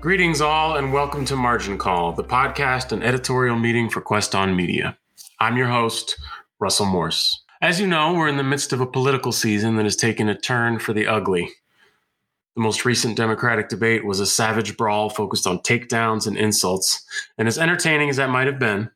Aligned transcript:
Greetings, 0.00 0.42
all, 0.42 0.76
and 0.76 0.92
welcome 0.92 1.24
to 1.24 1.36
Margin 1.36 1.78
Call, 1.78 2.12
the 2.12 2.22
podcast 2.22 2.92
and 2.92 3.02
editorial 3.02 3.58
meeting 3.58 3.88
for 3.88 4.02
Quest 4.02 4.34
On 4.34 4.54
Media. 4.54 4.96
I'm 5.40 5.56
your 5.56 5.68
host, 5.68 6.18
Russell 6.60 6.86
Morse. 6.86 7.42
As 7.62 7.80
you 7.80 7.86
know, 7.86 8.12
we're 8.12 8.28
in 8.28 8.36
the 8.36 8.44
midst 8.44 8.74
of 8.74 8.80
a 8.82 8.86
political 8.86 9.32
season 9.32 9.76
that 9.76 9.84
has 9.84 9.96
taken 9.96 10.28
a 10.28 10.38
turn 10.38 10.78
for 10.78 10.92
the 10.92 11.06
ugly. 11.06 11.48
The 12.54 12.62
most 12.62 12.84
recent 12.84 13.16
Democratic 13.16 13.70
debate 13.70 14.04
was 14.04 14.20
a 14.20 14.26
savage 14.26 14.76
brawl 14.76 15.08
focused 15.08 15.46
on 15.46 15.60
takedowns 15.60 16.26
and 16.26 16.36
insults, 16.36 17.04
and 17.38 17.48
as 17.48 17.58
entertaining 17.58 18.10
as 18.10 18.16
that 18.16 18.30
might 18.30 18.46
have 18.46 18.58
been, 18.58 18.90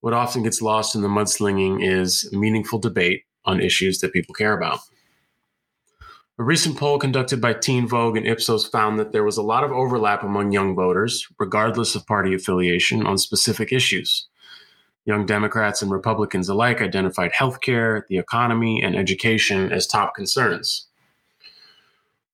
what 0.00 0.14
often 0.14 0.42
gets 0.42 0.60
lost 0.60 0.96
in 0.96 1.00
the 1.00 1.08
mudslinging 1.08 1.78
is 1.80 2.28
meaningful 2.32 2.80
debate 2.80 3.22
on 3.44 3.60
issues 3.60 4.00
that 4.00 4.12
people 4.12 4.34
care 4.34 4.52
about. 4.52 4.80
A 6.36 6.42
recent 6.42 6.76
poll 6.76 6.98
conducted 6.98 7.40
by 7.40 7.52
Teen 7.52 7.86
Vogue 7.86 8.16
and 8.16 8.26
Ipsos 8.26 8.66
found 8.66 8.98
that 8.98 9.12
there 9.12 9.22
was 9.22 9.36
a 9.36 9.42
lot 9.42 9.62
of 9.62 9.70
overlap 9.70 10.24
among 10.24 10.50
young 10.50 10.74
voters, 10.74 11.28
regardless 11.38 11.94
of 11.94 12.08
party 12.08 12.34
affiliation, 12.34 13.06
on 13.06 13.18
specific 13.18 13.72
issues. 13.72 14.26
Young 15.04 15.26
Democrats 15.26 15.80
and 15.80 15.92
Republicans 15.92 16.48
alike 16.48 16.80
identified 16.80 17.32
healthcare, 17.32 18.02
the 18.08 18.18
economy, 18.18 18.82
and 18.82 18.96
education 18.96 19.70
as 19.70 19.86
top 19.86 20.16
concerns. 20.16 20.88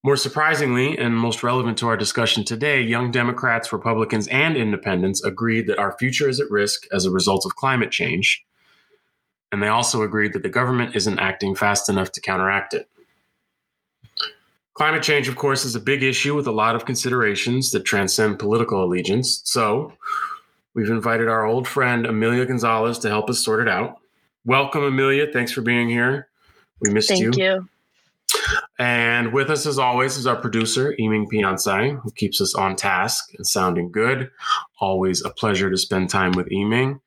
More 0.02 0.16
surprisingly, 0.16 0.96
and 0.96 1.14
most 1.14 1.42
relevant 1.42 1.76
to 1.78 1.88
our 1.88 1.96
discussion 1.98 2.42
today, 2.42 2.80
young 2.80 3.10
Democrats, 3.10 3.70
Republicans, 3.70 4.28
and 4.28 4.56
independents 4.56 5.22
agreed 5.22 5.66
that 5.66 5.78
our 5.78 5.94
future 5.98 6.26
is 6.26 6.40
at 6.40 6.50
risk 6.50 6.86
as 6.90 7.04
a 7.04 7.10
result 7.10 7.44
of 7.44 7.54
climate 7.54 7.90
change. 7.90 8.46
And 9.52 9.62
they 9.62 9.68
also 9.68 10.00
agreed 10.00 10.32
that 10.32 10.42
the 10.42 10.48
government 10.48 10.96
isn't 10.96 11.18
acting 11.18 11.54
fast 11.54 11.90
enough 11.90 12.12
to 12.12 12.22
counteract 12.22 12.72
it. 12.72 12.88
Climate 14.74 15.02
change, 15.02 15.28
of 15.28 15.36
course, 15.36 15.64
is 15.64 15.74
a 15.74 15.80
big 15.80 16.02
issue 16.02 16.34
with 16.34 16.46
a 16.46 16.52
lot 16.52 16.74
of 16.74 16.86
considerations 16.86 17.70
that 17.72 17.84
transcend 17.84 18.38
political 18.38 18.82
allegiance. 18.82 19.42
So, 19.44 19.92
we've 20.74 20.88
invited 20.88 21.28
our 21.28 21.44
old 21.44 21.66
friend 21.66 22.06
Amelia 22.06 22.46
Gonzalez 22.46 22.98
to 23.00 23.08
help 23.08 23.28
us 23.28 23.44
sort 23.44 23.60
it 23.60 23.68
out. 23.68 23.96
Welcome, 24.44 24.84
Amelia. 24.84 25.26
Thanks 25.32 25.52
for 25.52 25.60
being 25.60 25.88
here. 25.88 26.28
We 26.80 26.90
missed 26.90 27.08
Thank 27.08 27.20
you. 27.20 27.32
Thank 27.32 27.42
you. 27.42 27.68
And 28.78 29.34
with 29.34 29.50
us, 29.50 29.66
as 29.66 29.78
always, 29.78 30.16
is 30.16 30.26
our 30.26 30.36
producer, 30.36 30.94
Yiming 30.98 31.26
Piansai, 31.30 32.00
who 32.00 32.10
keeps 32.12 32.40
us 32.40 32.54
on 32.54 32.76
task 32.76 33.34
and 33.36 33.46
sounding 33.46 33.92
good. 33.92 34.30
Always 34.80 35.22
a 35.22 35.28
pleasure 35.28 35.68
to 35.68 35.76
spend 35.76 36.08
time 36.08 36.32
with 36.32 36.48
Yiming. 36.48 37.00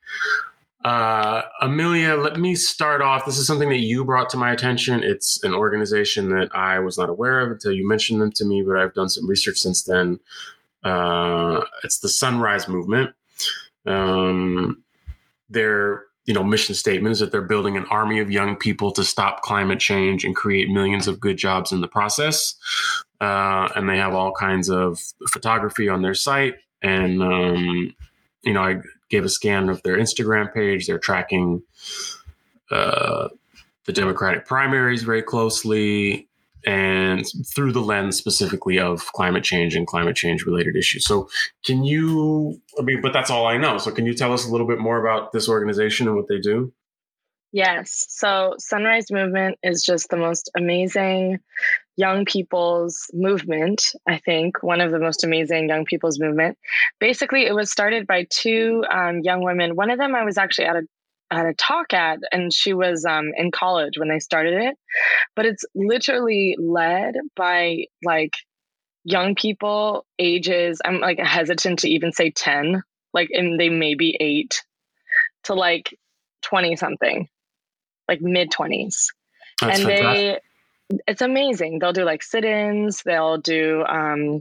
Uh, 0.84 1.42
Amelia, 1.62 2.14
let 2.14 2.38
me 2.38 2.54
start 2.54 3.00
off. 3.00 3.24
This 3.24 3.38
is 3.38 3.46
something 3.46 3.70
that 3.70 3.78
you 3.78 4.04
brought 4.04 4.28
to 4.30 4.36
my 4.36 4.52
attention. 4.52 5.02
It's 5.02 5.42
an 5.42 5.54
organization 5.54 6.28
that 6.30 6.54
I 6.54 6.78
was 6.78 6.98
not 6.98 7.08
aware 7.08 7.40
of 7.40 7.52
until 7.52 7.72
you 7.72 7.88
mentioned 7.88 8.20
them 8.20 8.30
to 8.32 8.44
me, 8.44 8.62
but 8.62 8.76
I've 8.76 8.92
done 8.92 9.08
some 9.08 9.28
research 9.28 9.56
since 9.56 9.84
then. 9.84 10.20
Uh, 10.82 11.62
it's 11.82 12.00
the 12.00 12.08
Sunrise 12.10 12.68
Movement. 12.68 13.14
Um, 13.86 14.82
their 15.48 16.04
you 16.26 16.34
know 16.34 16.42
mission 16.42 16.74
statement 16.74 17.12
is 17.12 17.18
that 17.20 17.32
they're 17.32 17.42
building 17.42 17.76
an 17.76 17.86
army 17.90 18.18
of 18.18 18.30
young 18.30 18.56
people 18.56 18.90
to 18.92 19.04
stop 19.04 19.42
climate 19.42 19.78
change 19.78 20.24
and 20.24 20.36
create 20.36 20.68
millions 20.70 21.06
of 21.06 21.20
good 21.20 21.38
jobs 21.38 21.72
in 21.72 21.80
the 21.80 21.88
process. 21.88 22.56
Uh, 23.20 23.68
and 23.74 23.88
they 23.88 23.96
have 23.96 24.14
all 24.14 24.32
kinds 24.32 24.68
of 24.68 24.98
photography 25.30 25.88
on 25.88 26.02
their 26.02 26.14
site 26.14 26.56
and 26.82 27.22
um, 27.22 27.94
you 28.44 28.52
know, 28.52 28.62
I 28.62 28.76
gave 29.10 29.24
a 29.24 29.28
scan 29.28 29.68
of 29.68 29.82
their 29.82 29.96
Instagram 29.96 30.52
page. 30.52 30.86
They're 30.86 30.98
tracking 30.98 31.62
uh, 32.70 33.28
the 33.84 33.92
Democratic 33.92 34.46
primaries 34.46 35.02
very 35.02 35.22
closely 35.22 36.28
and 36.66 37.26
through 37.54 37.72
the 37.72 37.80
lens 37.80 38.16
specifically 38.16 38.78
of 38.78 39.04
climate 39.12 39.44
change 39.44 39.74
and 39.74 39.86
climate 39.86 40.16
change 40.16 40.44
related 40.46 40.76
issues. 40.76 41.04
So, 41.04 41.28
can 41.64 41.84
you, 41.84 42.60
I 42.78 42.82
mean, 42.82 43.02
but 43.02 43.12
that's 43.12 43.30
all 43.30 43.46
I 43.46 43.58
know. 43.58 43.78
So, 43.78 43.90
can 43.90 44.06
you 44.06 44.14
tell 44.14 44.32
us 44.32 44.46
a 44.46 44.50
little 44.50 44.66
bit 44.66 44.78
more 44.78 45.04
about 45.04 45.32
this 45.32 45.48
organization 45.48 46.06
and 46.06 46.16
what 46.16 46.28
they 46.28 46.38
do? 46.38 46.72
Yes. 47.52 48.06
So, 48.08 48.54
Sunrise 48.58 49.10
Movement 49.10 49.58
is 49.62 49.84
just 49.84 50.08
the 50.08 50.16
most 50.16 50.50
amazing 50.56 51.38
young 51.96 52.24
people's 52.24 53.10
movement. 53.12 53.84
I 54.08 54.18
think 54.18 54.62
one 54.62 54.80
of 54.80 54.90
the 54.90 54.98
most 54.98 55.24
amazing 55.24 55.68
young 55.68 55.84
people's 55.84 56.18
movement. 56.18 56.58
Basically, 56.98 57.46
it 57.46 57.54
was 57.54 57.70
started 57.70 58.06
by 58.06 58.26
two 58.30 58.84
um, 58.90 59.20
young 59.20 59.42
women. 59.42 59.76
One 59.76 59.90
of 59.90 59.98
them 59.98 60.14
I 60.14 60.24
was 60.24 60.38
actually 60.38 60.66
at 60.66 60.76
a 60.76 60.82
at 61.30 61.46
a 61.46 61.54
talk 61.54 61.92
at, 61.92 62.18
and 62.32 62.52
she 62.52 62.74
was 62.74 63.04
um, 63.04 63.32
in 63.36 63.50
college 63.50 63.98
when 63.98 64.08
they 64.08 64.20
started 64.20 64.54
it. 64.54 64.76
But 65.34 65.46
it's 65.46 65.64
literally 65.74 66.56
led 66.58 67.14
by 67.34 67.86
like 68.04 68.34
young 69.04 69.34
people, 69.34 70.06
ages. 70.18 70.80
I'm 70.84 71.00
like 71.00 71.18
hesitant 71.18 71.80
to 71.80 71.88
even 71.88 72.12
say 72.12 72.30
ten. 72.30 72.82
Like, 73.12 73.30
and 73.32 73.58
they 73.58 73.68
may 73.68 73.94
be 73.94 74.16
eight 74.20 74.62
to 75.44 75.54
like 75.54 75.96
twenty 76.42 76.76
something, 76.76 77.28
like 78.08 78.20
mid 78.20 78.50
twenties. 78.50 79.12
And 79.62 79.72
fantastic. 79.72 79.86
they 79.86 80.40
it's 81.06 81.22
amazing. 81.22 81.78
They'll 81.78 81.92
do 81.92 82.04
like 82.04 82.22
sit-ins. 82.22 83.02
They'll 83.04 83.38
do. 83.38 83.84
Um, 83.84 84.40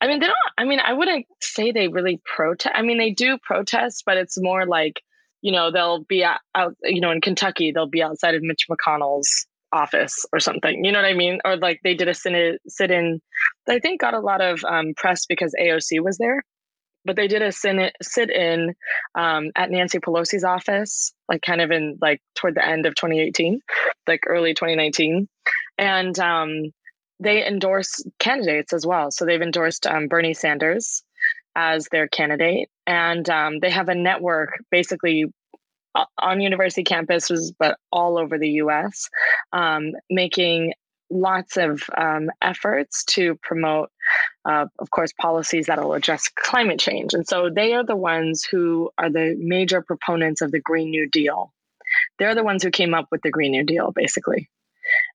I 0.00 0.06
mean, 0.06 0.20
they 0.20 0.26
don't. 0.26 0.36
I 0.58 0.64
mean, 0.64 0.80
I 0.80 0.92
wouldn't 0.92 1.26
say 1.40 1.72
they 1.72 1.88
really 1.88 2.20
protest. 2.24 2.74
I 2.74 2.82
mean, 2.82 2.98
they 2.98 3.10
do 3.10 3.38
protest, 3.38 4.04
but 4.06 4.16
it's 4.16 4.40
more 4.40 4.66
like 4.66 5.00
you 5.42 5.52
know 5.52 5.70
they'll 5.70 6.04
be 6.04 6.24
out, 6.24 6.40
out. 6.54 6.74
You 6.82 7.00
know, 7.00 7.10
in 7.10 7.20
Kentucky, 7.20 7.72
they'll 7.72 7.86
be 7.86 8.02
outside 8.02 8.34
of 8.34 8.42
Mitch 8.42 8.66
McConnell's 8.70 9.46
office 9.72 10.26
or 10.32 10.40
something. 10.40 10.84
You 10.84 10.92
know 10.92 10.98
what 10.98 11.08
I 11.08 11.14
mean? 11.14 11.38
Or 11.44 11.56
like 11.56 11.80
they 11.84 11.94
did 11.94 12.08
a 12.08 12.14
sit-in. 12.14 13.20
I 13.68 13.78
think 13.78 14.00
got 14.00 14.14
a 14.14 14.20
lot 14.20 14.40
of 14.40 14.64
um, 14.64 14.94
press 14.96 15.26
because 15.26 15.54
AOC 15.60 16.02
was 16.02 16.18
there 16.18 16.42
but 17.04 17.16
they 17.16 17.28
did 17.28 17.42
a 17.42 17.52
sit 17.52 18.30
in 18.30 18.74
um, 19.14 19.50
at 19.56 19.70
Nancy 19.70 19.98
Pelosi's 19.98 20.44
office, 20.44 21.12
like 21.28 21.42
kind 21.42 21.60
of 21.60 21.70
in 21.70 21.98
like 22.00 22.20
toward 22.34 22.54
the 22.54 22.66
end 22.66 22.86
of 22.86 22.94
2018, 22.94 23.60
like 24.06 24.24
early 24.26 24.54
2019, 24.54 25.28
and 25.78 26.18
um, 26.18 26.72
they 27.18 27.46
endorse 27.46 28.04
candidates 28.18 28.72
as 28.72 28.86
well. 28.86 29.10
So 29.10 29.24
they've 29.24 29.40
endorsed 29.40 29.86
um, 29.86 30.08
Bernie 30.08 30.34
Sanders 30.34 31.02
as 31.56 31.88
their 31.90 32.08
candidate, 32.08 32.68
and 32.86 33.28
um, 33.28 33.60
they 33.60 33.70
have 33.70 33.88
a 33.88 33.94
network 33.94 34.62
basically 34.70 35.26
on 36.18 36.40
university 36.40 36.84
campuses, 36.84 37.52
but 37.58 37.76
all 37.90 38.18
over 38.18 38.38
the 38.38 38.48
U.S., 38.50 39.08
um, 39.52 39.92
making 40.08 40.72
lots 41.10 41.56
of 41.56 41.82
um, 41.96 42.30
efforts 42.40 43.04
to 43.04 43.34
promote, 43.42 43.90
uh, 44.44 44.66
of 44.78 44.90
course, 44.90 45.12
policies 45.12 45.66
that 45.66 45.82
will 45.82 45.94
address 45.94 46.28
climate 46.28 46.78
change. 46.78 47.14
And 47.14 47.26
so 47.26 47.50
they 47.50 47.74
are 47.74 47.84
the 47.84 47.96
ones 47.96 48.44
who 48.44 48.90
are 48.96 49.10
the 49.10 49.36
major 49.38 49.82
proponents 49.82 50.40
of 50.40 50.52
the 50.52 50.60
Green 50.60 50.90
New 50.90 51.08
Deal. 51.08 51.52
They're 52.18 52.34
the 52.34 52.44
ones 52.44 52.62
who 52.62 52.70
came 52.70 52.94
up 52.94 53.08
with 53.10 53.22
the 53.22 53.30
Green 53.30 53.52
New 53.52 53.64
Deal, 53.64 53.92
basically, 53.92 54.48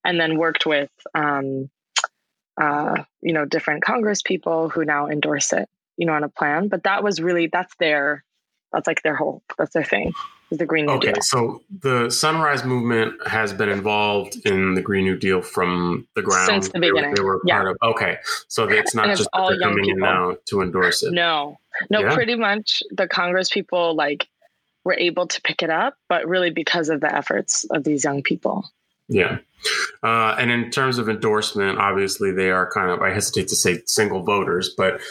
and 0.03 0.19
then 0.19 0.37
worked 0.37 0.65
with, 0.65 0.91
um, 1.13 1.69
uh, 2.61 3.03
you 3.21 3.33
know, 3.33 3.45
different 3.45 3.83
Congress 3.83 4.21
people 4.21 4.69
who 4.69 4.83
now 4.83 5.07
endorse 5.07 5.53
it, 5.53 5.69
you 5.97 6.05
know, 6.05 6.13
on 6.13 6.23
a 6.23 6.29
plan. 6.29 6.67
But 6.67 6.83
that 6.83 7.03
was 7.03 7.21
really 7.21 7.47
that's 7.47 7.73
their, 7.79 8.23
that's 8.73 8.87
like 8.87 9.01
their 9.01 9.15
whole, 9.15 9.41
that's 9.57 9.73
their 9.73 9.83
thing 9.83 10.13
the 10.51 10.65
Green 10.65 10.85
New 10.85 10.93
okay, 10.93 11.13
Deal. 11.13 11.21
so 11.21 11.61
the 11.81 12.09
Sunrise 12.09 12.63
Movement 12.63 13.15
has 13.27 13.53
been 13.53 13.69
involved 13.69 14.37
in 14.45 14.75
the 14.75 14.81
Green 14.81 15.05
New 15.05 15.17
Deal 15.17 15.41
from 15.41 16.07
the 16.15 16.21
ground 16.21 16.45
since 16.45 16.69
the 16.69 16.79
beginning. 16.79 17.11
They, 17.11 17.15
they 17.15 17.23
were 17.23 17.41
yeah. 17.45 17.61
part 17.61 17.71
of. 17.71 17.77
Okay, 17.81 18.17
so 18.47 18.67
it's 18.69 18.93
not 18.93 19.07
just 19.17 19.29
all 19.33 19.57
coming 19.59 19.85
people. 19.85 19.91
in 19.93 19.99
now 19.99 20.37
to 20.45 20.61
endorse 20.61 21.03
it. 21.03 21.13
No, 21.13 21.57
no, 21.89 22.01
yeah. 22.01 22.13
pretty 22.13 22.35
much 22.35 22.83
the 22.91 23.07
Congress 23.07 23.49
people 23.49 23.95
like 23.95 24.27
were 24.83 24.95
able 24.97 25.27
to 25.27 25.41
pick 25.41 25.63
it 25.63 25.69
up, 25.69 25.97
but 26.07 26.27
really 26.27 26.51
because 26.51 26.89
of 26.89 27.01
the 27.01 27.13
efforts 27.13 27.65
of 27.71 27.83
these 27.83 28.03
young 28.03 28.21
people. 28.21 28.69
Yeah. 29.07 29.39
Uh, 30.03 30.35
and 30.37 30.51
in 30.51 30.69
terms 30.69 30.97
of 30.97 31.09
endorsement, 31.09 31.79
obviously 31.79 32.31
they 32.31 32.51
are 32.51 32.69
kind 32.71 32.91
of 32.91 33.01
I 33.01 33.11
hesitate 33.11 33.47
to 33.47 33.55
say 33.55 33.81
single 33.85 34.23
voters, 34.23 34.73
but 34.77 35.01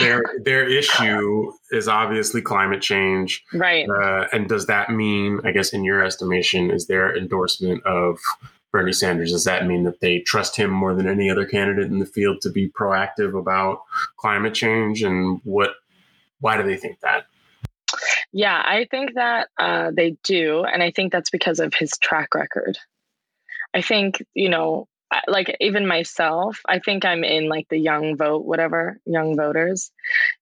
their 0.00 0.22
their 0.42 0.68
issue 0.68 1.52
is 1.70 1.86
obviously 1.86 2.42
climate 2.42 2.82
change. 2.82 3.44
Right. 3.52 3.88
Uh, 3.88 4.26
and 4.32 4.48
does 4.48 4.66
that 4.66 4.90
mean, 4.90 5.40
I 5.44 5.52
guess, 5.52 5.72
in 5.72 5.84
your 5.84 6.02
estimation, 6.02 6.70
is 6.70 6.86
their 6.86 7.16
endorsement 7.16 7.84
of 7.84 8.18
Bernie 8.72 8.92
Sanders, 8.92 9.32
does 9.32 9.44
that 9.44 9.66
mean 9.66 9.84
that 9.84 10.00
they 10.00 10.20
trust 10.20 10.56
him 10.56 10.70
more 10.70 10.94
than 10.94 11.06
any 11.06 11.30
other 11.30 11.44
candidate 11.44 11.90
in 11.90 11.98
the 11.98 12.06
field 12.06 12.40
to 12.40 12.50
be 12.50 12.70
proactive 12.70 13.38
about 13.38 13.82
climate 14.16 14.54
change? 14.54 15.02
And 15.02 15.40
what 15.44 15.74
why 16.40 16.56
do 16.56 16.62
they 16.62 16.78
think 16.78 16.98
that? 17.00 17.26
Yeah, 18.32 18.62
I 18.64 18.86
think 18.90 19.14
that 19.14 19.48
uh, 19.58 19.90
they 19.94 20.16
do. 20.24 20.64
And 20.64 20.82
I 20.82 20.90
think 20.90 21.12
that's 21.12 21.28
because 21.28 21.60
of 21.60 21.74
his 21.74 21.92
track 21.98 22.34
record. 22.34 22.78
I 23.74 23.82
think, 23.82 24.22
you 24.34 24.48
know, 24.48 24.88
like 25.26 25.56
even 25.60 25.86
myself, 25.86 26.60
I 26.66 26.78
think 26.78 27.04
I'm 27.04 27.24
in 27.24 27.48
like 27.48 27.68
the 27.68 27.78
young 27.78 28.16
vote, 28.16 28.44
whatever, 28.44 28.98
young 29.04 29.36
voters. 29.36 29.90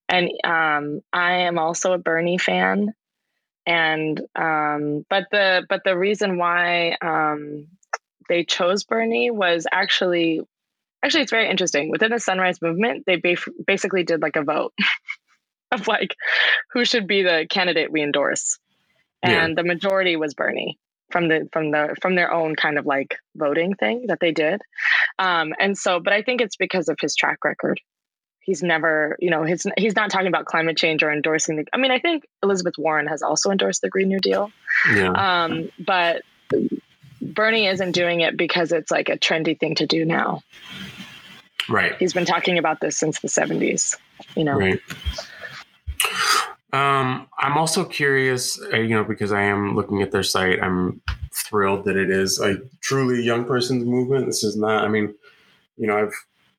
And 0.08 0.30
um, 0.44 1.00
I 1.12 1.42
am 1.42 1.58
also 1.58 1.92
a 1.92 1.98
Bernie 1.98 2.38
fan. 2.38 2.94
And 3.66 4.20
um, 4.34 5.04
but 5.08 5.26
the 5.30 5.64
but 5.68 5.82
the 5.84 5.96
reason 5.96 6.38
why 6.38 6.96
um, 7.02 7.66
they 8.28 8.44
chose 8.44 8.84
Bernie 8.84 9.30
was 9.30 9.66
actually 9.70 10.40
actually 11.04 11.22
it's 11.22 11.30
very 11.30 11.48
interesting. 11.48 11.90
Within 11.90 12.10
the 12.10 12.18
Sunrise 12.18 12.62
Movement, 12.62 13.04
they 13.06 13.22
basically 13.66 14.02
did 14.02 14.22
like 14.22 14.36
a 14.36 14.42
vote 14.42 14.72
of 15.72 15.86
like 15.86 16.16
who 16.72 16.84
should 16.84 17.06
be 17.06 17.22
the 17.22 17.46
candidate 17.48 17.92
we 17.92 18.02
endorse, 18.02 18.58
and 19.22 19.50
yeah. 19.50 19.54
the 19.54 19.64
majority 19.66 20.16
was 20.16 20.34
Bernie 20.34 20.78
from 21.10 21.28
the 21.28 21.48
from 21.52 21.70
the 21.70 21.96
from 22.00 22.14
their 22.14 22.32
own 22.32 22.56
kind 22.56 22.78
of 22.78 22.86
like 22.86 23.16
voting 23.36 23.74
thing 23.74 24.06
that 24.08 24.18
they 24.20 24.32
did. 24.32 24.62
Um 25.18 25.54
and 25.58 25.76
so 25.76 26.00
but 26.00 26.12
i 26.12 26.22
think 26.22 26.40
it's 26.40 26.56
because 26.56 26.88
of 26.88 26.98
his 27.00 27.14
track 27.14 27.44
record. 27.44 27.80
He's 28.40 28.62
never 28.62 29.16
you 29.20 29.30
know 29.30 29.44
he's 29.44 29.66
he's 29.76 29.94
not 29.94 30.10
talking 30.10 30.26
about 30.26 30.46
climate 30.46 30.76
change 30.76 31.02
or 31.02 31.12
endorsing 31.12 31.56
the 31.56 31.66
i 31.72 31.76
mean 31.76 31.90
i 31.90 31.98
think 31.98 32.24
elizabeth 32.42 32.74
warren 32.78 33.06
has 33.06 33.22
also 33.22 33.50
endorsed 33.50 33.82
the 33.82 33.90
green 33.90 34.08
new 34.08 34.18
deal. 34.18 34.50
Yeah. 34.92 35.44
um 35.44 35.70
but 35.78 36.22
bernie 37.20 37.66
isn't 37.66 37.92
doing 37.92 38.20
it 38.20 38.36
because 38.36 38.72
it's 38.72 38.90
like 38.90 39.08
a 39.08 39.18
trendy 39.18 39.58
thing 39.58 39.74
to 39.76 39.86
do 39.86 40.04
now. 40.04 40.42
Right. 41.68 41.94
He's 41.98 42.14
been 42.14 42.24
talking 42.24 42.58
about 42.58 42.80
this 42.80 42.98
since 42.98 43.20
the 43.20 43.28
70s 43.28 43.96
you 44.34 44.44
know? 44.44 44.54
Right 44.54 44.80
um, 46.72 47.26
I'm 47.38 47.56
also 47.56 47.84
curious, 47.84 48.60
uh, 48.72 48.76
you 48.76 48.94
know, 48.94 49.04
because 49.04 49.32
I 49.32 49.42
am 49.42 49.74
looking 49.74 50.02
at 50.02 50.12
their 50.12 50.22
site. 50.22 50.62
I'm 50.62 51.00
thrilled 51.32 51.84
that 51.84 51.96
it 51.96 52.10
is 52.10 52.40
a 52.40 52.56
truly 52.80 53.22
young 53.22 53.44
person's 53.44 53.84
movement. 53.84 54.26
This 54.26 54.44
is 54.44 54.56
not. 54.56 54.84
I 54.84 54.88
mean, 54.88 55.14
you 55.76 55.86
know, 55.86 55.96
I've 55.96 56.14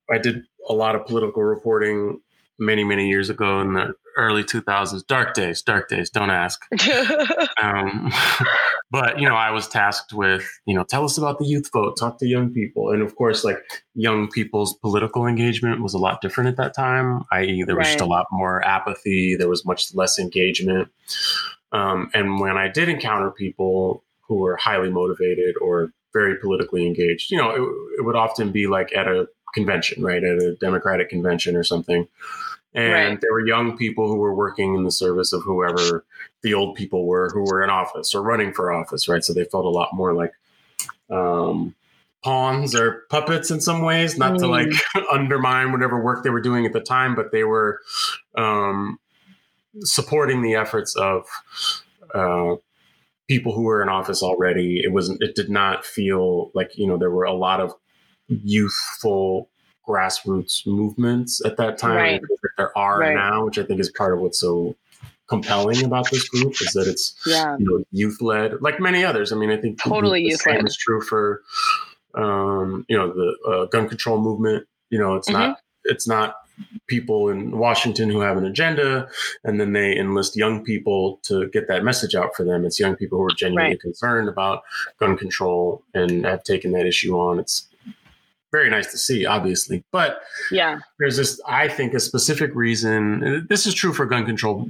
I 0.09 0.17
did 0.17 0.43
a 0.67 0.73
lot 0.73 0.95
of 0.95 1.05
political 1.05 1.43
reporting 1.43 2.19
many 2.59 2.83
many 2.83 3.09
years 3.09 3.29
ago 3.29 3.61
in 3.61 3.73
the 3.73 3.93
early 4.17 4.43
2000s. 4.43 5.05
Dark 5.07 5.33
days, 5.33 5.61
dark 5.61 5.87
days. 5.87 6.09
Don't 6.09 6.29
ask. 6.29 6.61
um, 7.61 8.11
but 8.91 9.19
you 9.19 9.27
know, 9.27 9.35
I 9.35 9.51
was 9.51 9.67
tasked 9.67 10.13
with 10.13 10.47
you 10.65 10.75
know, 10.75 10.83
tell 10.83 11.05
us 11.05 11.17
about 11.17 11.39
the 11.39 11.45
youth 11.45 11.69
vote, 11.71 11.97
talk 11.97 12.19
to 12.19 12.27
young 12.27 12.53
people, 12.53 12.91
and 12.91 13.01
of 13.01 13.15
course, 13.15 13.43
like 13.43 13.57
young 13.95 14.29
people's 14.29 14.73
political 14.73 15.25
engagement 15.25 15.81
was 15.81 15.93
a 15.93 15.97
lot 15.97 16.21
different 16.21 16.49
at 16.49 16.57
that 16.57 16.75
time. 16.75 17.23
I.e., 17.31 17.63
there 17.63 17.75
was 17.75 17.85
right. 17.85 17.93
just 17.93 18.01
a 18.01 18.05
lot 18.05 18.27
more 18.31 18.63
apathy. 18.65 19.35
There 19.35 19.49
was 19.49 19.65
much 19.65 19.95
less 19.95 20.19
engagement. 20.19 20.89
Um, 21.71 22.11
and 22.13 22.39
when 22.39 22.57
I 22.57 22.67
did 22.67 22.89
encounter 22.89 23.31
people 23.31 24.03
who 24.27 24.35
were 24.35 24.57
highly 24.57 24.89
motivated 24.89 25.55
or 25.61 25.93
very 26.11 26.35
politically 26.37 26.85
engaged, 26.85 27.31
you 27.31 27.37
know, 27.37 27.49
it, 27.51 27.99
it 27.99 28.05
would 28.05 28.17
often 28.17 28.51
be 28.51 28.67
like 28.67 28.93
at 28.93 29.07
a 29.07 29.29
convention, 29.53 30.03
right, 30.03 30.23
at 30.23 30.37
a 30.37 30.55
Democratic 30.55 31.09
convention 31.09 31.55
or 31.55 31.63
something 31.63 32.07
and 32.73 32.93
right. 32.93 33.21
there 33.21 33.33
were 33.33 33.45
young 33.45 33.77
people 33.77 34.07
who 34.07 34.15
were 34.15 34.33
working 34.33 34.75
in 34.75 34.83
the 34.83 34.91
service 34.91 35.33
of 35.33 35.43
whoever 35.43 36.05
the 36.43 36.53
old 36.53 36.75
people 36.75 37.05
were 37.05 37.29
who 37.33 37.41
were 37.41 37.63
in 37.63 37.69
office 37.69 38.13
or 38.13 38.21
running 38.21 38.53
for 38.53 38.71
office 38.71 39.07
right 39.07 39.23
so 39.23 39.33
they 39.33 39.43
felt 39.45 39.65
a 39.65 39.69
lot 39.69 39.89
more 39.93 40.13
like 40.13 40.33
um, 41.09 41.75
pawns 42.23 42.73
or 42.75 43.03
puppets 43.09 43.51
in 43.51 43.59
some 43.59 43.81
ways 43.81 44.17
not 44.17 44.33
mm. 44.33 44.39
to 44.39 44.47
like 44.47 44.67
mm. 44.67 45.03
undermine 45.11 45.71
whatever 45.71 46.01
work 46.01 46.23
they 46.23 46.29
were 46.29 46.41
doing 46.41 46.65
at 46.65 46.73
the 46.73 46.81
time 46.81 47.15
but 47.15 47.31
they 47.31 47.43
were 47.43 47.79
um, 48.35 48.99
supporting 49.81 50.41
the 50.41 50.55
efforts 50.55 50.95
of 50.95 51.27
uh, 52.13 52.55
people 53.27 53.53
who 53.53 53.63
were 53.63 53.81
in 53.81 53.89
office 53.89 54.23
already 54.23 54.81
it 54.83 54.91
wasn't 54.91 55.21
it 55.21 55.35
did 55.35 55.49
not 55.49 55.85
feel 55.85 56.51
like 56.53 56.77
you 56.77 56.87
know 56.87 56.97
there 56.97 57.11
were 57.11 57.23
a 57.23 57.33
lot 57.33 57.59
of 57.59 57.73
youthful 58.27 59.49
grassroots 59.87 60.65
movements 60.65 61.43
at 61.45 61.57
that 61.57 61.77
time 61.77 61.95
right. 61.95 62.21
there 62.57 62.77
are 62.77 62.99
right. 62.99 63.15
now, 63.15 63.45
which 63.45 63.57
I 63.57 63.63
think 63.63 63.79
is 63.79 63.89
part 63.89 64.13
of 64.13 64.19
what's 64.19 64.39
so 64.39 64.75
compelling 65.31 65.83
about 65.85 66.11
this 66.11 66.27
group 66.27 66.51
is 66.61 66.73
that 66.73 66.87
it's 66.87 67.15
yeah. 67.25 67.55
you 67.57 67.65
know, 67.65 67.83
youth 67.91 68.21
led, 68.21 68.61
like 68.61 68.79
many 68.79 69.03
others. 69.05 69.31
I 69.31 69.37
mean, 69.37 69.49
I 69.49 69.57
think 69.57 69.81
totally 69.81 70.21
youth 70.23 70.45
led 70.45 70.65
is 70.67 70.75
true 70.75 71.01
for 71.01 71.41
um, 72.15 72.85
you 72.89 72.97
know 72.97 73.11
the 73.13 73.49
uh, 73.49 73.65
gun 73.67 73.87
control 73.87 74.19
movement. 74.19 74.67
You 74.89 74.99
know, 74.99 75.15
it's 75.15 75.29
mm-hmm. 75.29 75.39
not 75.39 75.59
it's 75.85 76.07
not 76.07 76.35
people 76.85 77.29
in 77.29 77.57
Washington 77.57 78.09
who 78.09 78.19
have 78.19 78.37
an 78.37 78.45
agenda 78.45 79.09
and 79.43 79.59
then 79.59 79.73
they 79.73 79.97
enlist 79.97 80.35
young 80.35 80.63
people 80.63 81.19
to 81.23 81.47
get 81.47 81.67
that 81.67 81.83
message 81.83 82.13
out 82.13 82.35
for 82.35 82.43
them. 82.43 82.65
It's 82.65 82.79
young 82.79 82.95
people 82.95 83.17
who 83.17 83.25
are 83.25 83.35
genuinely 83.35 83.71
right. 83.71 83.79
concerned 83.79 84.29
about 84.29 84.61
gun 84.99 85.17
control 85.17 85.81
and 85.95 86.23
have 86.23 86.43
taken 86.43 86.71
that 86.73 86.85
issue 86.85 87.17
on. 87.17 87.39
It's 87.39 87.67
very 88.51 88.69
nice 88.69 88.91
to 88.91 88.97
see, 88.97 89.25
obviously. 89.25 89.83
But 89.91 90.21
yeah, 90.51 90.79
there's 90.99 91.17
this, 91.17 91.41
I 91.47 91.67
think, 91.67 91.93
a 91.93 91.99
specific 91.99 92.53
reason. 92.53 93.47
This 93.49 93.65
is 93.65 93.73
true 93.73 93.93
for 93.93 94.05
gun 94.05 94.25
control 94.25 94.69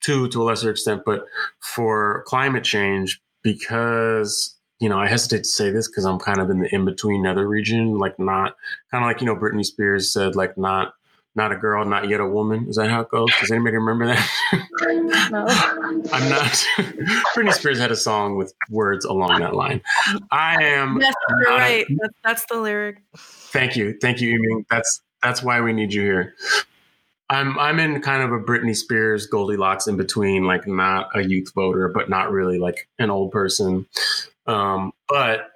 too, 0.00 0.28
to 0.28 0.42
a 0.42 0.44
lesser 0.44 0.70
extent, 0.70 1.02
but 1.04 1.26
for 1.60 2.22
climate 2.26 2.64
change, 2.64 3.20
because 3.42 4.54
you 4.80 4.88
know, 4.88 4.98
I 4.98 5.08
hesitate 5.08 5.38
to 5.38 5.48
say 5.48 5.70
this 5.70 5.88
because 5.88 6.04
I'm 6.04 6.18
kind 6.18 6.40
of 6.40 6.50
in 6.50 6.60
the 6.60 6.74
in 6.74 6.84
between 6.84 7.22
nether 7.22 7.48
region, 7.48 7.98
like 7.98 8.18
not 8.18 8.56
kind 8.90 9.04
of 9.04 9.08
like 9.08 9.20
you 9.20 9.26
know, 9.26 9.34
Britney 9.34 9.64
Spears 9.64 10.12
said, 10.12 10.36
like 10.36 10.56
not 10.56 10.94
not 11.34 11.52
a 11.52 11.56
girl, 11.56 11.84
not 11.84 12.08
yet 12.08 12.20
a 12.20 12.26
woman. 12.26 12.66
Is 12.68 12.76
that 12.76 12.90
how 12.90 13.00
it 13.00 13.08
goes? 13.08 13.28
Does 13.40 13.50
anybody 13.50 13.76
remember 13.76 14.06
that? 14.06 14.30
no. 15.30 15.46
I'm 16.12 16.28
not. 16.28 16.42
Britney 17.36 17.52
Spears 17.52 17.78
had 17.78 17.90
a 17.90 17.96
song 17.96 18.36
with 18.36 18.52
words 18.70 19.04
along 19.04 19.40
that 19.40 19.54
line. 19.54 19.80
I 20.30 20.62
am. 20.62 20.98
Yes, 21.00 21.14
you're 21.28 21.56
right. 21.56 21.86
A, 21.88 21.96
that's, 22.00 22.14
that's 22.24 22.46
the 22.46 22.60
lyric. 22.60 23.02
Thank 23.16 23.76
you, 23.76 23.96
thank 24.00 24.20
you, 24.20 24.38
Yiming. 24.38 24.64
That's 24.70 25.00
that's 25.22 25.42
why 25.42 25.60
we 25.60 25.72
need 25.72 25.92
you 25.92 26.02
here. 26.02 26.34
I'm 27.30 27.58
I'm 27.58 27.78
in 27.78 28.00
kind 28.00 28.22
of 28.22 28.32
a 28.32 28.42
Britney 28.42 28.74
Spears 28.74 29.26
Goldilocks 29.26 29.86
in 29.86 29.96
between, 29.96 30.44
like 30.44 30.66
not 30.66 31.10
a 31.14 31.22
youth 31.22 31.52
voter, 31.54 31.88
but 31.88 32.08
not 32.08 32.30
really 32.30 32.58
like 32.58 32.88
an 32.98 33.10
old 33.10 33.32
person. 33.32 33.86
Um, 34.46 34.92
but 35.08 35.50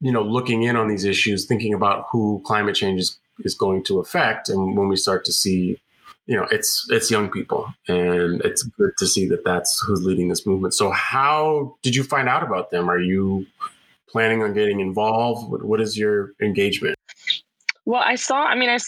you 0.00 0.10
know, 0.10 0.22
looking 0.22 0.64
in 0.64 0.74
on 0.74 0.88
these 0.88 1.04
issues, 1.04 1.46
thinking 1.46 1.74
about 1.74 2.06
who 2.10 2.42
climate 2.44 2.74
change 2.74 3.00
is 3.00 3.18
is 3.44 3.54
going 3.54 3.82
to 3.84 3.98
affect 3.98 4.48
and 4.48 4.76
when 4.76 4.88
we 4.88 4.96
start 4.96 5.24
to 5.24 5.32
see 5.32 5.80
you 6.26 6.36
know 6.36 6.46
it's 6.50 6.86
it's 6.90 7.10
young 7.10 7.30
people 7.30 7.72
and 7.88 8.40
it's 8.42 8.62
good 8.62 8.92
to 8.98 9.06
see 9.06 9.26
that 9.26 9.44
that's 9.44 9.82
who's 9.86 10.04
leading 10.04 10.28
this 10.28 10.46
movement. 10.46 10.74
So 10.74 10.90
how 10.90 11.76
did 11.82 11.94
you 11.94 12.04
find 12.04 12.28
out 12.28 12.42
about 12.42 12.70
them? 12.70 12.90
Are 12.90 13.00
you 13.00 13.46
planning 14.08 14.42
on 14.42 14.52
getting 14.52 14.80
involved? 14.80 15.50
What, 15.50 15.64
what 15.64 15.80
is 15.80 15.98
your 15.98 16.32
engagement 16.40 16.96
well, 17.84 18.02
I 18.04 18.14
saw, 18.14 18.44
I 18.44 18.54
mean, 18.54 18.70
I, 18.70 18.78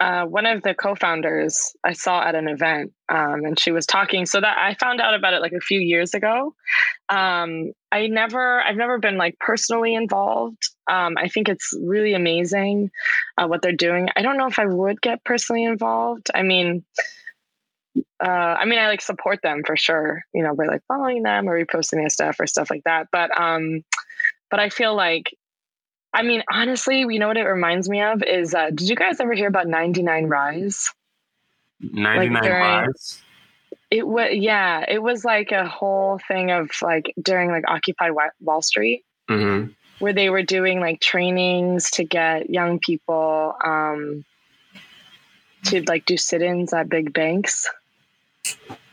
uh, 0.00 0.26
one 0.26 0.46
of 0.46 0.62
the 0.62 0.74
co 0.74 0.94
founders 0.94 1.74
I 1.84 1.92
saw 1.92 2.22
at 2.22 2.34
an 2.34 2.48
event 2.48 2.92
um, 3.10 3.44
and 3.44 3.60
she 3.60 3.72
was 3.72 3.84
talking. 3.84 4.24
So 4.24 4.40
that 4.40 4.56
I 4.56 4.74
found 4.74 5.02
out 5.02 5.14
about 5.14 5.34
it 5.34 5.42
like 5.42 5.52
a 5.52 5.60
few 5.60 5.78
years 5.78 6.14
ago. 6.14 6.54
Um, 7.10 7.72
I 7.92 8.06
never, 8.06 8.62
I've 8.62 8.76
never 8.76 8.98
been 8.98 9.18
like 9.18 9.38
personally 9.38 9.94
involved. 9.94 10.62
Um, 10.90 11.16
I 11.18 11.28
think 11.28 11.50
it's 11.50 11.74
really 11.78 12.14
amazing 12.14 12.90
uh, 13.36 13.46
what 13.46 13.60
they're 13.60 13.72
doing. 13.72 14.08
I 14.16 14.22
don't 14.22 14.38
know 14.38 14.46
if 14.46 14.58
I 14.58 14.66
would 14.66 15.02
get 15.02 15.24
personally 15.24 15.64
involved. 15.64 16.28
I 16.34 16.42
mean, 16.42 16.84
uh, 18.24 18.56
I 18.60 18.64
mean, 18.64 18.78
I 18.78 18.88
like 18.88 19.02
support 19.02 19.40
them 19.42 19.62
for 19.66 19.76
sure, 19.76 20.22
you 20.32 20.42
know, 20.42 20.54
by 20.54 20.64
like 20.64 20.82
following 20.88 21.22
them 21.22 21.48
or 21.48 21.62
reposting 21.62 21.98
their 21.98 22.08
stuff 22.08 22.40
or 22.40 22.46
stuff 22.46 22.70
like 22.70 22.84
that. 22.84 23.08
But, 23.12 23.38
um, 23.38 23.84
but 24.50 24.58
I 24.58 24.70
feel 24.70 24.94
like 24.94 25.34
I 26.12 26.22
mean, 26.22 26.42
honestly, 26.50 27.00
you 27.00 27.18
know 27.18 27.28
what 27.28 27.36
it 27.36 27.44
reminds 27.44 27.88
me 27.88 28.00
of 28.02 28.22
is 28.22 28.54
uh, 28.54 28.70
did 28.70 28.88
you 28.88 28.96
guys 28.96 29.20
ever 29.20 29.34
hear 29.34 29.48
about 29.48 29.66
99 29.66 30.26
Rise? 30.26 30.90
99 31.80 32.32
like 32.32 32.42
during, 32.42 32.62
Rise? 32.62 33.22
It 33.90 34.06
was, 34.06 34.30
yeah, 34.32 34.84
it 34.88 35.02
was 35.02 35.24
like 35.24 35.52
a 35.52 35.66
whole 35.66 36.18
thing 36.26 36.50
of 36.50 36.70
like 36.82 37.12
during 37.22 37.50
like 37.50 37.64
Occupy 37.68 38.10
Wall 38.40 38.62
Street, 38.62 39.04
mm-hmm. 39.28 39.70
where 39.98 40.12
they 40.12 40.30
were 40.30 40.42
doing 40.42 40.80
like 40.80 41.00
trainings 41.00 41.90
to 41.92 42.04
get 42.04 42.50
young 42.50 42.78
people 42.78 43.54
um, 43.64 44.24
to 45.64 45.82
like 45.82 46.06
do 46.06 46.16
sit 46.16 46.42
ins 46.42 46.72
at 46.72 46.88
big 46.88 47.12
banks. 47.12 47.68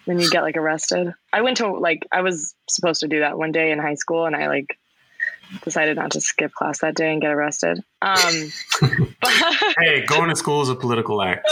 Then 0.05 0.19
you 0.19 0.29
get 0.29 0.43
like 0.43 0.57
arrested. 0.57 1.13
I 1.33 1.41
went 1.41 1.57
to 1.57 1.71
like, 1.71 2.05
I 2.11 2.21
was 2.21 2.53
supposed 2.69 2.99
to 2.99 3.07
do 3.07 3.21
that 3.21 3.37
one 3.37 3.51
day 3.51 3.71
in 3.71 3.79
high 3.79 3.95
school 3.95 4.25
and 4.25 4.35
I 4.35 4.47
like 4.47 4.77
decided 5.63 5.97
not 5.97 6.11
to 6.11 6.21
skip 6.21 6.53
class 6.53 6.79
that 6.79 6.95
day 6.95 7.11
and 7.11 7.21
get 7.21 7.31
arrested. 7.31 7.79
Um, 8.01 8.51
but 9.21 9.31
hey, 9.79 10.05
going 10.05 10.29
to 10.29 10.35
school 10.35 10.61
is 10.61 10.69
a 10.69 10.75
political 10.75 11.21
act. 11.21 11.49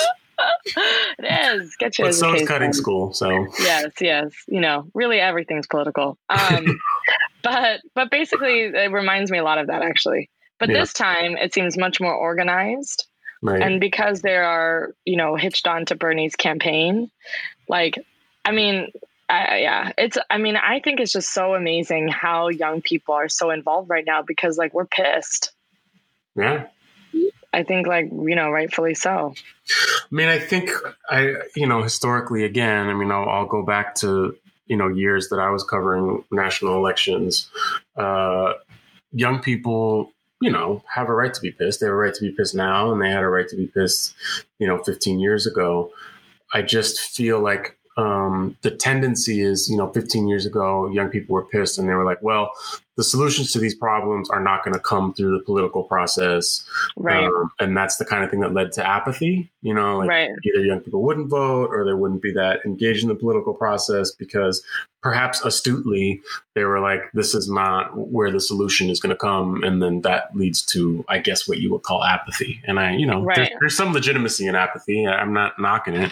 it 1.19 1.55
is. 1.55 1.75
Get 1.77 1.97
you. 1.97 2.05
But 2.05 2.15
so 2.15 2.33
is 2.33 2.47
cutting 2.47 2.73
school. 2.73 3.13
So 3.13 3.29
yes, 3.59 3.91
yes. 4.01 4.31
You 4.47 4.62
know, 4.62 4.88
really 4.93 5.19
everything's 5.19 5.67
political. 5.67 6.17
Um, 6.29 6.79
but 7.43 7.81
but 7.95 8.12
basically, 8.12 8.62
it 8.62 8.91
reminds 8.91 9.31
me 9.31 9.38
a 9.38 9.43
lot 9.43 9.57
of 9.57 9.67
that 9.67 9.81
actually. 9.81 10.29
But 10.59 10.69
yeah. 10.69 10.79
this 10.79 10.93
time, 10.93 11.35
it 11.38 11.53
seems 11.53 11.77
much 11.77 12.00
more 12.00 12.13
organized. 12.13 13.07
Right. 13.41 13.62
And 13.62 13.81
because 13.81 14.21
they 14.21 14.38
are, 14.38 14.95
you 15.03 15.17
know, 15.17 15.35
hitched 15.35 15.67
on 15.67 15.85
to 15.88 15.95
Bernie's 15.95 16.38
campaign, 16.38 17.12
like, 17.67 18.00
I 18.45 18.53
mean, 18.53 18.93
I, 19.34 19.58
yeah, 19.58 19.92
it's. 19.98 20.18
I 20.30 20.38
mean, 20.38 20.56
I 20.56 20.80
think 20.80 21.00
it's 21.00 21.12
just 21.12 21.34
so 21.34 21.56
amazing 21.56 22.08
how 22.08 22.50
young 22.50 22.82
people 22.82 23.16
are 23.16 23.30
so 23.30 23.50
involved 23.50 23.90
right 23.90 24.06
now 24.06 24.22
because, 24.22 24.58
like, 24.58 24.74
we're 24.74 24.86
pissed. 24.86 25.52
Yeah. 26.36 26.68
I 27.52 27.63
think, 27.63 27.88
like, 27.88 28.10
you 28.12 28.36
know, 28.36 28.50
rightfully 28.50 28.96
so. 28.96 29.34
I 29.70 30.16
mean, 30.16 30.30
I 30.30 30.40
think 30.40 30.72
I, 31.10 31.36
you 31.56 31.68
know, 31.68 31.84
historically, 31.84 32.44
again, 32.44 32.88
I 32.88 32.94
mean, 32.94 33.12
I'll, 33.12 33.30
I'll 33.30 33.46
go 33.46 33.63
back 33.63 33.96
to 33.96 34.36
you 34.68 34.78
know 34.78 34.88
years 34.88 35.30
that 35.30 35.40
I 35.40 35.50
was 35.50 35.63
covering 35.63 36.24
national 36.32 36.78
elections. 36.78 37.50
Uh, 37.96 38.54
young 39.12 39.40
people 39.40 40.12
you 40.42 40.52
know, 40.52 40.84
have 40.94 41.08
a 41.08 41.13
right 41.13 41.34
to 41.34 41.40
be 41.40 41.52
pissed. 41.52 41.80
They 41.80 41.86
have 41.86 41.94
a 41.94 41.96
right 41.96 42.13
to 42.13 42.22
be 42.22 42.32
pissed 42.32 42.54
now, 42.54 42.92
and 42.92 43.02
they 43.02 43.10
had 43.10 43.24
a 43.24 43.30
right 43.30 43.48
to 43.48 43.56
be 43.56 43.68
pissed, 43.68 44.13
you 44.60 44.68
know, 44.68 44.84
15 44.84 45.22
years 45.22 45.48
ago. 45.48 45.92
I 46.54 46.62
just 46.62 47.00
feel 47.00 47.40
like 47.40 47.78
um, 47.97 48.57
the 48.62 48.71
tendency 48.71 49.41
is, 49.41 49.69
you 49.69 49.77
know, 49.77 49.91
15 49.91 50.27
years 50.27 50.45
ago, 50.45 50.89
young 50.89 51.09
people 51.09 51.33
were 51.33 51.45
pissed 51.45 51.77
and 51.77 51.88
they 51.88 51.93
were 51.93 52.05
like, 52.05 52.21
well, 52.21 52.51
the 52.95 53.03
solutions 53.03 53.51
to 53.51 53.59
these 53.59 53.73
problems 53.73 54.29
are 54.29 54.39
not 54.39 54.63
going 54.63 54.73
to 54.73 54.79
come 54.79 55.13
through 55.13 55.38
the 55.38 55.43
political 55.43 55.83
process. 55.83 56.63
Right. 56.95 57.23
Um, 57.23 57.51
and 57.59 57.75
that's 57.75 57.97
the 57.97 58.05
kind 58.05 58.23
of 58.23 58.29
thing 58.29 58.41
that 58.41 58.53
led 58.53 58.71
to 58.73 58.88
apathy. 58.88 59.50
You 59.62 59.73
know, 59.73 60.00
like 60.00 60.09
right. 60.09 60.29
either 60.43 60.63
young 60.63 60.79
people 60.79 61.01
wouldn't 61.01 61.29
vote 61.29 61.69
or 61.71 61.85
they 61.85 61.93
wouldn't 61.93 62.21
be 62.21 62.33
that 62.33 62.59
engaged 62.65 63.01
in 63.01 63.09
the 63.09 63.15
political 63.15 63.53
process 63.53 64.12
because 64.12 64.63
perhaps 65.01 65.43
astutely 65.43 66.21
they 66.55 66.63
were 66.63 66.79
like, 66.79 67.01
this 67.13 67.33
is 67.33 67.50
not 67.50 67.95
where 67.97 68.31
the 68.31 68.39
solution 68.39 68.89
is 68.89 69.00
going 69.00 69.09
to 69.09 69.17
come. 69.17 69.63
And 69.63 69.81
then 69.81 70.01
that 70.01 70.35
leads 70.35 70.62
to, 70.67 71.03
I 71.09 71.19
guess, 71.19 71.47
what 71.47 71.59
you 71.59 71.71
would 71.71 71.83
call 71.83 72.03
apathy. 72.03 72.62
And 72.65 72.79
I, 72.79 72.95
you 72.95 73.05
know, 73.05 73.23
right. 73.23 73.35
there's, 73.35 73.50
there's, 73.59 73.77
some 73.77 73.91
legitimacy 73.91 74.45
in 74.45 74.55
apathy. 74.55 75.07
I'm 75.07 75.33
not 75.33 75.59
knocking 75.59 75.95
it. 75.95 76.12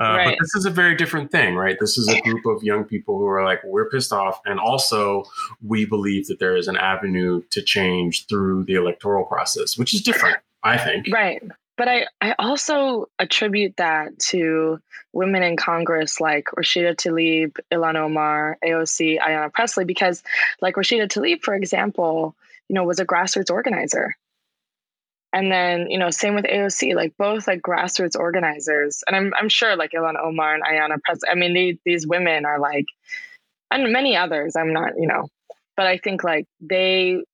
Uh, 0.00 0.04
right. 0.04 0.24
But 0.30 0.38
this 0.40 0.54
is 0.54 0.64
a 0.64 0.70
very 0.70 0.96
different 0.96 1.30
thing, 1.30 1.54
right? 1.54 1.76
This 1.78 1.96
is 1.96 2.08
a 2.08 2.20
group 2.22 2.44
of 2.46 2.62
young 2.62 2.84
people 2.84 3.18
who 3.18 3.26
are 3.26 3.44
like, 3.44 3.62
we're 3.64 3.88
pissed 3.88 4.12
off. 4.12 4.40
And 4.44 4.58
also, 4.58 5.24
we 5.64 5.84
believe 5.84 6.26
that 6.26 6.40
there 6.40 6.56
is 6.56 6.66
an 6.66 6.76
avenue 6.76 7.42
to 7.50 7.62
change 7.62 8.26
through 8.26 8.64
the 8.64 8.74
electoral 8.74 9.24
process, 9.24 9.78
which 9.78 9.94
is 9.94 10.02
different, 10.02 10.38
I 10.64 10.78
think. 10.78 11.06
Right. 11.12 11.42
But 11.76 11.88
I, 11.88 12.06
I 12.20 12.34
also 12.38 13.08
attribute 13.18 13.76
that 13.78 14.18
to 14.30 14.80
women 15.12 15.42
in 15.42 15.56
Congress 15.56 16.20
like 16.20 16.46
Rashida 16.56 16.94
Tlaib, 16.94 17.56
Ilhan 17.72 17.96
Omar, 17.96 18.58
AOC, 18.64 19.20
Ayanna 19.20 19.52
Pressley, 19.52 19.84
because 19.84 20.22
like 20.60 20.76
Rashida 20.76 21.08
Tlaib, 21.08 21.42
for 21.42 21.54
example, 21.54 22.36
you 22.68 22.74
know, 22.74 22.84
was 22.84 23.00
a 23.00 23.06
grassroots 23.06 23.50
organizer. 23.50 24.16
And 25.34 25.50
then, 25.50 25.90
you 25.90 25.98
know, 25.98 26.10
same 26.10 26.36
with 26.36 26.44
AOC, 26.44 26.94
like 26.94 27.12
both 27.18 27.48
like 27.48 27.60
grassroots 27.60 28.16
organizers. 28.16 29.02
And 29.08 29.16
I'm, 29.16 29.32
I'm 29.36 29.48
sure 29.48 29.74
like 29.74 29.90
Ilhan 29.90 30.14
Omar 30.16 30.54
and 30.54 30.62
Ayanna 30.62 31.02
Pressley, 31.02 31.28
I 31.28 31.34
mean, 31.34 31.54
they, 31.54 31.76
these 31.84 32.06
women 32.06 32.46
are 32.46 32.60
like, 32.60 32.84
and 33.68 33.92
many 33.92 34.16
others, 34.16 34.54
I'm 34.54 34.72
not, 34.72 34.92
you 34.96 35.08
know, 35.08 35.26
but 35.76 35.88
I 35.88 35.98
think 35.98 36.22
like 36.22 36.46
they, 36.60 37.24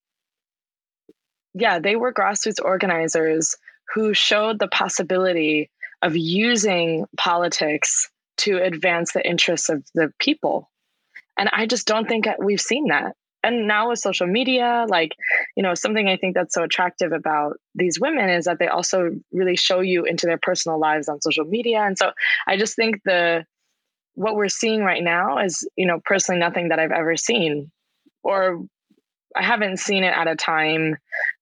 yeah, 1.52 1.78
they 1.78 1.94
were 1.94 2.10
grassroots 2.10 2.64
organizers 2.64 3.54
who 3.94 4.14
showed 4.14 4.58
the 4.58 4.68
possibility 4.68 5.68
of 6.00 6.16
using 6.16 7.04
politics 7.18 8.08
to 8.38 8.62
advance 8.62 9.12
the 9.12 9.28
interests 9.28 9.68
of 9.68 9.84
the 9.94 10.10
people. 10.18 10.70
And 11.36 11.50
I 11.52 11.66
just 11.66 11.86
don't 11.86 12.08
think 12.08 12.26
we've 12.38 12.62
seen 12.62 12.88
that. 12.88 13.14
And 13.42 13.66
now 13.66 13.88
with 13.90 13.98
social 13.98 14.26
media, 14.26 14.86
like, 14.88 15.16
you 15.56 15.62
know, 15.62 15.74
something 15.74 16.08
I 16.08 16.16
think 16.16 16.34
that's 16.34 16.54
so 16.54 16.62
attractive 16.62 17.12
about 17.12 17.56
these 17.74 17.98
women 17.98 18.28
is 18.28 18.44
that 18.44 18.58
they 18.58 18.68
also 18.68 19.10
really 19.32 19.56
show 19.56 19.80
you 19.80 20.04
into 20.04 20.26
their 20.26 20.38
personal 20.38 20.78
lives 20.78 21.08
on 21.08 21.20
social 21.22 21.44
media. 21.44 21.80
And 21.80 21.96
so 21.96 22.12
I 22.46 22.56
just 22.56 22.76
think 22.76 23.00
the, 23.04 23.44
what 24.14 24.36
we're 24.36 24.48
seeing 24.48 24.82
right 24.82 25.02
now 25.02 25.38
is, 25.38 25.66
you 25.76 25.86
know, 25.86 26.00
personally 26.04 26.38
nothing 26.38 26.68
that 26.68 26.78
I've 26.78 26.90
ever 26.90 27.16
seen 27.16 27.70
or 28.22 28.62
I 29.36 29.42
haven't 29.42 29.78
seen 29.78 30.04
it 30.04 30.12
at 30.14 30.26
a 30.26 30.34
time 30.34 30.96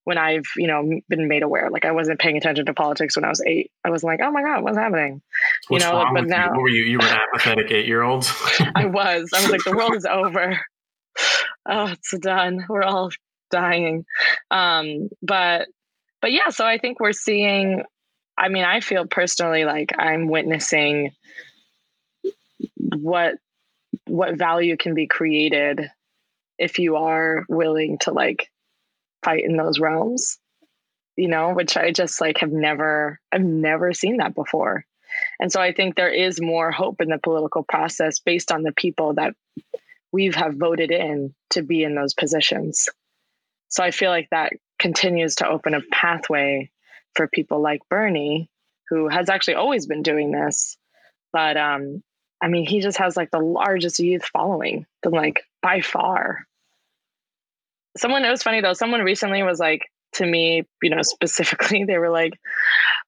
when 0.04 0.18
I've, 0.18 0.44
you 0.56 0.66
know, 0.66 1.00
been 1.08 1.28
made 1.28 1.42
aware. 1.42 1.70
Like 1.70 1.84
I 1.84 1.92
wasn't 1.92 2.20
paying 2.20 2.36
attention 2.36 2.66
to 2.66 2.74
politics 2.74 3.16
when 3.16 3.24
I 3.24 3.28
was 3.28 3.42
eight. 3.46 3.70
I 3.84 3.90
was 3.90 4.02
like, 4.02 4.20
oh 4.22 4.30
my 4.30 4.42
God, 4.42 4.62
what's 4.62 4.76
happening? 4.76 5.22
What's 5.68 5.84
you 5.84 5.90
know, 5.90 6.04
but 6.14 6.26
now 6.26 6.52
you? 6.54 6.60
Were 6.60 6.68
you? 6.68 6.84
You 6.84 6.98
were 6.98 7.06
an 7.06 7.18
apathetic 7.32 7.70
eight 7.70 7.86
year 7.86 8.02
old? 8.02 8.26
I 8.74 8.86
was. 8.86 9.30
I 9.34 9.40
was 9.40 9.50
like, 9.50 9.64
the 9.64 9.76
world 9.76 9.96
is 9.96 10.04
over. 10.04 10.60
Oh, 11.68 11.86
it's 11.88 12.16
done. 12.18 12.64
We're 12.68 12.82
all 12.82 13.10
dying. 13.50 14.04
Um, 14.50 15.08
but 15.22 15.68
but 16.20 16.32
yeah, 16.32 16.48
so 16.48 16.64
I 16.66 16.78
think 16.78 17.00
we're 17.00 17.12
seeing 17.12 17.82
I 18.36 18.48
mean, 18.48 18.64
I 18.64 18.80
feel 18.80 19.06
personally 19.06 19.64
like 19.64 19.92
I'm 19.98 20.28
witnessing 20.28 21.10
what 22.76 23.34
what 24.06 24.38
value 24.38 24.76
can 24.76 24.94
be 24.94 25.06
created 25.06 25.90
if 26.58 26.78
you 26.78 26.96
are 26.96 27.44
willing 27.48 27.98
to 27.98 28.12
like 28.12 28.48
fight 29.24 29.44
in 29.44 29.56
those 29.56 29.78
realms 29.78 30.38
you 31.16 31.28
know 31.28 31.52
which 31.52 31.76
i 31.76 31.90
just 31.90 32.20
like 32.20 32.38
have 32.38 32.52
never 32.52 33.18
i've 33.32 33.42
never 33.42 33.92
seen 33.92 34.18
that 34.18 34.34
before 34.34 34.84
and 35.40 35.50
so 35.50 35.60
i 35.60 35.72
think 35.72 35.94
there 35.94 36.12
is 36.12 36.40
more 36.40 36.70
hope 36.70 37.00
in 37.00 37.08
the 37.08 37.18
political 37.18 37.62
process 37.62 38.18
based 38.18 38.52
on 38.52 38.62
the 38.62 38.72
people 38.72 39.14
that 39.14 39.34
we've 40.12 40.34
have 40.34 40.54
voted 40.54 40.90
in 40.90 41.34
to 41.50 41.62
be 41.62 41.82
in 41.82 41.94
those 41.94 42.14
positions. 42.14 42.88
So 43.68 43.82
i 43.84 43.90
feel 43.90 44.10
like 44.10 44.28
that 44.30 44.52
continues 44.78 45.36
to 45.36 45.48
open 45.48 45.74
a 45.74 45.82
pathway 45.92 46.70
for 47.14 47.26
people 47.26 47.60
like 47.60 47.80
bernie 47.90 48.48
who 48.88 49.08
has 49.08 49.28
actually 49.28 49.54
always 49.54 49.86
been 49.86 50.02
doing 50.02 50.32
this. 50.32 50.76
But 51.32 51.56
um 51.56 52.02
i 52.42 52.48
mean 52.48 52.66
he 52.66 52.80
just 52.80 52.98
has 52.98 53.16
like 53.16 53.30
the 53.30 53.38
largest 53.40 53.98
youth 53.98 54.24
following 54.24 54.86
than 55.02 55.12
like 55.12 55.42
by 55.62 55.80
far. 55.80 56.46
Someone 57.96 58.24
it 58.24 58.30
was 58.30 58.42
funny 58.42 58.60
though 58.60 58.74
someone 58.74 59.02
recently 59.02 59.42
was 59.42 59.58
like 59.58 59.82
to 60.12 60.26
me 60.26 60.64
you 60.82 60.90
know 60.90 61.02
specifically 61.02 61.84
they 61.84 61.98
were 61.98 62.10
like 62.10 62.38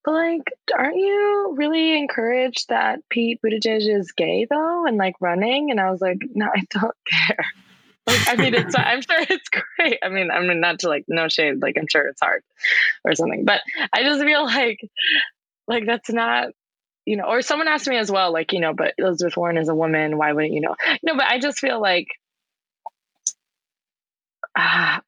but 0.05 0.13
like 0.13 0.43
aren't 0.77 0.97
you 0.97 1.55
really 1.57 1.99
encouraged 1.99 2.69
that 2.69 3.01
pete 3.09 3.41
buttigieg 3.45 3.89
is 3.89 4.13
gay 4.13 4.47
though 4.49 4.87
and 4.87 4.97
like 4.97 5.15
running? 5.21 5.71
And 5.71 5.81
i 5.81 5.91
was 5.91 6.01
like 6.01 6.19
no 6.35 6.47
i 6.47 6.63
don't 6.71 6.97
care. 7.11 7.47
Like 8.07 8.29
i 8.29 8.37
mean 8.37 8.55
it's 8.55 8.75
i'm 8.77 9.03
sure 9.03 9.21
it's 9.29 9.49
great. 9.49 9.99
I 10.03 10.09
mean 10.09 10.31
i 10.31 10.41
mean 10.41 10.61
not 10.61 10.81
to 10.81 10.89
like 10.89 11.05
no 11.09 11.29
shade 11.29 11.61
like 11.61 11.77
i'm 11.79 11.89
sure 11.89 12.07
it's 12.07 12.21
hard 12.21 12.43
or 13.05 13.15
something 13.15 13.45
but 13.45 13.61
i 13.93 14.03
just 14.03 14.23
feel 14.23 14.45
like 14.45 14.81
like 15.69 15.87
that's 15.87 16.11
not 16.11 16.49
you 17.07 17.17
know 17.17 17.25
or 17.25 17.43
someone 17.43 17.69
asked 17.69 17.89
me 17.89 17.97
as 17.97 18.11
well 18.11 18.33
like 18.33 18.53
you 18.53 18.61
know 18.61 18.73
but 18.75 18.95
elizabeth 18.99 19.37
warren 19.37 19.59
is 19.59 19.69
a 19.69 19.75
woman. 19.75 20.17
Why 20.19 20.33
wouldn't 20.33 20.55
you 20.55 20.61
know? 20.61 20.77
No 21.03 21.15
but 21.15 21.27
i 21.27 21.39
just 21.39 21.59
feel 21.59 21.81
like 21.81 22.09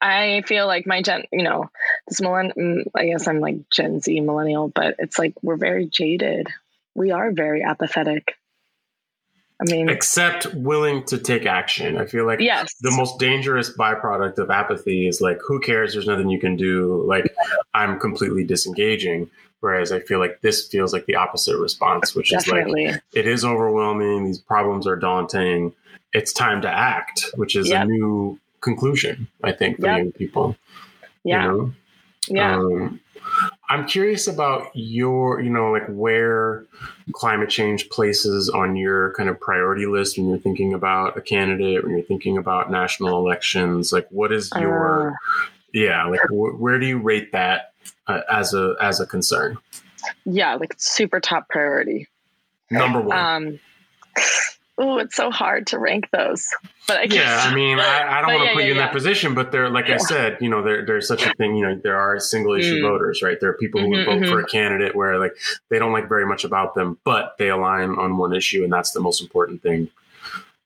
I 0.00 0.42
feel 0.46 0.66
like 0.66 0.86
my 0.86 1.02
gen, 1.02 1.24
you 1.32 1.42
know, 1.42 1.70
this 2.08 2.20
millenn, 2.20 2.52
mm, 2.56 2.82
I 2.94 3.06
guess 3.06 3.26
I'm 3.26 3.40
like 3.40 3.68
Gen 3.70 4.00
Z 4.00 4.20
millennial, 4.20 4.68
but 4.68 4.96
it's 4.98 5.18
like 5.18 5.34
we're 5.42 5.56
very 5.56 5.86
jaded. 5.86 6.48
We 6.94 7.10
are 7.10 7.32
very 7.32 7.62
apathetic. 7.62 8.36
I 9.60 9.70
mean, 9.70 9.88
except 9.88 10.52
willing 10.54 11.04
to 11.04 11.18
take 11.18 11.46
action. 11.46 11.96
I 11.96 12.06
feel 12.06 12.26
like 12.26 12.40
yes. 12.40 12.74
the 12.80 12.90
most 12.90 13.18
dangerous 13.20 13.76
byproduct 13.76 14.38
of 14.38 14.50
apathy 14.50 15.06
is 15.06 15.20
like, 15.20 15.38
who 15.46 15.60
cares? 15.60 15.92
There's 15.92 16.06
nothing 16.06 16.30
you 16.30 16.40
can 16.40 16.56
do. 16.56 17.04
Like, 17.06 17.32
I'm 17.72 18.00
completely 18.00 18.42
disengaging. 18.42 19.30
Whereas 19.60 19.92
I 19.92 20.00
feel 20.00 20.18
like 20.18 20.40
this 20.40 20.66
feels 20.66 20.92
like 20.92 21.06
the 21.06 21.14
opposite 21.14 21.56
response, 21.58 22.12
which 22.16 22.30
Definitely. 22.30 22.86
is 22.86 22.92
like, 22.94 23.02
it 23.14 23.28
is 23.28 23.44
overwhelming. 23.44 24.24
These 24.24 24.40
problems 24.40 24.88
are 24.88 24.96
daunting. 24.96 25.72
It's 26.12 26.32
time 26.32 26.60
to 26.62 26.68
act, 26.68 27.24
which 27.36 27.54
is 27.54 27.68
yep. 27.68 27.84
a 27.84 27.86
new 27.86 28.40
conclusion, 28.62 29.28
I 29.44 29.52
think, 29.52 29.78
for 29.78 29.86
yep. 29.86 29.98
young 29.98 30.12
people. 30.12 30.56
Yeah. 31.24 31.44
You 31.44 31.50
know? 31.58 31.72
Yeah. 32.28 32.56
Um, 32.56 33.00
I'm 33.68 33.86
curious 33.86 34.26
about 34.26 34.70
your, 34.74 35.40
you 35.40 35.50
know, 35.50 35.70
like 35.70 35.86
where 35.88 36.64
climate 37.12 37.48
change 37.48 37.88
places 37.88 38.48
on 38.48 38.76
your 38.76 39.12
kind 39.14 39.28
of 39.28 39.40
priority 39.40 39.86
list 39.86 40.18
when 40.18 40.28
you're 40.28 40.38
thinking 40.38 40.74
about 40.74 41.16
a 41.16 41.20
candidate, 41.20 41.82
when 41.82 41.92
you're 41.92 42.06
thinking 42.06 42.36
about 42.36 42.70
national 42.70 43.18
elections. 43.18 43.92
Like, 43.92 44.06
what 44.10 44.32
is 44.32 44.50
your, 44.56 45.12
uh, 45.12 45.14
yeah, 45.72 46.04
like 46.04 46.20
wh- 46.28 46.60
where 46.60 46.78
do 46.78 46.86
you 46.86 46.98
rate 46.98 47.32
that 47.32 47.72
uh, 48.06 48.20
as 48.30 48.52
a 48.52 48.74
as 48.80 49.00
a 49.00 49.06
concern? 49.06 49.56
Yeah, 50.24 50.54
like 50.56 50.74
super 50.76 51.20
top 51.20 51.48
priority. 51.48 52.08
Number 52.70 53.00
one. 53.00 53.16
Um, 53.16 53.60
oh, 54.78 54.98
it's 54.98 55.16
so 55.16 55.30
hard 55.30 55.66
to 55.68 55.78
rank 55.78 56.08
those. 56.12 56.46
But 56.88 56.98
I 56.98 57.02
yeah, 57.04 57.44
I 57.46 57.54
mean, 57.54 57.78
I, 57.78 58.18
I 58.18 58.20
don't 58.20 58.34
want 58.34 58.42
to 58.42 58.46
yeah, 58.46 58.54
put 58.54 58.60
yeah, 58.60 58.66
you 58.66 58.72
in 58.72 58.76
yeah. 58.78 58.86
that 58.86 58.92
position, 58.92 59.34
but 59.34 59.52
there, 59.52 59.68
like 59.68 59.90
I 59.90 59.98
said, 59.98 60.38
you 60.40 60.48
know, 60.48 60.62
there, 60.62 60.84
there's 60.84 61.06
such 61.06 61.24
a 61.24 61.32
thing. 61.34 61.56
You 61.56 61.66
know, 61.66 61.74
there 61.76 61.96
are 61.96 62.18
single 62.18 62.54
issue 62.54 62.80
mm. 62.80 62.82
voters, 62.82 63.22
right? 63.22 63.38
There 63.38 63.50
are 63.50 63.54
people 63.54 63.80
who 63.80 63.88
mm-hmm, 63.88 64.10
vote 64.10 64.22
mm-hmm. 64.22 64.32
for 64.32 64.40
a 64.40 64.46
candidate 64.46 64.96
where 64.96 65.18
like 65.18 65.36
they 65.68 65.78
don't 65.78 65.92
like 65.92 66.08
very 66.08 66.26
much 66.26 66.44
about 66.44 66.74
them, 66.74 66.98
but 67.04 67.36
they 67.38 67.48
align 67.48 67.90
on 67.90 68.16
one 68.16 68.34
issue, 68.34 68.64
and 68.64 68.72
that's 68.72 68.92
the 68.92 69.00
most 69.00 69.20
important 69.20 69.62
thing. 69.62 69.88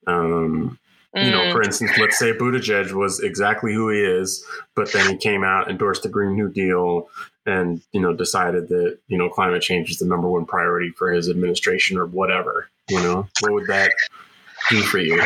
Um, 0.07 0.79
mm. 1.15 1.25
You 1.25 1.31
know, 1.31 1.51
for 1.51 1.61
mm. 1.61 1.65
instance, 1.65 1.91
let's 1.99 2.17
say 2.17 2.33
Buttigieg 2.33 2.91
was 2.93 3.19
exactly 3.19 3.73
who 3.73 3.89
he 3.89 3.99
is, 3.99 4.43
but 4.75 4.91
then 4.91 5.09
he 5.09 5.17
came 5.17 5.43
out, 5.43 5.69
endorsed 5.69 6.03
the 6.03 6.09
Green 6.09 6.35
New 6.35 6.49
Deal, 6.49 7.09
and 7.47 7.81
you 7.91 7.99
know 7.99 8.13
decided 8.13 8.67
that 8.69 8.99
you 9.07 9.17
know 9.17 9.29
climate 9.29 9.63
change 9.63 9.89
is 9.89 9.97
the 9.97 10.05
number 10.05 10.27
one 10.29 10.45
priority 10.45 10.91
for 10.91 11.11
his 11.11 11.29
administration 11.29 11.97
or 11.97 12.05
whatever 12.05 12.69
you 12.89 13.01
know? 13.01 13.27
What 13.41 13.53
would 13.53 13.67
that 13.67 13.91
do 14.69 14.81
for 14.81 14.99
you? 14.99 15.21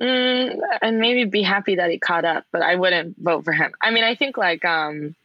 Mm, 0.00 0.60
and 0.82 0.98
maybe 0.98 1.24
be 1.24 1.42
happy 1.42 1.76
that 1.76 1.90
he 1.90 1.98
caught 1.98 2.24
up 2.24 2.44
but 2.52 2.62
i 2.62 2.76
wouldn't 2.76 3.16
vote 3.18 3.44
for 3.44 3.52
him. 3.52 3.72
I 3.80 3.90
mean 3.90 4.04
i 4.04 4.14
think 4.14 4.36
like 4.36 4.64
um 4.64 5.16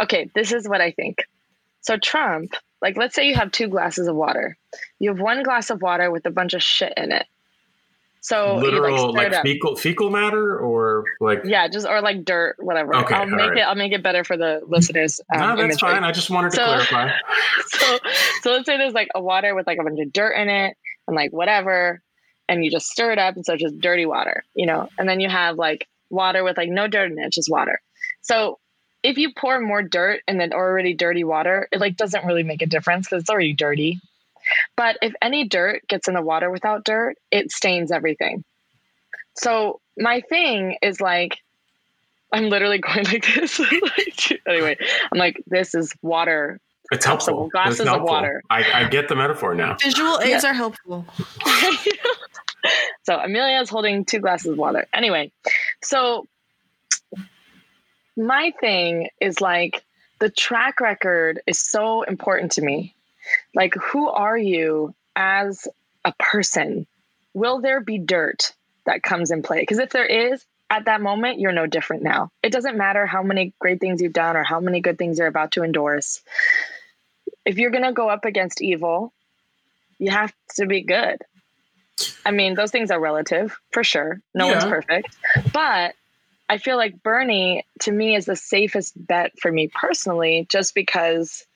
okay 0.00 0.30
this 0.34 0.52
is 0.52 0.68
what 0.68 0.80
i 0.80 0.90
think. 0.90 1.26
So 1.80 1.96
trump 1.96 2.52
like 2.82 2.96
let's 2.96 3.14
say 3.14 3.28
you 3.28 3.34
have 3.34 3.52
two 3.52 3.68
glasses 3.68 4.08
of 4.08 4.16
water. 4.16 4.58
You 4.98 5.10
have 5.10 5.20
one 5.20 5.42
glass 5.42 5.70
of 5.70 5.80
water 5.80 6.10
with 6.10 6.26
a 6.26 6.30
bunch 6.30 6.52
of 6.52 6.62
shit 6.62 6.92
in 6.96 7.12
it 7.12 7.26
So 8.24 8.56
literal 8.56 9.10
it 9.10 9.14
like 9.32 9.42
fecal 9.42 9.74
fecal 9.74 10.08
matter 10.08 10.56
or 10.56 11.04
like 11.20 11.40
yeah, 11.44 11.66
just 11.66 11.86
or 11.86 12.00
like 12.00 12.24
dirt, 12.24 12.56
whatever. 12.60 12.94
Okay, 12.96 13.14
I'll 13.14 13.26
make 13.26 13.50
right. 13.50 13.58
it. 13.58 13.62
I'll 13.62 13.74
make 13.74 13.92
it 13.92 14.02
better 14.02 14.22
for 14.22 14.36
the 14.36 14.60
listeners. 14.66 15.20
Um, 15.34 15.40
no, 15.40 15.46
that's 15.48 15.60
imagery. 15.60 15.88
fine. 15.88 16.04
I 16.04 16.12
just 16.12 16.30
wanted 16.30 16.50
to 16.52 16.56
So- 16.56 16.64
clarify. 16.64 17.10
so 17.66 17.98
so 18.42 18.52
let's 18.52 18.66
say 18.66 18.78
there's 18.78 18.94
like 18.94 19.08
a 19.14 19.20
water 19.20 19.54
with 19.54 19.66
like 19.66 19.78
a 19.78 19.82
bunch 19.82 19.98
of 20.00 20.12
dirt 20.12 20.32
in 20.34 20.48
it 20.48 20.76
and 21.08 21.16
like 21.16 21.32
whatever 21.32 22.00
and 22.48 22.64
you 22.64 22.70
just 22.70 22.86
stir 22.86 23.12
it 23.12 23.18
up 23.18 23.34
and 23.36 23.44
so 23.44 23.54
it's 23.54 23.62
just 23.62 23.80
dirty 23.80 24.06
water 24.06 24.44
you 24.54 24.66
know 24.66 24.88
and 24.98 25.08
then 25.08 25.20
you 25.20 25.28
have 25.28 25.56
like 25.56 25.86
water 26.10 26.44
with 26.44 26.56
like 26.56 26.68
no 26.68 26.86
dirt 26.86 27.10
in 27.10 27.18
it 27.18 27.32
just 27.32 27.50
water 27.50 27.80
so 28.20 28.58
if 29.02 29.16
you 29.18 29.32
pour 29.36 29.60
more 29.60 29.82
dirt 29.82 30.20
in 30.28 30.40
an 30.40 30.52
already 30.52 30.94
dirty 30.94 31.24
water 31.24 31.68
it 31.72 31.80
like 31.80 31.96
doesn't 31.96 32.24
really 32.24 32.42
make 32.42 32.62
a 32.62 32.66
difference 32.66 33.06
because 33.06 33.22
it's 33.22 33.30
already 33.30 33.54
dirty 33.54 34.00
but 34.76 34.96
if 35.02 35.12
any 35.22 35.46
dirt 35.46 35.82
gets 35.88 36.08
in 36.08 36.14
the 36.14 36.22
water 36.22 36.50
without 36.50 36.84
dirt 36.84 37.16
it 37.30 37.50
stains 37.50 37.90
everything 37.90 38.44
so 39.34 39.80
my 39.98 40.20
thing 40.28 40.76
is 40.82 41.00
like 41.00 41.38
i'm 42.32 42.48
literally 42.48 42.78
going 42.86 43.04
like 43.06 43.24
this 43.34 43.60
anyway 44.48 44.76
i'm 45.12 45.18
like 45.18 45.42
this 45.46 45.74
is 45.74 45.92
water 46.02 46.58
It's 46.90 47.04
helpful. 47.04 47.48
glasses 47.48 47.80
It's 47.80 47.88
of 47.90 48.02
water. 48.02 48.42
I, 48.50 48.82
I 48.82 48.88
get 48.88 49.08
the 49.08 49.16
metaphor 49.16 49.54
now. 49.54 49.76
Visual 49.80 50.20
aids 50.20 50.44
are 50.44 50.52
helpful. 50.52 51.06
so 53.04 53.16
Amelia 53.16 53.60
is 53.60 53.70
holding 53.70 54.04
two 54.04 54.18
glasses 54.20 54.52
of 54.52 54.58
water. 54.58 54.86
Anyway, 54.92 55.32
so 55.82 56.26
my 58.16 58.52
thing 58.60 59.08
is 59.20 59.40
like 59.40 59.82
the 60.20 60.28
track 60.30 60.80
record 60.80 61.40
is 61.46 61.58
so 61.58 62.02
important 62.02 62.52
to 62.52 62.62
me. 62.62 62.94
Like, 63.54 63.74
who 63.74 64.08
are 64.08 64.36
you 64.36 64.94
as 65.16 65.68
a 66.04 66.12
person? 66.18 66.86
Will 67.34 67.60
there 67.60 67.80
be 67.80 67.98
dirt 67.98 68.52
that 68.84 69.02
comes 69.02 69.30
in 69.30 69.42
play? 69.42 69.60
Because 69.60 69.78
if 69.78 69.90
there 69.90 70.06
is, 70.06 70.44
at 70.70 70.86
that 70.86 71.02
moment, 71.02 71.38
you're 71.38 71.52
no 71.52 71.66
different 71.66 72.02
now. 72.02 72.30
It 72.42 72.50
doesn't 72.50 72.78
matter 72.78 73.04
how 73.04 73.22
many 73.22 73.52
great 73.58 73.78
things 73.78 74.00
you've 74.00 74.12
done 74.12 74.36
or 74.36 74.42
how 74.42 74.58
many 74.58 74.80
good 74.80 74.96
things 74.96 75.18
you're 75.18 75.26
about 75.26 75.52
to 75.52 75.62
endorse. 75.62 76.22
If 77.44 77.58
you're 77.58 77.70
going 77.70 77.84
to 77.84 77.92
go 77.92 78.08
up 78.08 78.24
against 78.24 78.62
evil, 78.62 79.12
you 79.98 80.10
have 80.10 80.32
to 80.56 80.66
be 80.66 80.80
good. 80.80 81.18
I 82.24 82.30
mean, 82.30 82.54
those 82.54 82.70
things 82.70 82.90
are 82.90 82.98
relative 82.98 83.56
for 83.70 83.84
sure. 83.84 84.20
No 84.34 84.46
one's 84.48 84.64
perfect. 84.64 85.14
But 85.52 85.94
I 86.48 86.58
feel 86.58 86.76
like 86.76 87.02
Bernie 87.02 87.66
to 87.80 87.92
me 87.92 88.16
is 88.16 88.24
the 88.24 88.36
safest 88.36 88.94
bet 88.96 89.38
for 89.38 89.52
me 89.52 89.68
personally, 89.68 90.46
just 90.48 90.74
because, 90.74 91.46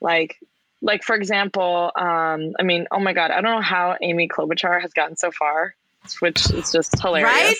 like, 0.00 0.38
like 0.86 1.02
for 1.02 1.16
example, 1.16 1.90
um, 1.96 2.54
I 2.58 2.62
mean, 2.62 2.86
oh 2.92 3.00
my 3.00 3.12
god, 3.12 3.32
I 3.32 3.40
don't 3.40 3.56
know 3.56 3.60
how 3.60 3.96
Amy 4.00 4.28
Klobuchar 4.28 4.80
has 4.80 4.92
gotten 4.92 5.16
so 5.16 5.32
far, 5.32 5.74
which 6.20 6.48
is 6.52 6.70
just 6.70 7.00
hilarious. 7.02 7.28
Right? 7.28 7.56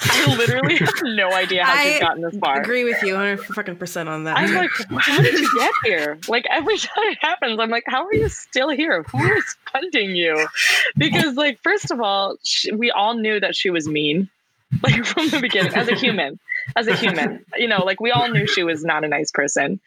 I 0.00 0.36
literally 0.36 0.76
have 0.76 0.94
no 1.04 1.32
idea 1.32 1.64
how 1.64 1.80
she's 1.80 2.00
gotten 2.00 2.22
this 2.22 2.36
far. 2.38 2.56
I 2.56 2.60
agree 2.60 2.82
with 2.82 3.00
you 3.04 3.12
100 3.12 3.44
fucking 3.54 3.76
percent 3.76 4.08
on 4.08 4.24
that. 4.24 4.36
I'm 4.36 4.52
like, 4.52 4.70
how 4.98 5.22
did 5.22 5.38
you 5.38 5.48
get 5.56 5.72
here? 5.84 6.18
Like 6.28 6.44
every 6.50 6.76
time 6.78 7.04
it 7.04 7.18
happens, 7.20 7.58
I'm 7.60 7.70
like, 7.70 7.84
how 7.86 8.04
are 8.04 8.14
you 8.14 8.28
still 8.28 8.70
here? 8.70 9.04
Who 9.04 9.32
is 9.32 9.56
funding 9.72 10.16
you? 10.16 10.48
Because, 10.96 11.36
like, 11.36 11.60
first 11.62 11.92
of 11.92 12.00
all, 12.00 12.36
she, 12.42 12.72
we 12.72 12.90
all 12.90 13.14
knew 13.14 13.38
that 13.38 13.54
she 13.54 13.70
was 13.70 13.86
mean, 13.86 14.28
like 14.82 15.04
from 15.06 15.28
the 15.28 15.40
beginning, 15.40 15.72
as 15.74 15.88
a 15.88 15.94
human. 15.94 16.40
As 16.74 16.88
a 16.88 16.96
human, 16.96 17.44
you 17.56 17.68
know, 17.68 17.84
like 17.84 18.00
we 18.00 18.10
all 18.10 18.28
knew 18.28 18.48
she 18.48 18.64
was 18.64 18.84
not 18.84 19.04
a 19.04 19.08
nice 19.08 19.30
person. 19.30 19.78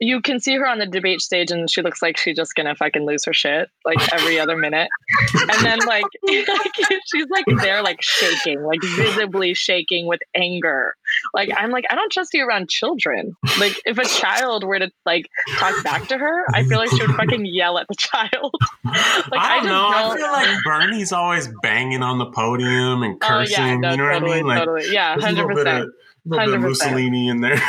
You 0.00 0.20
can 0.20 0.40
see 0.40 0.56
her 0.56 0.66
on 0.66 0.78
the 0.78 0.86
debate 0.86 1.20
stage, 1.20 1.50
and 1.50 1.70
she 1.70 1.82
looks 1.82 2.00
like 2.02 2.16
she's 2.16 2.36
just 2.36 2.54
gonna 2.54 2.74
fucking 2.74 3.04
lose 3.04 3.24
her 3.26 3.32
shit 3.32 3.68
like 3.84 4.12
every 4.12 4.40
other 4.40 4.56
minute. 4.56 4.88
And 5.34 5.64
then, 5.64 5.78
like, 5.86 6.04
she's 6.26 7.26
like 7.28 7.44
there, 7.60 7.82
like 7.82 8.00
shaking, 8.00 8.62
like 8.62 8.80
visibly 8.96 9.54
shaking 9.54 10.06
with 10.06 10.20
anger. 10.34 10.94
Like 11.34 11.50
I'm 11.56 11.70
like, 11.70 11.84
I 11.90 11.94
don't 11.94 12.10
trust 12.10 12.32
you 12.34 12.46
around 12.46 12.68
children. 12.68 13.36
Like 13.58 13.80
if 13.84 13.98
a 13.98 14.04
child 14.04 14.64
were 14.64 14.78
to 14.78 14.90
like 15.04 15.26
talk 15.56 15.82
back 15.84 16.08
to 16.08 16.18
her, 16.18 16.44
I 16.54 16.64
feel 16.64 16.78
like 16.78 16.90
she 16.90 17.02
would 17.06 17.16
fucking 17.16 17.44
yell 17.46 17.78
at 17.78 17.86
the 17.88 17.96
child. 17.96 18.54
like 18.84 18.94
I 19.34 19.56
don't 19.56 19.64
just 19.64 19.66
know. 19.66 19.88
I 19.88 20.16
feel 20.16 20.32
like 20.32 20.64
Bernie's 20.64 21.12
always 21.12 21.48
banging 21.62 22.02
on 22.02 22.18
the 22.18 22.26
podium 22.26 23.02
and 23.02 23.16
Oh 23.22 23.26
cursing. 23.28 23.56
yeah, 23.58 23.76
no, 23.76 23.90
you 23.90 23.96
know 23.96 24.08
totally, 24.08 24.30
what 24.30 24.32
I 24.32 24.36
mean? 24.36 24.46
Like 24.46 24.58
totally. 24.58 24.92
Yeah, 24.92 25.14
there's 25.14 25.24
a 25.24 25.26
hundred 25.26 25.42
little 25.42 25.56
bit 25.56 25.64
percent. 25.64 25.84
of, 25.84 25.90
little 26.26 26.46
bit 26.46 26.54
of 26.54 26.60
100%. 26.60 26.68
Mussolini 26.68 27.28
in 27.28 27.40
there. 27.40 27.62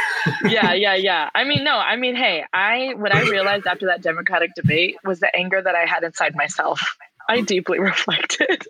yeah, 0.46 0.74
yeah, 0.74 0.96
yeah. 0.96 1.30
I 1.34 1.44
mean, 1.44 1.64
no, 1.64 1.78
I 1.78 1.96
mean, 1.96 2.16
hey, 2.22 2.46
I 2.54 2.94
what 2.96 3.14
I 3.14 3.24
realized 3.24 3.66
after 3.66 3.88
that 3.88 4.02
Democratic 4.02 4.54
debate 4.54 4.98
was 5.04 5.20
the 5.20 5.36
anger 5.36 5.60
that 5.62 5.76
I 5.76 5.86
had 5.86 6.04
inside 6.04 6.36
myself. 6.36 6.98
I 7.28 7.42
deeply 7.42 7.80
reflected. 7.92 8.68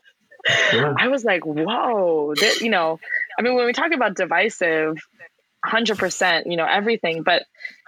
Yeah. 0.74 0.94
I 0.98 1.10
was 1.10 1.24
like, 1.24 1.46
whoa, 1.46 2.34
that, 2.36 2.62
you 2.62 2.70
know, 2.70 3.00
I 3.38 3.42
mean, 3.42 3.56
when 3.56 3.66
we 3.66 3.74
talk 3.74 3.92
about 3.92 4.16
divisive, 4.16 4.98
hundred 5.64 5.98
percent, 6.00 6.48
you 6.48 6.58
know, 6.58 6.66
everything, 6.66 7.24
but 7.24 7.44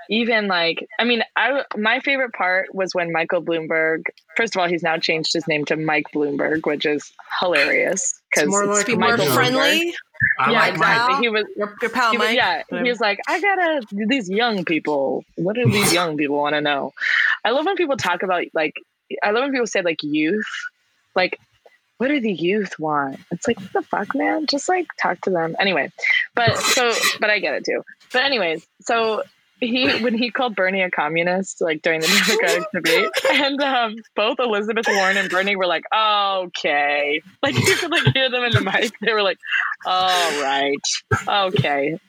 even 0.09 0.47
like, 0.47 0.85
I 0.99 1.05
mean, 1.05 1.23
I 1.35 1.63
my 1.77 2.01
favorite 2.01 2.33
part 2.33 2.75
was 2.75 2.93
when 2.93 3.13
Michael 3.13 3.41
Bloomberg. 3.41 4.03
First 4.35 4.55
of 4.55 4.61
all, 4.61 4.67
he's 4.67 4.83
now 4.83 4.97
changed 4.97 5.33
his 5.33 5.47
name 5.47 5.63
to 5.65 5.77
Mike 5.77 6.07
Bloomberg, 6.13 6.65
which 6.65 6.85
is 6.85 7.13
hilarious 7.39 8.21
It's 8.35 8.45
more 8.47 8.65
it's 8.65 8.79
like 8.79 8.85
be 8.85 8.95
more 8.95 9.17
Michael 9.17 9.33
friendly. 9.33 9.95
I 10.39 10.51
yeah, 10.51 10.59
like 10.59 10.73
exactly. 10.73 11.15
He 11.21 11.29
was 11.29 11.45
Your, 11.55 11.75
your 11.81 11.89
pal 11.91 12.11
he 12.11 12.17
was, 12.17 12.27
Mike. 12.27 12.35
yeah, 12.35 12.63
he 12.69 12.89
was 12.89 12.99
like, 12.99 13.19
I 13.27 13.39
gotta 13.39 13.85
these 13.91 14.29
young 14.29 14.65
people. 14.65 15.23
What 15.35 15.55
do 15.55 15.65
these 15.69 15.93
young 15.99 16.17
people 16.17 16.37
want 16.37 16.55
to 16.55 16.61
know? 16.61 16.93
I 17.45 17.51
love 17.51 17.65
when 17.65 17.75
people 17.75 17.97
talk 17.97 18.23
about 18.23 18.43
like. 18.53 18.73
I 19.21 19.31
love 19.31 19.43
when 19.43 19.51
people 19.51 19.67
say 19.67 19.81
like 19.81 20.01
youth, 20.03 20.45
like. 21.15 21.39
What 21.99 22.07
do 22.07 22.19
the 22.19 22.33
youth 22.33 22.77
want? 22.79 23.19
It's 23.31 23.47
like 23.47 23.57
what 23.61 23.71
the 23.71 23.81
fuck, 23.83 24.13
man. 24.15 24.47
Just 24.47 24.67
like 24.67 24.87
talk 25.01 25.21
to 25.21 25.29
them. 25.29 25.55
Anyway, 25.57 25.89
but 26.35 26.57
so, 26.57 26.91
but 27.21 27.29
I 27.29 27.39
get 27.39 27.53
it 27.53 27.63
too. 27.63 27.81
But 28.11 28.23
anyways, 28.23 28.67
so 28.81 29.23
he 29.67 30.03
when 30.03 30.17
he 30.17 30.31
called 30.31 30.55
Bernie 30.55 30.81
a 30.81 30.91
communist, 30.91 31.61
like 31.61 31.81
during 31.81 32.01
the 32.01 32.07
Democratic 32.27 32.71
debate, 32.73 33.09
and 33.31 33.61
um, 33.61 33.95
both 34.15 34.39
Elizabeth 34.39 34.87
Warren 34.87 35.17
and 35.17 35.29
Bernie 35.29 35.55
were 35.55 35.67
like, 35.67 35.83
"Okay," 35.93 37.21
like 37.41 37.55
you 37.55 37.75
could 37.75 37.91
like 37.91 38.13
hear 38.13 38.29
them 38.29 38.43
in 38.43 38.51
the 38.51 38.61
mic. 38.61 38.93
They 39.01 39.13
were 39.13 39.23
like, 39.23 39.37
"All 39.85 40.41
right, 40.41 40.85
okay." 41.27 41.99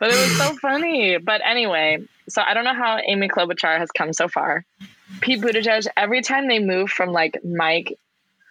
But 0.00 0.10
it 0.10 0.16
was 0.16 0.36
so 0.36 0.56
funny. 0.56 1.18
But 1.18 1.40
anyway, 1.44 1.98
so 2.28 2.42
I 2.44 2.54
don't 2.54 2.64
know 2.64 2.74
how 2.74 2.98
Amy 2.98 3.28
Klobuchar 3.28 3.78
has 3.78 3.90
come 3.90 4.12
so 4.12 4.28
far. 4.28 4.64
Pete 5.20 5.40
Buttigieg, 5.40 5.86
every 5.96 6.22
time 6.22 6.48
they 6.48 6.58
move 6.58 6.90
from 6.90 7.12
like 7.12 7.38
Mike 7.44 7.98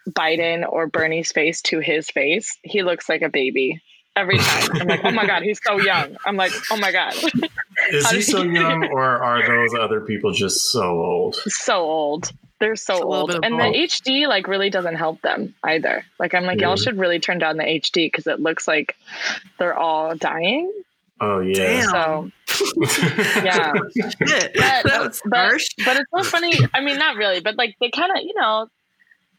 Biden 0.08 0.64
or 0.68 0.86
Bernie's 0.86 1.32
face 1.32 1.60
to 1.62 1.80
his 1.80 2.08
face, 2.10 2.58
he 2.62 2.82
looks 2.82 3.08
like 3.08 3.22
a 3.22 3.28
baby. 3.28 3.82
Every 4.14 4.38
time. 4.38 4.70
I'm 4.80 4.88
like, 4.88 5.04
oh 5.04 5.10
my 5.10 5.26
God, 5.26 5.42
he's 5.42 5.60
so 5.62 5.78
young. 5.78 6.16
I'm 6.24 6.36
like, 6.36 6.52
oh 6.70 6.78
my 6.78 6.90
God. 6.90 7.14
Is 7.92 8.10
he 8.10 8.22
so 8.22 8.42
young, 8.44 8.84
or 8.84 9.04
are 9.04 9.46
those 9.46 9.74
other 9.78 10.00
people 10.00 10.32
just 10.32 10.70
so 10.70 10.82
old? 10.82 11.36
so 11.46 11.78
old. 11.78 12.32
They're 12.58 12.76
so 12.76 12.94
It's 12.94 13.02
a 13.02 13.06
little 13.06 13.32
old. 13.34 13.44
And 13.44 13.58
both. 13.58 13.72
the 13.72 13.78
HD 13.78 14.26
like 14.26 14.48
really 14.48 14.70
doesn't 14.70 14.94
help 14.96 15.20
them 15.20 15.54
either. 15.62 16.04
Like 16.18 16.34
I'm 16.34 16.44
like, 16.44 16.60
y'all 16.60 16.76
should 16.76 16.98
really 16.98 17.18
turn 17.18 17.38
down 17.38 17.58
the 17.58 17.64
HD 17.64 18.06
because 18.06 18.26
it 18.26 18.40
looks 18.40 18.66
like 18.66 18.96
they're 19.58 19.76
all 19.76 20.16
dying. 20.16 20.72
Oh 21.20 21.40
yeah. 21.40 21.82
Damn. 21.82 21.90
So 21.90 22.30
yeah. 23.42 23.72
Shit. 23.94 24.16
But, 24.18 24.52
that 24.54 25.02
was 25.06 25.22
but, 25.24 25.38
harsh. 25.38 25.68
but 25.84 25.96
it's 25.96 26.10
so 26.14 26.22
funny. 26.24 26.54
I 26.72 26.80
mean, 26.80 26.98
not 26.98 27.16
really, 27.16 27.40
but 27.40 27.56
like 27.56 27.76
they 27.80 27.90
kind 27.90 28.10
of, 28.10 28.22
you 28.22 28.34
know, 28.38 28.68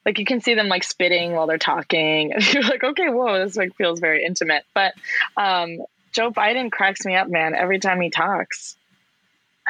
like 0.06 0.20
you 0.20 0.26
can 0.26 0.40
see 0.40 0.54
them 0.54 0.68
like 0.68 0.84
spitting 0.84 1.34
while 1.34 1.48
they're 1.48 1.58
talking, 1.58 2.34
and 2.34 2.54
you're 2.54 2.64
like, 2.64 2.84
okay, 2.84 3.10
whoa, 3.10 3.44
this 3.44 3.58
like 3.58 3.76
feels 3.76 4.00
very 4.00 4.24
intimate. 4.24 4.64
But 4.74 4.94
um, 5.36 5.80
Joe 6.18 6.32
Biden 6.32 6.72
cracks 6.72 7.06
me 7.06 7.16
up, 7.16 7.30
man. 7.30 7.54
Every 7.54 7.78
time 7.78 8.02
he 8.02 8.10
talks, 8.10 8.76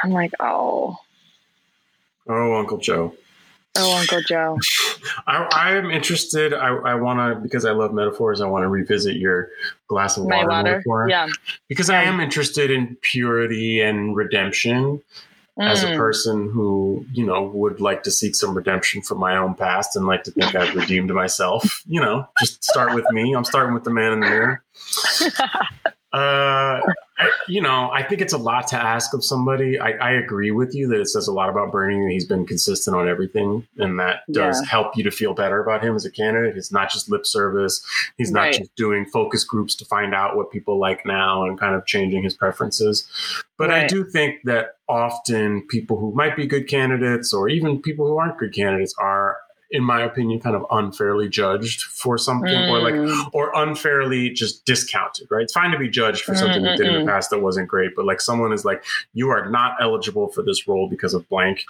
I'm 0.02 0.12
like, 0.12 0.32
oh, 0.40 0.96
oh, 2.26 2.54
Uncle 2.58 2.78
Joe. 2.78 3.14
oh, 3.76 3.98
Uncle 3.98 4.22
Joe. 4.22 4.58
I, 5.26 5.46
I 5.52 5.76
am 5.76 5.90
interested. 5.90 6.54
I, 6.54 6.68
I 6.68 6.94
want 6.94 7.18
to 7.18 7.38
because 7.38 7.66
I 7.66 7.72
love 7.72 7.92
metaphors. 7.92 8.40
I 8.40 8.46
want 8.46 8.62
to 8.62 8.68
revisit 8.68 9.16
your 9.16 9.50
glass 9.88 10.16
of 10.16 10.24
water, 10.24 10.48
water, 10.48 10.62
metaphor 10.70 11.06
yeah. 11.10 11.28
because 11.68 11.90
I 11.90 12.04
am 12.04 12.18
interested 12.18 12.70
in 12.70 12.96
purity 13.02 13.82
and 13.82 14.16
redemption. 14.16 15.02
as 15.60 15.82
a 15.82 15.88
Mm. 15.88 15.96
person 15.96 16.48
who 16.50 17.04
you 17.12 17.26
know 17.26 17.42
would 17.42 17.78
like 17.80 18.04
to 18.04 18.10
seek 18.12 18.34
some 18.36 18.54
redemption 18.56 19.02
from 19.02 19.18
my 19.18 19.36
own 19.36 19.54
past 19.54 19.96
and 19.96 20.06
like 20.06 20.22
to 20.22 20.30
think 20.30 20.54
I've 20.54 20.74
redeemed 20.82 21.10
myself. 21.10 21.82
You 21.86 22.00
know, 22.00 22.26
just 22.40 22.64
start 22.64 22.94
with 22.94 23.04
me. 23.10 23.34
I'm 23.34 23.44
starting 23.44 23.74
with 23.74 23.84
the 23.84 23.90
man 23.90 24.12
in 24.14 24.20
the 24.20 24.26
mirror. 24.30 24.62
Uh, 26.10 26.80
I, 27.18 27.30
you 27.48 27.60
know, 27.60 27.90
I 27.92 28.02
think 28.02 28.22
it's 28.22 28.32
a 28.32 28.38
lot 28.38 28.66
to 28.68 28.76
ask 28.76 29.12
of 29.12 29.22
somebody. 29.22 29.78
I, 29.78 29.90
I 29.90 30.10
agree 30.12 30.50
with 30.50 30.74
you 30.74 30.88
that 30.88 31.00
it 31.00 31.08
says 31.08 31.28
a 31.28 31.32
lot 31.32 31.50
about 31.50 31.70
Bernie. 31.70 32.00
that 32.02 32.10
He's 32.12 32.24
been 32.24 32.46
consistent 32.46 32.96
on 32.96 33.08
everything, 33.08 33.66
and 33.76 33.98
that 34.00 34.20
does 34.30 34.60
Yeah. 34.62 34.68
help 34.70 34.96
you 34.96 35.04
to 35.04 35.10
feel 35.10 35.34
better 35.34 35.60
about 35.60 35.84
him 35.84 35.94
as 35.94 36.06
a 36.06 36.10
candidate. 36.10 36.56
It's 36.56 36.72
not 36.72 36.90
just 36.90 37.10
lip 37.10 37.26
service. 37.26 37.84
He's 38.16 38.30
not 38.30 38.40
Right. 38.42 38.54
just 38.54 38.74
doing 38.74 39.04
focus 39.04 39.44
groups 39.44 39.74
to 39.76 39.84
find 39.84 40.14
out 40.14 40.34
what 40.36 40.50
people 40.50 40.78
like 40.78 41.04
now 41.04 41.44
and 41.44 41.60
kind 41.60 41.74
of 41.74 41.84
changing 41.84 42.22
his 42.22 42.34
preferences. 42.34 43.06
But 43.58 43.70
I 43.70 43.86
do 43.86 44.04
think 44.04 44.44
that 44.44 44.76
often 44.88 45.66
people 45.68 45.98
who 45.98 46.12
might 46.14 46.36
be 46.36 46.46
good 46.46 46.68
candidates, 46.68 47.34
or 47.34 47.48
even 47.50 47.82
people 47.82 48.06
who 48.06 48.16
aren't 48.16 48.38
good 48.38 48.54
candidates, 48.54 48.94
are 48.98 49.36
in 49.70 49.82
my 49.84 50.02
opinion, 50.02 50.40
kind 50.40 50.56
of 50.56 50.64
unfairly 50.70 51.28
judged 51.28 51.82
for 51.82 52.16
something 52.16 52.68
or 52.70 52.80
like, 52.80 52.94
Mm. 52.94 53.30
or 53.34 53.52
unfairly 53.54 54.30
just 54.30 54.64
discounted, 54.64 55.28
right? 55.30 55.42
It's 55.42 55.52
fine 55.52 55.70
to 55.72 55.78
be 55.78 55.88
judged 55.90 56.24
for 56.24 56.34
something 56.34 56.64
you 56.64 56.76
did 56.76 56.86
in 56.86 57.00
the 57.04 57.10
past 57.10 57.28
that 57.30 57.40
wasn't 57.40 57.68
great, 57.68 57.90
but 57.94 58.06
like 58.06 58.20
someone 58.22 58.52
is 58.52 58.64
like, 58.64 58.82
you 59.12 59.28
are 59.28 59.48
not 59.50 59.76
eligible 59.80 60.28
for 60.28 60.42
this 60.42 60.66
role 60.66 60.88
because 60.88 61.12
of 61.12 61.28
blank. 61.28 61.64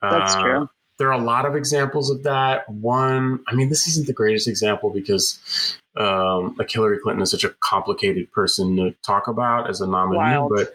That's 0.00 0.34
Uh, 0.36 0.40
true. 0.42 0.68
There 0.98 1.08
are 1.08 1.20
a 1.20 1.24
lot 1.24 1.46
of 1.46 1.56
examples 1.56 2.10
of 2.10 2.22
that. 2.24 2.68
One, 2.68 3.40
I 3.48 3.54
mean, 3.54 3.68
this 3.70 3.88
isn't 3.88 4.06
the 4.06 4.12
greatest 4.12 4.46
example 4.46 4.90
because 4.90 5.76
um, 5.96 6.54
like 6.58 6.70
Hillary 6.70 6.98
Clinton 7.02 7.22
is 7.22 7.30
such 7.32 7.42
a 7.42 7.48
complicated 7.60 8.30
person 8.32 8.76
to 8.76 8.92
talk 9.02 9.26
about 9.26 9.68
as 9.68 9.80
a 9.80 9.86
nominee, 9.86 10.18
Wild. 10.18 10.52
but 10.54 10.74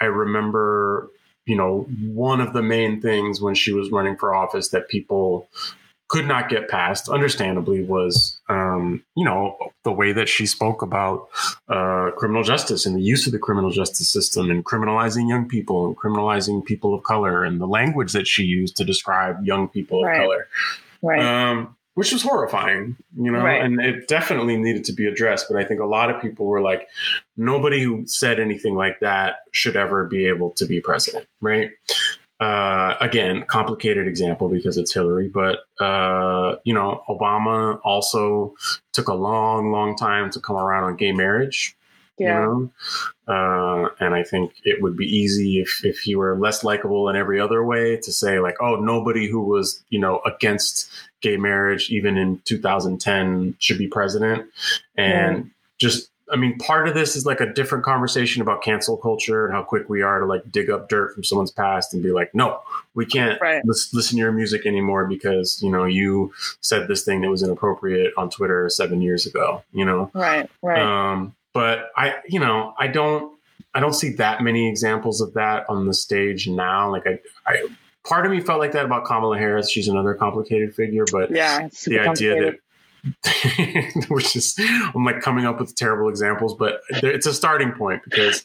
I 0.00 0.06
remember, 0.06 1.10
you 1.44 1.56
know, 1.56 1.82
one 2.06 2.40
of 2.40 2.52
the 2.54 2.62
main 2.62 3.00
things 3.02 3.40
when 3.42 3.54
she 3.54 3.72
was 3.72 3.90
running 3.90 4.16
for 4.16 4.34
office 4.34 4.68
that 4.68 4.88
people 4.88 5.48
could 6.08 6.26
not 6.26 6.48
get 6.48 6.68
past, 6.68 7.08
understandably, 7.08 7.82
was, 7.82 8.38
um, 8.48 9.02
you 9.16 9.24
know, 9.24 9.56
the 9.84 9.92
way 9.92 10.12
that 10.12 10.28
she 10.28 10.44
spoke 10.46 10.82
about 10.82 11.28
uh, 11.68 12.10
criminal 12.16 12.42
justice 12.42 12.84
and 12.86 12.94
the 12.94 13.00
use 13.02 13.26
of 13.26 13.32
the 13.32 13.38
criminal 13.38 13.70
justice 13.70 14.08
system 14.10 14.50
and 14.50 14.64
criminalizing 14.64 15.28
young 15.28 15.48
people 15.48 15.86
and 15.86 15.96
criminalizing 15.96 16.64
people 16.64 16.94
of 16.94 17.02
color 17.04 17.42
and 17.42 17.60
the 17.60 17.66
language 17.66 18.12
that 18.12 18.26
she 18.26 18.42
used 18.44 18.76
to 18.76 18.84
describe 18.84 19.44
young 19.44 19.66
people 19.68 20.04
of 20.04 20.14
color 20.14 20.46
Right. 21.02 21.20
um, 21.20 21.76
which 21.94 22.12
was 22.12 22.22
horrifying, 22.22 22.96
you 23.16 23.30
know, 23.30 23.38
Right. 23.42 23.62
and 23.62 23.80
it 23.80 24.08
definitely 24.08 24.56
needed 24.56 24.84
to 24.84 24.92
be 24.92 25.06
addressed. 25.06 25.46
But 25.48 25.58
I 25.58 25.64
think 25.64 25.80
a 25.80 25.86
lot 25.86 26.10
of 26.10 26.20
people 26.20 26.44
were 26.46 26.60
like, 26.60 26.88
nobody 27.36 27.82
who 27.82 28.04
said 28.06 28.40
anything 28.40 28.74
like 28.74 29.00
that 29.00 29.36
should 29.52 29.76
ever 29.76 30.04
be 30.04 30.26
able 30.26 30.50
to 30.52 30.66
be 30.66 30.80
president, 30.80 31.26
right? 31.40 31.70
Uh, 32.40 32.96
again, 33.00 33.44
complicated 33.46 34.08
example 34.08 34.48
because 34.48 34.76
it's 34.76 34.92
Hillary, 34.92 35.28
but 35.28 35.60
uh, 35.80 36.56
you 36.64 36.74
know, 36.74 37.02
Obama 37.08 37.78
also 37.84 38.54
took 38.92 39.08
a 39.08 39.14
long, 39.14 39.70
long 39.70 39.96
time 39.96 40.30
to 40.30 40.40
come 40.40 40.56
around 40.56 40.84
on 40.84 40.96
gay 40.96 41.12
marriage. 41.12 41.76
yeah. 42.18 42.40
You 42.40 42.46
know? 42.46 42.70
Uh, 43.32 43.88
and 44.00 44.14
I 44.14 44.24
think 44.24 44.52
it 44.64 44.82
would 44.82 44.96
be 44.96 45.06
easy 45.06 45.60
if, 45.60 45.84
if 45.84 45.98
he 46.00 46.16
were 46.16 46.36
less 46.38 46.62
likable 46.64 47.08
in 47.08 47.16
every 47.16 47.40
other 47.40 47.64
way 47.64 47.96
to 47.98 48.12
say 48.12 48.40
like, 48.40 48.56
oh, 48.60 48.76
nobody 48.76 49.28
who 49.28 49.40
was, 49.40 49.82
you 49.88 49.98
know, 49.98 50.20
against 50.26 50.90
gay 51.22 51.36
marriage, 51.36 51.88
even 51.90 52.18
in 52.18 52.40
2010 52.44 53.56
should 53.58 53.78
be 53.78 53.86
president. 53.86 54.46
And 54.96 55.50
just, 55.78 56.10
I 56.34 56.36
mean, 56.36 56.58
part 56.58 56.88
of 56.88 56.94
this 56.94 57.14
is 57.14 57.24
like 57.24 57.40
a 57.40 57.46
different 57.46 57.84
conversation 57.84 58.42
about 58.42 58.60
cancel 58.60 58.96
culture 58.96 59.46
and 59.46 59.54
how 59.54 59.62
quick 59.62 59.88
we 59.88 60.02
are 60.02 60.18
to 60.18 60.26
like 60.26 60.50
dig 60.50 60.68
up 60.68 60.88
dirt 60.88 61.14
from 61.14 61.22
someone's 61.22 61.52
past 61.52 61.94
and 61.94 62.02
be 62.02 62.10
like, 62.10 62.34
no, 62.34 62.60
we 62.94 63.06
can't 63.06 63.40
Right. 63.40 63.64
lis- 63.64 63.94
listen 63.94 64.16
to 64.16 64.20
your 64.20 64.32
music 64.32 64.66
anymore 64.66 65.06
because, 65.06 65.62
you 65.62 65.70
know, 65.70 65.84
you 65.84 66.34
said 66.60 66.88
this 66.88 67.04
thing 67.04 67.20
that 67.20 67.30
was 67.30 67.44
inappropriate 67.44 68.12
on 68.16 68.30
Twitter 68.30 68.68
seven 68.68 69.00
years 69.00 69.26
ago, 69.26 69.62
you 69.72 69.84
know? 69.84 70.10
Right. 70.12 70.50
Right. 70.60 70.82
Um, 70.82 71.36
but 71.52 71.92
I, 71.96 72.16
you 72.26 72.40
know, 72.40 72.74
I 72.80 72.88
don't, 72.88 73.38
I 73.72 73.78
don't 73.78 73.94
see 73.94 74.10
that 74.14 74.42
many 74.42 74.68
examples 74.68 75.20
of 75.20 75.34
that 75.34 75.70
on 75.70 75.86
the 75.86 75.94
stage 75.94 76.48
now. 76.48 76.90
Like 76.90 77.06
I, 77.06 77.20
I, 77.46 77.68
part 78.02 78.26
of 78.26 78.32
me 78.32 78.40
felt 78.40 78.58
like 78.58 78.72
that 78.72 78.84
about 78.84 79.04
Kamala 79.04 79.38
Harris. 79.38 79.70
She's 79.70 79.86
another 79.86 80.14
complicated 80.14 80.74
figure, 80.74 81.04
but 81.12 81.30
yeah. 81.30 81.68
the 81.86 82.00
idea 82.00 82.42
that, 82.42 82.58
which 84.08 84.34
is, 84.36 84.58
I'm 84.94 85.04
like 85.04 85.20
coming 85.20 85.44
up 85.44 85.60
with 85.60 85.74
terrible 85.74 86.08
examples, 86.08 86.54
but 86.54 86.80
it's 86.88 87.26
a 87.26 87.34
starting 87.34 87.72
point 87.72 88.02
because 88.04 88.42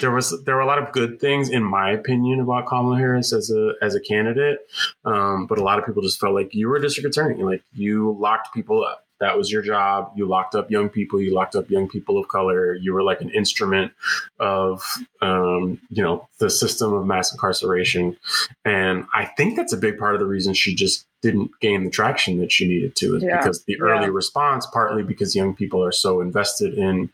there 0.00 0.10
was 0.10 0.42
there 0.44 0.56
were 0.56 0.60
a 0.60 0.66
lot 0.66 0.78
of 0.78 0.92
good 0.92 1.20
things 1.20 1.48
in 1.48 1.62
my 1.62 1.90
opinion 1.90 2.40
about 2.40 2.66
Kamala 2.66 2.96
Harris 2.98 3.32
as 3.32 3.50
a 3.50 3.74
as 3.80 3.94
a 3.94 4.00
candidate, 4.00 4.58
um, 5.04 5.46
but 5.46 5.58
a 5.58 5.62
lot 5.62 5.78
of 5.78 5.86
people 5.86 6.02
just 6.02 6.18
felt 6.18 6.34
like 6.34 6.54
you 6.54 6.68
were 6.68 6.76
a 6.76 6.82
district 6.82 7.08
attorney, 7.08 7.42
like 7.42 7.62
you 7.72 8.16
locked 8.18 8.52
people 8.52 8.84
up. 8.84 9.01
That 9.22 9.38
was 9.38 9.50
your 9.52 9.62
job. 9.62 10.12
You 10.16 10.26
locked 10.26 10.54
up 10.56 10.68
young 10.70 10.88
people. 10.88 11.20
You 11.20 11.32
locked 11.32 11.54
up 11.54 11.70
young 11.70 11.88
people 11.88 12.18
of 12.18 12.26
color. 12.28 12.74
You 12.74 12.92
were 12.92 13.04
like 13.04 13.20
an 13.20 13.30
instrument 13.30 13.92
of, 14.40 14.82
um, 15.20 15.80
you 15.90 16.02
know, 16.02 16.28
the 16.40 16.50
system 16.50 16.92
of 16.92 17.06
mass 17.06 17.32
incarceration. 17.32 18.16
And 18.64 19.06
I 19.14 19.26
think 19.36 19.56
that's 19.56 19.72
a 19.72 19.76
big 19.76 19.96
part 19.96 20.14
of 20.14 20.20
the 20.20 20.26
reason 20.26 20.54
she 20.54 20.74
just 20.74 21.06
didn't 21.22 21.52
gain 21.60 21.84
the 21.84 21.90
traction 21.90 22.40
that 22.40 22.50
she 22.50 22.66
needed 22.66 22.96
to, 22.96 23.14
is 23.16 23.22
Yeah. 23.22 23.36
because 23.38 23.62
the 23.64 23.80
early 23.80 24.06
Yeah. 24.06 24.12
response, 24.12 24.66
partly 24.66 25.04
because 25.04 25.36
young 25.36 25.54
people 25.54 25.84
are 25.84 25.92
so 25.92 26.20
invested 26.20 26.74
in 26.74 27.08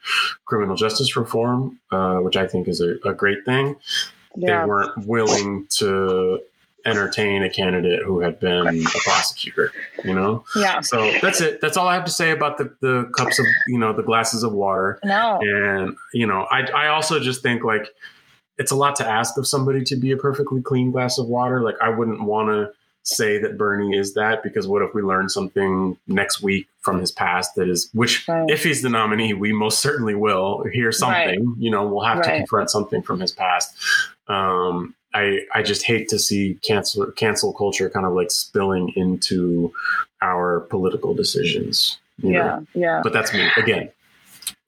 criminal 0.46 0.76
justice 0.76 1.14
reform, 1.14 1.78
uh, 1.90 2.16
which 2.20 2.36
I 2.38 2.46
think 2.46 2.68
is 2.68 2.80
a, 2.80 2.94
a 3.04 3.12
great 3.12 3.44
thing. 3.44 3.76
yeah. 4.34 4.62
They 4.62 4.68
weren't 4.68 5.06
willing 5.06 5.66
to 5.78 6.40
entertain 6.86 7.42
a 7.42 7.50
candidate 7.50 8.02
who 8.02 8.20
had 8.20 8.38
been 8.40 8.66
a 8.66 8.98
prosecutor, 9.04 9.72
you 10.04 10.14
know? 10.14 10.44
Yeah. 10.56 10.80
So 10.80 11.10
that's 11.20 11.40
it. 11.40 11.60
That's 11.60 11.76
all 11.76 11.88
I 11.88 11.94
have 11.94 12.04
to 12.04 12.10
say 12.10 12.30
about 12.30 12.58
the, 12.58 12.74
the 12.80 13.10
cups 13.16 13.38
of, 13.38 13.46
you 13.66 13.78
know, 13.78 13.92
the 13.92 14.02
glasses 14.02 14.42
of 14.42 14.52
water. 14.52 14.98
No. 15.04 15.38
And, 15.42 15.96
you 16.12 16.26
know, 16.26 16.46
I, 16.50 16.62
I 16.70 16.88
also 16.88 17.20
just 17.20 17.42
think 17.42 17.64
like 17.64 17.88
it's 18.58 18.70
a 18.70 18.76
lot 18.76 18.96
to 18.96 19.06
ask 19.06 19.36
of 19.36 19.46
somebody 19.46 19.84
to 19.84 19.96
be 19.96 20.12
a 20.12 20.16
perfectly 20.16 20.62
clean 20.62 20.90
glass 20.90 21.18
of 21.18 21.26
water. 21.26 21.60
Like 21.60 21.76
I 21.80 21.88
wouldn't 21.90 22.22
want 22.22 22.48
to 22.48 22.72
say 23.02 23.38
that 23.38 23.56
Bernie 23.56 23.96
is 23.96 24.14
that 24.14 24.42
because 24.42 24.66
what 24.66 24.82
if 24.82 24.92
we 24.94 25.00
learn 25.00 25.28
something 25.28 25.96
next 26.06 26.42
week 26.42 26.68
from 26.80 27.00
his 27.00 27.10
past 27.10 27.54
that 27.54 27.68
is, 27.68 27.88
which 27.94 28.28
Right. 28.28 28.50
if 28.50 28.64
he's 28.64 28.82
the 28.82 28.90
nominee, 28.90 29.32
we 29.32 29.52
most 29.52 29.80
certainly 29.80 30.14
will 30.14 30.64
hear 30.72 30.92
something, 30.92 31.54
you 31.58 31.70
know, 31.70 31.86
we'll 31.86 32.04
have 32.04 32.22
to 32.22 32.28
confront 32.28 32.70
something 32.70 33.02
from 33.02 33.20
his 33.20 33.32
past. 33.32 33.74
Um, 34.26 34.94
I, 35.14 35.40
I 35.54 35.62
just 35.62 35.84
hate 35.84 36.08
to 36.08 36.18
see 36.18 36.58
cancel 36.62 37.10
cancel 37.12 37.52
culture 37.52 37.88
kind 37.88 38.06
of 38.06 38.12
like 38.12 38.30
spilling 38.30 38.92
into 38.94 39.72
our 40.20 40.60
political 40.60 41.14
decisions. 41.14 41.98
you 42.18 42.32
know? 42.32 42.66
Yeah. 42.74 42.80
Yeah. 42.80 43.00
but 43.02 43.12
that's 43.12 43.32
me 43.32 43.48
again. 43.56 43.90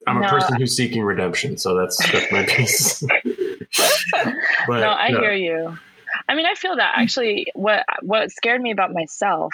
I'm 0.07 0.23
a 0.23 0.29
person 0.29 0.55
who's 0.55 0.75
seeking 0.75 1.03
redemption, 1.03 1.57
so 1.57 1.75
that's 1.75 1.97
that's 2.11 2.31
my 2.31 2.43
piece. 2.43 3.01
but 4.11 4.79
no, 4.79 4.89
I 4.89 5.09
yeah. 5.09 5.19
hear 5.19 5.33
you. 5.33 5.77
I 6.27 6.35
mean, 6.35 6.45
I 6.45 6.55
feel 6.55 6.75
that 6.75 6.93
actually. 6.95 7.47
What 7.53 7.85
what 8.01 8.31
scared 8.31 8.61
me 8.61 8.71
about 8.71 8.93
myself 8.93 9.53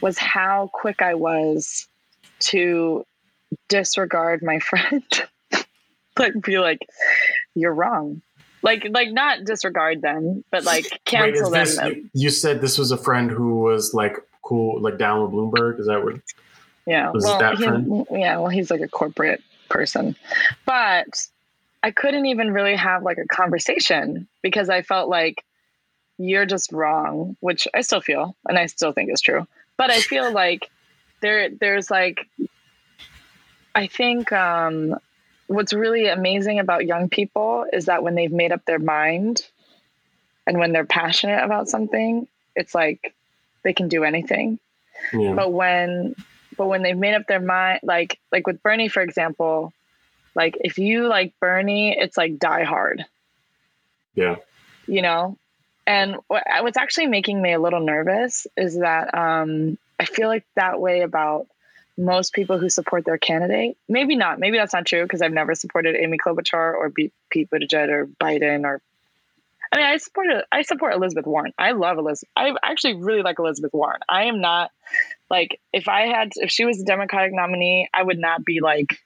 was 0.00 0.16
how 0.16 0.70
quick 0.72 1.02
I 1.02 1.14
was 1.14 1.88
to 2.40 3.04
disregard 3.68 4.42
my 4.42 4.58
friend. 4.60 5.02
like, 6.18 6.40
be 6.40 6.58
like, 6.58 6.86
"You're 7.54 7.74
wrong." 7.74 8.22
Like, 8.62 8.86
like 8.90 9.10
not 9.12 9.44
disregard 9.44 10.02
them, 10.02 10.44
but 10.50 10.64
like 10.64 11.00
cancel 11.04 11.54
is 11.54 11.76
them. 11.76 11.88
this, 11.88 11.96
you, 11.96 12.10
you 12.14 12.30
said 12.30 12.60
this 12.60 12.78
was 12.78 12.90
a 12.90 12.96
friend 12.96 13.30
who 13.30 13.60
was 13.60 13.94
like 13.94 14.16
cool, 14.42 14.80
like 14.80 14.98
down 14.98 15.22
with 15.22 15.32
Bloomberg. 15.32 15.78
Is 15.80 15.86
that 15.86 16.02
what? 16.04 16.16
Yeah. 16.86 17.10
Was 17.10 17.24
well, 17.24 17.38
that 17.38 17.56
he- 17.58 17.64
friend? 17.64 18.06
yeah. 18.10 18.38
Well, 18.38 18.48
he's 18.48 18.70
like 18.70 18.80
a 18.80 18.88
corporate 18.88 19.42
person, 19.68 20.16
but 20.64 21.28
I 21.82 21.90
couldn't 21.90 22.26
even 22.26 22.52
really 22.52 22.76
have 22.76 23.02
like 23.02 23.18
a 23.18 23.26
conversation 23.26 24.26
because 24.42 24.68
I 24.68 24.82
felt 24.82 25.08
like 25.08 25.44
you're 26.18 26.46
just 26.46 26.72
wrong, 26.72 27.36
which 27.40 27.68
I 27.74 27.82
still 27.82 28.00
feel, 28.00 28.36
and 28.48 28.58
I 28.58 28.66
still 28.66 28.92
think 28.92 29.12
is 29.12 29.20
true. 29.20 29.46
But 29.76 29.90
I 29.90 30.00
feel 30.00 30.32
like 30.44 30.68
there, 31.20 31.48
there's 31.50 31.90
like, 31.90 32.26
I 33.74 33.86
think 33.86 34.32
um, 34.32 34.98
what's 35.48 35.72
really 35.72 36.06
amazing 36.06 36.58
about 36.60 36.86
young 36.86 37.08
people 37.08 37.66
is 37.72 37.86
that 37.86 38.02
when 38.02 38.14
they've 38.14 38.30
made 38.32 38.52
up 38.52 38.64
their 38.64 38.78
mind, 38.78 39.42
and 40.46 40.58
when 40.58 40.72
they're 40.72 40.86
passionate 40.86 41.42
about 41.44 41.68
something, 41.68 42.26
it's 42.56 42.74
like 42.74 43.14
they 43.64 43.72
can 43.74 43.88
do 43.88 44.04
anything 44.04 44.58
Yeah. 45.12 45.34
but 45.34 45.52
when 45.52 46.14
but 46.56 46.66
when 46.68 46.82
they've 46.82 46.96
made 46.96 47.14
up 47.14 47.26
their 47.26 47.40
mind 47.40 47.80
like 47.82 48.18
like 48.32 48.46
with 48.46 48.62
bernie 48.62 48.88
for 48.88 49.02
example 49.02 49.72
like 50.34 50.56
if 50.60 50.78
you 50.78 51.06
like 51.06 51.34
bernie 51.40 51.96
it's 51.98 52.16
like 52.16 52.38
die 52.38 52.64
hard 52.64 53.04
Yeah. 54.14 54.36
you 54.86 55.02
know 55.02 55.36
and 55.86 56.16
what, 56.28 56.44
what's 56.62 56.76
actually 56.78 57.06
making 57.08 57.40
me 57.42 57.52
a 57.52 57.60
little 57.60 57.80
nervous 57.80 58.46
is 58.56 58.78
that 58.78 59.12
um 59.14 59.76
i 60.00 60.04
feel 60.04 60.28
like 60.28 60.46
that 60.56 60.80
way 60.80 61.02
about 61.02 61.46
most 61.98 62.32
people 62.32 62.58
who 62.58 62.68
support 62.70 63.04
their 63.04 63.18
candidate 63.18 63.76
maybe 63.88 64.14
not 64.16 64.38
maybe 64.38 64.56
that's 64.56 64.72
not 64.72 64.86
true 64.86 65.02
because 65.02 65.20
i've 65.20 65.32
never 65.32 65.54
supported 65.54 65.96
amy 65.96 66.16
klobuchar 66.16 66.72
or 66.74 66.88
Be- 66.88 67.12
pete 67.28 67.50
buttigieg 67.50 67.88
or 67.90 68.06
biden 68.06 68.64
or 68.64 68.80
I 69.70 69.76
mean, 69.76 69.84
I 69.86 69.96
support 69.98 70.28
I 70.50 70.62
support 70.62 70.94
Elizabeth 70.94 71.26
Warren. 71.26 71.52
I 71.58 71.72
love 71.72 71.98
Elizabeth. 71.98 72.30
I 72.34 72.54
actually 72.62 72.94
really 72.94 73.20
like 73.20 73.38
Elizabeth 73.38 73.74
Warren. 73.74 74.00
I 74.08 74.22
am 74.24 74.40
not 74.40 74.70
like 75.28 75.60
if 75.74 75.88
I 75.88 76.06
had 76.06 76.30
if 76.36 76.50
she 76.50 76.64
was 76.64 76.80
a 76.80 76.86
Democratic 76.86 77.34
nominee, 77.34 77.86
I 77.92 78.02
would 78.02 78.18
not 78.18 78.46
be 78.46 78.60
like, 78.62 78.98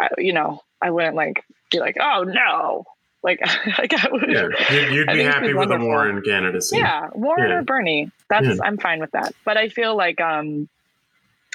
I, 0.00 0.08
you 0.16 0.32
know, 0.32 0.62
I 0.80 0.90
wouldn't 0.90 1.16
like 1.16 1.44
be 1.70 1.80
like, 1.80 1.96
oh 2.00 2.24
no, 2.24 2.84
like 3.22 3.40
like 3.78 3.92
I 3.92 4.08
would. 4.10 4.24
yeah, 4.30 4.48
you'd, 4.72 4.92
you'd 4.94 5.08
be 5.08 5.22
happy 5.22 5.52
with 5.52 5.70
a. 5.70 5.76
Warren 5.76 6.22
candidacy. 6.22 6.78
Yeah, 6.78 7.10
Warren 7.12 7.50
Yeah. 7.50 7.58
or 7.58 7.62
Bernie. 7.62 8.10
That's 8.30 8.46
Yeah. 8.46 8.54
I'm 8.64 8.78
fine 8.78 9.00
with 9.00 9.10
that. 9.10 9.34
But 9.44 9.58
I 9.58 9.68
feel 9.68 9.94
like 9.96 10.18
um 10.20 10.68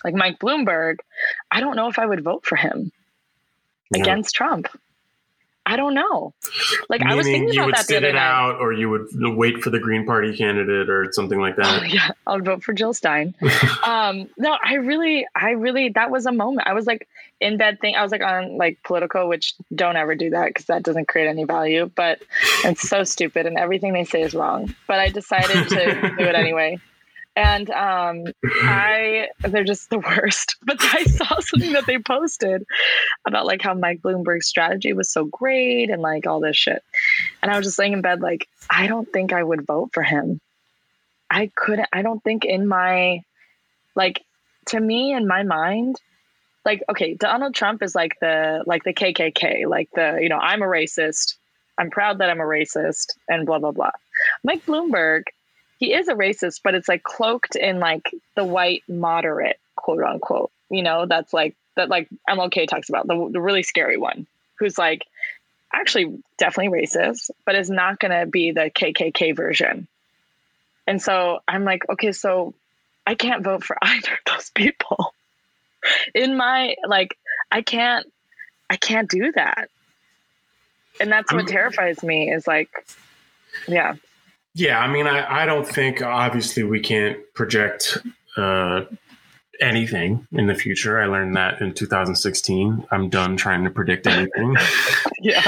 like 0.03 0.13
Mike 0.15 0.39
Bloomberg, 0.39 0.97
I 1.51 1.59
don't 1.59 1.75
know 1.75 1.87
if 1.87 1.99
I 1.99 2.05
would 2.05 2.23
vote 2.23 2.45
for 2.45 2.55
him 2.55 2.91
Yeah. 3.93 4.01
against 4.01 4.35
Trump. 4.35 4.67
I 5.65 5.75
don't 5.75 5.93
know. 5.93 6.33
Like 6.89 7.01
Meaning 7.01 7.13
I 7.13 7.15
was 7.15 7.25
thinking 7.27 7.59
about 7.59 7.71
that 7.71 7.77
the 7.81 7.83
sit 7.83 7.97
other 7.97 8.07
it 8.09 8.13
night. 8.13 8.21
out, 8.21 8.55
or 8.59 8.73
you 8.73 8.89
would 8.89 9.07
wait 9.13 9.61
for 9.61 9.69
the 9.69 9.77
Green 9.77 10.03
Party 10.03 10.35
candidate, 10.35 10.89
or 10.89 11.11
something 11.11 11.39
like 11.39 11.55
Oh, 11.59 11.63
that. 11.63 11.93
yeah, 11.93 12.09
I'll 12.25 12.39
vote 12.39 12.63
for 12.63 12.73
Jill 12.73 12.91
Stein. 12.93 13.35
um, 13.85 14.27
no, 14.35 14.57
I 14.63 14.75
really, 14.75 15.27
I 15.35 15.51
really, 15.51 15.89
that 15.89 16.09
was 16.09 16.25
a 16.25 16.31
moment. 16.31 16.67
I 16.67 16.73
was 16.73 16.87
like 16.87 17.07
in 17.39 17.57
bed 17.57 17.79
thing. 17.81 17.95
I 17.95 18.01
was 18.01 18.11
like 18.11 18.23
on 18.23 18.57
like 18.57 18.79
Politico, 18.83 19.27
which 19.27 19.53
don't 19.75 19.95
ever 19.95 20.15
do 20.15 20.31
that 20.31 20.47
because 20.47 20.65
that 20.67 20.81
doesn't 20.81 21.07
create 21.07 21.27
any 21.27 21.43
value. 21.43 21.91
But 21.93 22.19
it's 22.63 22.89
so 22.89 23.03
stupid, 23.03 23.45
and 23.45 23.55
everything 23.59 23.93
they 23.93 24.05
say 24.05 24.23
is 24.23 24.33
wrong. 24.33 24.73
But 24.87 24.97
I 24.99 25.09
decided 25.09 25.69
to 25.69 25.75
do 26.17 26.23
it 26.23 26.33
anyway. 26.35 26.79
And 27.35 27.69
um, 27.69 28.25
I, 28.43 29.29
they're 29.41 29.63
just 29.63 29.89
the 29.89 29.99
worst. 30.17 30.57
But 30.63 30.77
I 30.81 31.03
saw 31.03 31.39
something 31.39 31.73
that 31.73 31.85
they 31.85 31.99
posted 31.99 32.65
about 33.25 33.45
like 33.45 33.61
how 33.61 33.73
Mike 33.73 34.01
Bloomberg's 34.01 34.47
strategy 34.47 34.93
was 34.93 35.11
so 35.11 35.25
great 35.25 35.89
and 35.89 36.01
like 36.01 36.27
all 36.27 36.39
this 36.39 36.57
shit. 36.57 36.83
And 37.41 37.51
I 37.51 37.57
was 37.57 37.65
just 37.65 37.79
laying 37.79 37.93
in 37.93 38.01
bed, 38.01 38.21
like, 38.21 38.47
I 38.69 38.87
don't 38.87 39.11
think 39.11 39.31
I 39.31 39.43
would 39.43 39.65
vote 39.65 39.91
for 39.93 40.03
him. 40.03 40.39
I 41.29 41.51
couldn't, 41.55 41.87
I 41.93 42.01
don't 42.01 42.23
think 42.23 42.43
in 42.43 42.67
my, 42.67 43.21
like, 43.95 44.23
to 44.67 44.79
me, 44.79 45.13
in 45.13 45.27
my 45.27 45.43
mind, 45.43 45.97
like, 46.65 46.83
okay, 46.89 47.13
Donald 47.13 47.55
Trump 47.55 47.81
is 47.81 47.95
like 47.95 48.17
the, 48.19 48.63
like 48.65 48.83
the 48.83 48.93
KKK, 48.93 49.67
like 49.67 49.89
the, 49.95 50.19
you 50.21 50.29
know, 50.29 50.37
I'm 50.37 50.61
a 50.61 50.67
racist. 50.67 51.35
I'm 51.77 51.89
proud 51.89 52.17
that 52.17 52.29
I'm 52.29 52.41
a 52.41 52.45
racist 52.45 53.13
and 53.29 53.45
blah, 53.45 53.59
blah, 53.59 53.71
blah. 53.71 53.91
Mike 54.43 54.65
Bloomberg, 54.65 55.23
he 55.79 55.93
is 55.93 56.09
a 56.09 56.13
racist, 56.13 56.59
but 56.63 56.75
it's 56.75 56.89
like 56.89 57.03
cloaked 57.03 57.55
in 57.55 57.79
like 57.79 58.13
the 58.35 58.43
white 58.43 58.83
moderate, 58.87 59.59
quote 59.75 60.03
unquote, 60.03 60.51
you 60.69 60.83
know, 60.83 61.05
that's 61.05 61.33
like, 61.33 61.55
that 61.75 61.89
like 61.89 62.09
MLK 62.29 62.67
talks 62.67 62.89
about, 62.89 63.07
the, 63.07 63.29
the 63.31 63.41
really 63.41 63.63
scary 63.63 63.97
one, 63.97 64.27
who's 64.59 64.77
like 64.77 65.05
actually 65.73 66.21
definitely 66.37 66.81
racist, 66.81 67.31
but 67.45 67.55
is 67.55 67.69
not 67.69 67.97
going 67.97 68.11
to 68.11 68.25
be 68.25 68.51
the 68.51 68.69
KKK 68.69 69.35
version. 69.35 69.87
And 70.85 71.01
so 71.01 71.39
I'm 71.47 71.63
like, 71.63 71.87
okay, 71.89 72.11
so 72.11 72.53
I 73.07 73.15
can't 73.15 73.43
vote 73.43 73.63
for 73.63 73.77
either 73.81 74.11
of 74.11 74.33
those 74.33 74.49
people. 74.49 75.13
In 76.13 76.35
my 76.35 76.75
like, 76.85 77.17
I 77.49 77.61
can't, 77.61 78.05
I 78.69 78.75
can't 78.75 79.09
do 79.09 79.31
that. 79.31 79.69
And 80.99 81.09
that's 81.09 81.31
what 81.31 81.47
terrifies 81.47 82.03
me 82.03 82.29
is 82.29 82.45
like, 82.45 82.69
yeah, 83.65 83.95
Yeah, 84.55 84.79
I 84.79 84.87
mean, 84.87 85.07
I, 85.07 85.43
I 85.43 85.45
don't 85.45 85.67
think 85.67 86.01
obviously 86.01 86.63
we 86.63 86.79
can't 86.79 87.17
project 87.33 87.97
uh, 88.35 88.85
anything 89.59 90.27
in 90.31 90.47
the 90.47 90.55
future. 90.55 90.99
I 90.99 91.05
learned 91.05 91.35
that 91.35 91.61
in 91.61 91.73
2016. 91.73 92.85
I'm 92.91 93.09
done 93.09 93.37
trying 93.37 93.63
to 93.63 93.69
predict 93.69 94.07
anything. 94.07 94.55
yeah, 95.21 95.43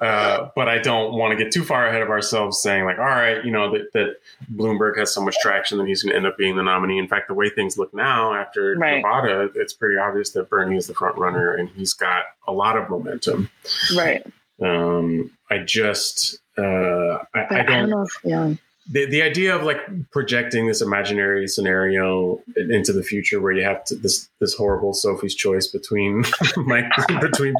uh, 0.00 0.50
but 0.54 0.68
I 0.68 0.78
don't 0.78 1.14
want 1.14 1.36
to 1.36 1.42
get 1.42 1.52
too 1.52 1.64
far 1.64 1.86
ahead 1.86 2.02
of 2.02 2.10
ourselves 2.10 2.60
saying, 2.62 2.84
like, 2.84 2.98
all 2.98 3.04
right, 3.04 3.44
you 3.44 3.50
know, 3.50 3.72
that, 3.72 3.92
that 3.94 4.16
Bloomberg 4.54 4.98
has 4.98 5.12
so 5.12 5.24
much 5.24 5.36
traction 5.40 5.78
that 5.78 5.86
he's 5.86 6.02
going 6.02 6.12
to 6.12 6.16
end 6.16 6.26
up 6.26 6.36
being 6.36 6.56
the 6.56 6.62
nominee. 6.62 6.98
In 6.98 7.08
fact, 7.08 7.28
the 7.28 7.34
way 7.34 7.48
things 7.48 7.78
look 7.78 7.92
now 7.94 8.34
after 8.34 8.76
Right. 8.76 8.96
Nevada, 8.96 9.50
it's 9.54 9.72
pretty 9.72 9.96
obvious 9.98 10.30
that 10.30 10.48
Bernie 10.50 10.76
is 10.76 10.86
the 10.86 10.94
front 10.94 11.16
runner 11.18 11.54
and 11.54 11.68
he's 11.70 11.92
got 11.92 12.24
a 12.46 12.52
lot 12.52 12.76
of 12.76 12.88
momentum. 12.90 13.50
right. 13.96 14.24
Um, 14.62 15.30
I 15.50 15.58
just, 15.58 16.38
uh, 16.58 17.18
I, 17.34 17.60
I 17.60 17.62
don't 17.62 17.90
know. 17.90 18.02
If, 18.02 18.18
yeah, 18.24 18.54
the, 18.88 19.06
the 19.06 19.22
idea 19.22 19.54
of 19.54 19.64
like 19.64 19.78
projecting 20.10 20.66
this 20.66 20.80
imaginary 20.80 21.48
scenario 21.48 22.40
into 22.56 22.92
the 22.92 23.02
future 23.02 23.40
where 23.40 23.52
you 23.52 23.64
have 23.64 23.84
to, 23.86 23.96
this 23.96 24.28
this 24.38 24.54
horrible 24.54 24.94
Sophie's 24.94 25.34
choice 25.34 25.66
between 25.66 26.24
Mike 26.56 26.90
between 27.20 27.54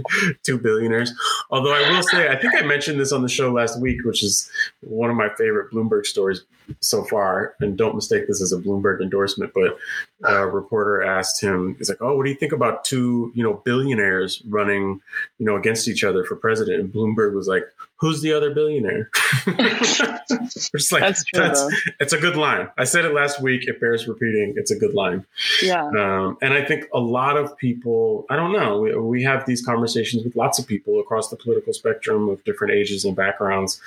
two 0.45 0.59
billionaires. 0.59 1.13
Although 1.51 1.75
I 1.75 1.91
will 1.91 2.03
say, 2.05 2.29
I 2.29 2.37
think 2.37 2.55
I 2.55 2.63
mentioned 2.63 3.01
this 3.01 3.13
on 3.13 3.23
the 3.23 3.29
show 3.29 3.53
last 3.53 3.81
week, 3.81 4.05
which 4.05 4.23
is 4.23 4.49
one 4.81 5.11
of 5.11 5.17
my 5.17 5.29
favorite 5.37 5.73
Bloomberg 5.73 6.07
stories 6.07 6.43
so 6.81 7.05
far. 7.05 7.55
And 7.61 7.77
don't 7.77 7.95
mistake 7.95 8.27
this 8.27 8.43
as 8.43 8.53
a 8.53 8.59
Bloomberg 8.59 9.01
endorsement, 9.01 9.53
but 9.55 9.79
a 10.25 10.47
reporter 10.47 11.03
asked 11.03 11.43
him, 11.43 11.77
"He's 11.79 11.89
like, 11.89 12.01
oh, 12.01 12.17
what 12.17 12.25
do 12.25 12.31
you 12.31 12.37
think 12.37 12.53
about 12.53 12.85
two 12.85 13.33
you 13.35 13.43
know 13.43 13.55
billionaires 13.65 14.43
running 14.49 15.01
you 15.39 15.47
know 15.47 15.57
against 15.57 15.89
each 15.89 16.05
other 16.05 16.25
for 16.25 16.37
president?" 16.37 16.81
And 16.81 16.93
Bloomberg 16.93 17.35
was 17.35 17.49
like, 17.49 17.65
"Who's 17.97 18.23
the 18.23 18.33
other 18.33 18.55
billionaire?" 18.55 19.11
it's 19.47 20.93
like 20.93 21.03
that's 21.03 21.25
true. 21.25 21.43
that's 21.43 21.65
it's 22.01 22.13
a 22.13 22.19
good 22.19 22.37
line. 22.37 22.69
I 22.79 22.85
said 22.85 23.05
it 23.05 23.15
last 23.15 23.43
week. 23.43 23.67
It 23.67 23.81
bears 23.81 24.09
repeating. 24.09 24.55
It's 24.57 24.71
a 24.71 24.79
good 24.79 24.95
line. 24.95 25.25
Yeah, 25.63 25.87
Um, 25.87 26.39
and 26.43 26.55
I 26.55 26.65
think 26.65 26.85
a 26.93 26.99
lot 26.99 27.37
of 27.37 27.57
people, 27.57 28.27
I 28.31 28.37
don't 28.37 28.53
know, 28.53 28.81
we, 28.81 28.95
we 28.97 29.23
have 29.23 29.47
these 29.47 29.65
conversations 29.65 30.25
with 30.25 30.37
lots 30.37 30.59
of 30.59 30.67
people 30.67 31.01
across 31.01 31.29
the 31.29 31.37
political 31.37 31.73
spectrum 31.73 32.29
of 32.29 32.43
different 32.45 32.75
ages 32.75 33.05
and 33.05 33.15
backgrounds. 33.15 33.81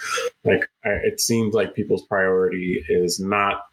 Like, 0.43 0.69
I, 0.78 0.78
it 0.83 1.19
seems 1.19 1.53
like 1.53 1.75
people's 1.75 2.05
priority 2.05 2.83
is 2.87 3.19
not, 3.19 3.65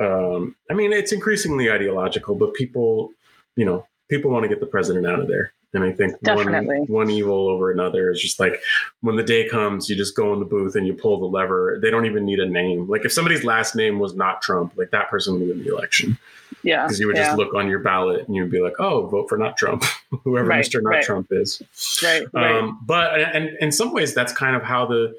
um, 0.00 0.56
I 0.70 0.74
mean, 0.74 0.92
it's 0.92 1.12
increasingly 1.12 1.70
ideological, 1.70 2.34
but 2.34 2.54
people, 2.54 3.10
you 3.56 3.64
know, 3.64 3.86
people 4.08 4.30
want 4.30 4.44
to 4.44 4.48
get 4.48 4.60
the 4.60 4.66
president 4.66 5.06
out 5.06 5.20
of 5.20 5.28
there. 5.28 5.52
And 5.74 5.84
I 5.84 5.92
think 5.92 6.16
one, 6.22 6.86
one 6.86 7.10
evil 7.10 7.48
over 7.48 7.70
another 7.70 8.10
is 8.10 8.22
just 8.22 8.40
like 8.40 8.58
when 9.02 9.16
the 9.16 9.22
day 9.22 9.46
comes, 9.46 9.90
you 9.90 9.96
just 9.96 10.16
go 10.16 10.32
in 10.32 10.40
the 10.40 10.46
booth 10.46 10.76
and 10.76 10.86
you 10.86 10.94
pull 10.94 11.20
the 11.20 11.26
lever. 11.26 11.78
They 11.82 11.90
don't 11.90 12.06
even 12.06 12.24
need 12.24 12.40
a 12.40 12.48
name. 12.48 12.88
Like 12.88 13.04
if 13.04 13.12
somebody's 13.12 13.44
last 13.44 13.76
name 13.76 13.98
was 13.98 14.14
not 14.14 14.40
Trump, 14.40 14.72
like 14.78 14.90
that 14.92 15.10
person 15.10 15.34
would 15.34 15.46
win 15.46 15.62
the 15.62 15.70
election 15.70 16.18
yeah, 16.62 16.84
because 16.84 17.00
you 17.00 17.06
would 17.06 17.16
yeah. 17.16 17.26
just 17.26 17.38
look 17.38 17.54
on 17.54 17.68
your 17.68 17.78
ballot 17.78 18.26
and 18.26 18.34
you'd 18.34 18.50
be 18.50 18.60
like, 18.60 18.74
"Oh, 18.78 19.06
vote 19.06 19.28
for 19.28 19.38
not 19.38 19.56
Trump, 19.56 19.84
whoever 20.24 20.48
Right, 20.48 20.64
Mr. 20.64 20.82
Not 20.82 20.90
right. 20.90 21.04
Trump 21.04 21.28
is." 21.30 21.62
right, 22.02 22.26
right. 22.32 22.58
Um, 22.58 22.80
but 22.84 23.20
and 23.20 23.56
in 23.60 23.72
some 23.72 23.92
ways, 23.92 24.14
that's 24.14 24.32
kind 24.32 24.56
of 24.56 24.62
how 24.62 24.86
the 24.86 25.14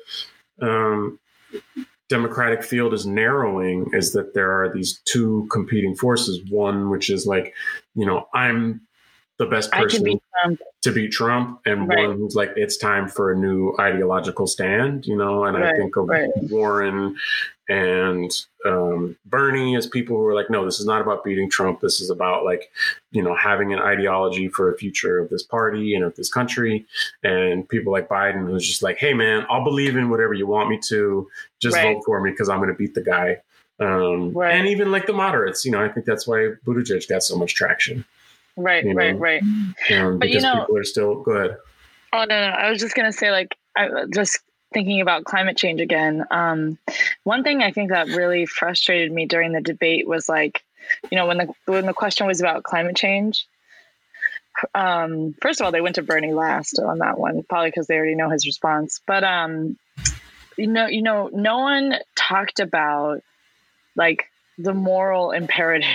um, 0.61 1.19
Democratic 2.09 2.63
field 2.63 2.93
is 2.93 3.05
narrowing. 3.05 3.85
Is 3.93 4.13
that 4.13 4.33
there 4.33 4.51
are 4.51 4.73
these 4.73 4.99
two 5.05 5.47
competing 5.51 5.95
forces? 5.95 6.41
One 6.49 6.89
which 6.89 7.09
is 7.09 7.25
like, 7.25 7.53
you 7.95 8.05
know, 8.05 8.25
I'm 8.33 8.81
the 9.39 9.45
best 9.45 9.71
person 9.71 10.03
be 10.03 10.21
to 10.81 10.91
beat 10.91 11.11
Trump, 11.11 11.61
and 11.65 11.87
Right. 11.87 12.07
one 12.07 12.17
who's 12.17 12.35
like, 12.35 12.51
it's 12.55 12.77
time 12.77 13.07
for 13.07 13.31
a 13.31 13.37
new 13.37 13.73
ideological 13.79 14.47
stand, 14.47 15.05
you 15.07 15.15
know. 15.15 15.45
And 15.45 15.57
I 15.57 15.71
think 15.75 15.95
of 15.95 16.07
right. 16.09 16.29
Warren 16.49 17.15
and 17.69 18.31
um, 18.65 19.15
Bernie 19.25 19.75
as 19.77 19.87
people 19.87 20.17
who 20.17 20.25
are 20.25 20.33
like, 20.33 20.49
no, 20.49 20.65
this 20.65 20.79
is 20.79 20.85
not 20.85 21.01
about 21.01 21.23
beating 21.23 21.49
Trump. 21.49 21.79
This 21.79 22.01
is 22.01 22.09
about 22.09 22.43
like, 22.43 22.69
you 23.11 23.21
know, 23.23 23.33
having 23.35 23.71
an 23.73 23.79
ideology 23.79 24.49
for 24.49 24.73
a 24.73 24.77
future 24.77 25.19
of 25.19 25.29
this 25.29 25.43
party 25.43 25.95
and 25.95 26.03
of 26.03 26.15
this 26.15 26.31
country. 26.31 26.85
And 27.23 27.67
people 27.67 27.93
like 27.93 28.09
Biden, 28.09 28.47
who's 28.47 28.67
just 28.67 28.83
like, 28.83 28.97
hey, 28.97 29.13
man, 29.13 29.45
I'll 29.49 29.63
believe 29.63 29.95
in 29.95 30.09
whatever 30.09 30.33
you 30.33 30.47
want 30.47 30.69
me 30.69 30.79
to. 30.89 31.29
Just 31.61 31.77
Right. 31.77 31.93
vote 31.95 32.03
for 32.05 32.19
me 32.21 32.31
because 32.31 32.49
I'm 32.49 32.57
going 32.57 32.69
to 32.69 32.75
beat 32.75 32.93
the 32.93 33.03
guy. 33.03 33.37
Um, 33.79 34.33
Right. 34.33 34.53
And 34.55 34.67
even 34.67 34.91
like 34.91 35.05
the 35.05 35.13
moderates, 35.13 35.63
you 35.63 35.71
know, 35.71 35.81
I 35.83 35.87
think 35.89 36.05
that's 36.05 36.27
why 36.27 36.49
Buttigieg 36.65 37.07
got 37.07 37.23
so 37.23 37.37
much 37.37 37.53
traction. 37.55 38.03
Right, 38.61 38.83
you 38.83 38.93
right, 38.93 39.13
know. 39.13 39.19
right. 39.19 39.41
Um, 39.91 40.19
But 40.19 40.29
you 40.29 40.35
because 40.35 40.43
know- 40.43 40.59
people 40.61 40.77
are 40.77 40.83
still, 40.83 41.15
go 41.23 41.31
ahead. 41.31 41.57
Oh 42.11 42.25
no, 42.25 42.39
no, 42.49 42.55
I 42.55 42.69
was 42.71 42.79
just 42.79 42.95
gonna 42.95 43.13
say, 43.13 43.31
like, 43.31 43.55
I 43.75 43.87
just 44.13 44.39
thinking 44.73 44.99
about 45.01 45.25
climate 45.25 45.57
change 45.57 45.79
again. 45.79 46.25
Um, 46.31 46.77
one 47.23 47.43
thing 47.43 47.61
I 47.61 47.71
think 47.71 47.91
that 47.91 48.07
really 48.07 48.45
frustrated 48.45 49.11
me 49.11 49.25
during 49.27 49.51
the 49.53 49.61
debate 49.61 50.07
was 50.07 50.27
like, 50.27 50.63
you 51.11 51.17
know, 51.17 51.27
when 51.27 51.37
the 51.37 51.53
when 51.65 51.85
the 51.85 51.93
question 51.93 52.25
was 52.27 52.39
about 52.39 52.63
climate 52.63 52.95
change. 52.95 53.45
Um, 54.75 55.35
first 55.41 55.61
of 55.61 55.65
all, 55.65 55.71
they 55.71 55.81
went 55.81 55.95
to 55.95 56.01
Bernie 56.01 56.33
last 56.33 56.79
on 56.79 56.97
that 56.99 57.17
one, 57.17 57.43
probably 57.43 57.69
because 57.69 57.87
they 57.87 57.95
already 57.95 58.15
know 58.15 58.29
his 58.29 58.45
response. 58.45 58.99
But 59.05 59.23
um, 59.23 59.77
you 60.57 60.67
know, 60.67 60.87
you 60.87 61.01
know, 61.01 61.29
no 61.31 61.59
one 61.59 61.95
talked 62.15 62.59
about 62.59 63.21
like 63.95 64.25
the 64.57 64.73
moral 64.73 65.31
imperative. 65.31 65.87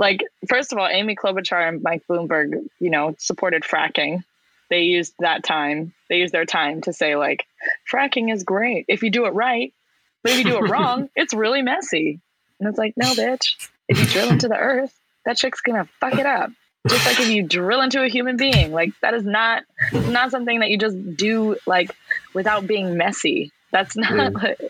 Like, 0.00 0.24
first 0.48 0.72
of 0.72 0.78
all, 0.78 0.88
Amy 0.88 1.14
Klobuchar 1.14 1.68
and 1.68 1.82
Mike 1.82 2.04
Bloomberg, 2.08 2.66
you 2.80 2.88
know, 2.88 3.14
supported 3.18 3.64
fracking. 3.64 4.24
They 4.70 4.80
used 4.80 5.12
that 5.18 5.44
time. 5.44 5.92
They 6.08 6.16
used 6.16 6.32
their 6.32 6.46
time 6.46 6.80
to 6.82 6.94
say 6.94 7.16
like, 7.16 7.44
fracking 7.92 8.32
is 8.32 8.42
great 8.42 8.86
if 8.88 9.02
you 9.02 9.10
do 9.10 9.26
it 9.26 9.34
right, 9.34 9.74
but 10.22 10.32
if 10.32 10.38
you 10.38 10.44
do 10.44 10.56
it 10.56 10.70
wrong, 10.70 11.10
it's 11.14 11.34
really 11.34 11.60
messy. 11.60 12.18
And 12.58 12.68
it's 12.68 12.78
like, 12.78 12.94
no, 12.96 13.12
bitch. 13.12 13.68
If 13.88 13.98
you 13.98 14.06
drill 14.06 14.30
into 14.30 14.48
the 14.48 14.56
earth, 14.56 14.98
that 15.26 15.36
chick's 15.36 15.60
gonna 15.60 15.86
fuck 16.00 16.14
it 16.14 16.26
up. 16.26 16.50
Just 16.88 17.04
like 17.04 17.20
if 17.20 17.28
you 17.28 17.42
drill 17.42 17.82
into 17.82 18.02
a 18.02 18.08
human 18.08 18.38
being, 18.38 18.72
like 18.72 18.92
that 19.02 19.12
is 19.12 19.24
not 19.24 19.64
not 19.92 20.30
something 20.30 20.60
that 20.60 20.70
you 20.70 20.78
just 20.78 21.16
do 21.16 21.56
like 21.66 21.94
without 22.32 22.66
being 22.66 22.96
messy. 22.96 23.52
That's 23.72 23.96
not, 23.96 24.10
Mm. 24.12 24.42
like, 24.42 24.60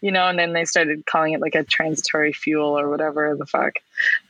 you 0.00 0.12
know. 0.12 0.26
And 0.28 0.38
then 0.38 0.52
they 0.52 0.64
started 0.64 1.04
calling 1.06 1.32
it 1.32 1.40
like 1.40 1.54
a 1.54 1.64
transitory 1.64 2.32
fuel 2.32 2.78
or 2.78 2.88
whatever 2.88 3.34
the 3.38 3.46
fuck. 3.46 3.74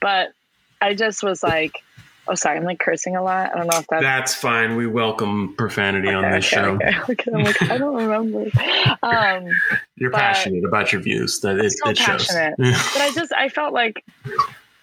But 0.01 0.33
I 0.81 0.95
just 0.95 1.23
was 1.23 1.43
like, 1.43 1.83
oh, 2.29 2.35
sorry, 2.35 2.59
I'm 2.59 2.65
like 2.65 2.79
cursing 2.81 3.15
a 3.17 3.23
lot. 3.23 3.53
I 3.55 3.59
don't 3.59 3.67
know 3.69 3.79
if 3.79 3.87
that's 3.89 4.03
That's 4.03 4.35
fine. 4.35 4.77
We 4.77 4.87
welcome 4.87 5.55
profanity 5.57 6.09
on 6.09 6.25
Okay, 6.25 6.37
this 6.37 6.53
okay, 6.53 6.57
show. 6.63 6.75
okay, 6.75 7.13
okay. 7.13 7.33
I'm 7.33 7.45
like, 7.45 7.63
I 7.63 7.79
don't 7.79 7.95
remember. 7.97 8.51
Um, 9.03 9.49
You're 9.97 10.11
passionate 10.11 10.65
about 10.65 10.93
your 10.93 11.01
views. 11.03 11.41
That 11.41 11.59
it, 11.59 11.71
so 11.73 11.91
it 11.91 11.99
shows. 11.99 12.27
passionate. 12.27 12.55
but 12.59 13.01
I 13.03 13.13
just 13.15 13.33
I 13.33 13.49
felt 13.49 13.73
like 13.73 14.05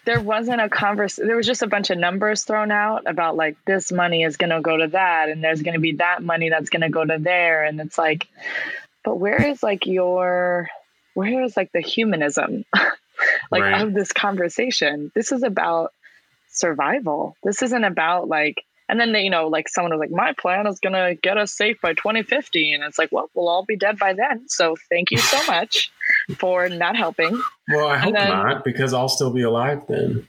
there 0.06 0.22
wasn't 0.22 0.62
a 0.62 0.70
conversation. 0.70 1.28
There 1.28 1.36
was 1.36 1.46
just 1.48 1.62
a 1.62 1.68
bunch 1.68 1.90
of 1.90 1.98
numbers 1.98 2.44
thrown 2.44 2.72
out 2.72 3.04
about 3.06 3.36
like 3.36 3.58
this 3.66 3.92
money 3.92 4.24
is 4.24 4.38
going 4.38 4.52
to 4.52 4.62
go 4.62 4.78
to 4.78 4.88
that, 4.90 5.30
and 5.30 5.44
there's 5.44 5.62
going 5.62 5.74
to 5.74 5.80
be 5.80 5.94
that 5.94 6.22
money 6.24 6.50
that's 6.50 6.70
going 6.70 6.82
to 6.84 6.90
go 6.90 7.04
to 7.04 7.18
there, 7.20 7.64
and 7.66 7.80
it's 7.82 7.98
like, 7.98 8.28
but 9.04 9.18
where 9.20 9.42
is 9.46 9.62
like 9.64 9.86
your, 9.86 10.70
where 11.14 11.44
is 11.44 11.56
like 11.58 11.72
the 11.72 11.82
humanism, 11.82 12.66
like 13.52 13.62
Right. 13.64 13.82
of 13.82 13.94
this 13.94 14.12
conversation? 14.12 15.12
This 15.16 15.32
is 15.32 15.44
about 15.44 15.92
survival. 16.50 17.36
This 17.44 17.62
isn't 17.62 17.84
about 17.84 18.28
like. 18.28 18.64
And 18.90 19.00
then 19.00 19.16
you 19.16 19.30
know, 19.30 19.48
like 19.48 19.70
someone 19.70 19.92
was 19.94 20.00
like, 20.02 20.12
"My 20.12 20.34
plan 20.34 20.68
is 20.68 20.80
gonna 20.82 21.16
get 21.16 21.38
us 21.38 21.54
safe 21.54 21.80
by 21.82 21.94
2050," 21.94 22.74
and 22.74 22.84
it's 22.84 23.00
like, 23.00 23.10
"Well, 23.14 23.30
we'll 23.34 23.48
all 23.48 23.64
be 23.66 23.78
dead 23.78 23.98
by 23.98 24.14
then." 24.14 24.44
So 24.50 24.76
thank 24.90 25.10
you 25.10 25.18
so 25.20 25.38
much 25.48 25.90
for 26.38 26.68
not 26.68 26.98
helping. 26.98 27.42
Well, 27.70 27.88
I 27.88 27.94
And 27.96 28.04
hope 28.04 28.14
then- 28.16 28.30
not, 28.30 28.64
because 28.66 28.94
I'll 28.94 29.08
still 29.10 29.32
be 29.32 29.42
alive 29.42 29.82
then. 29.88 30.28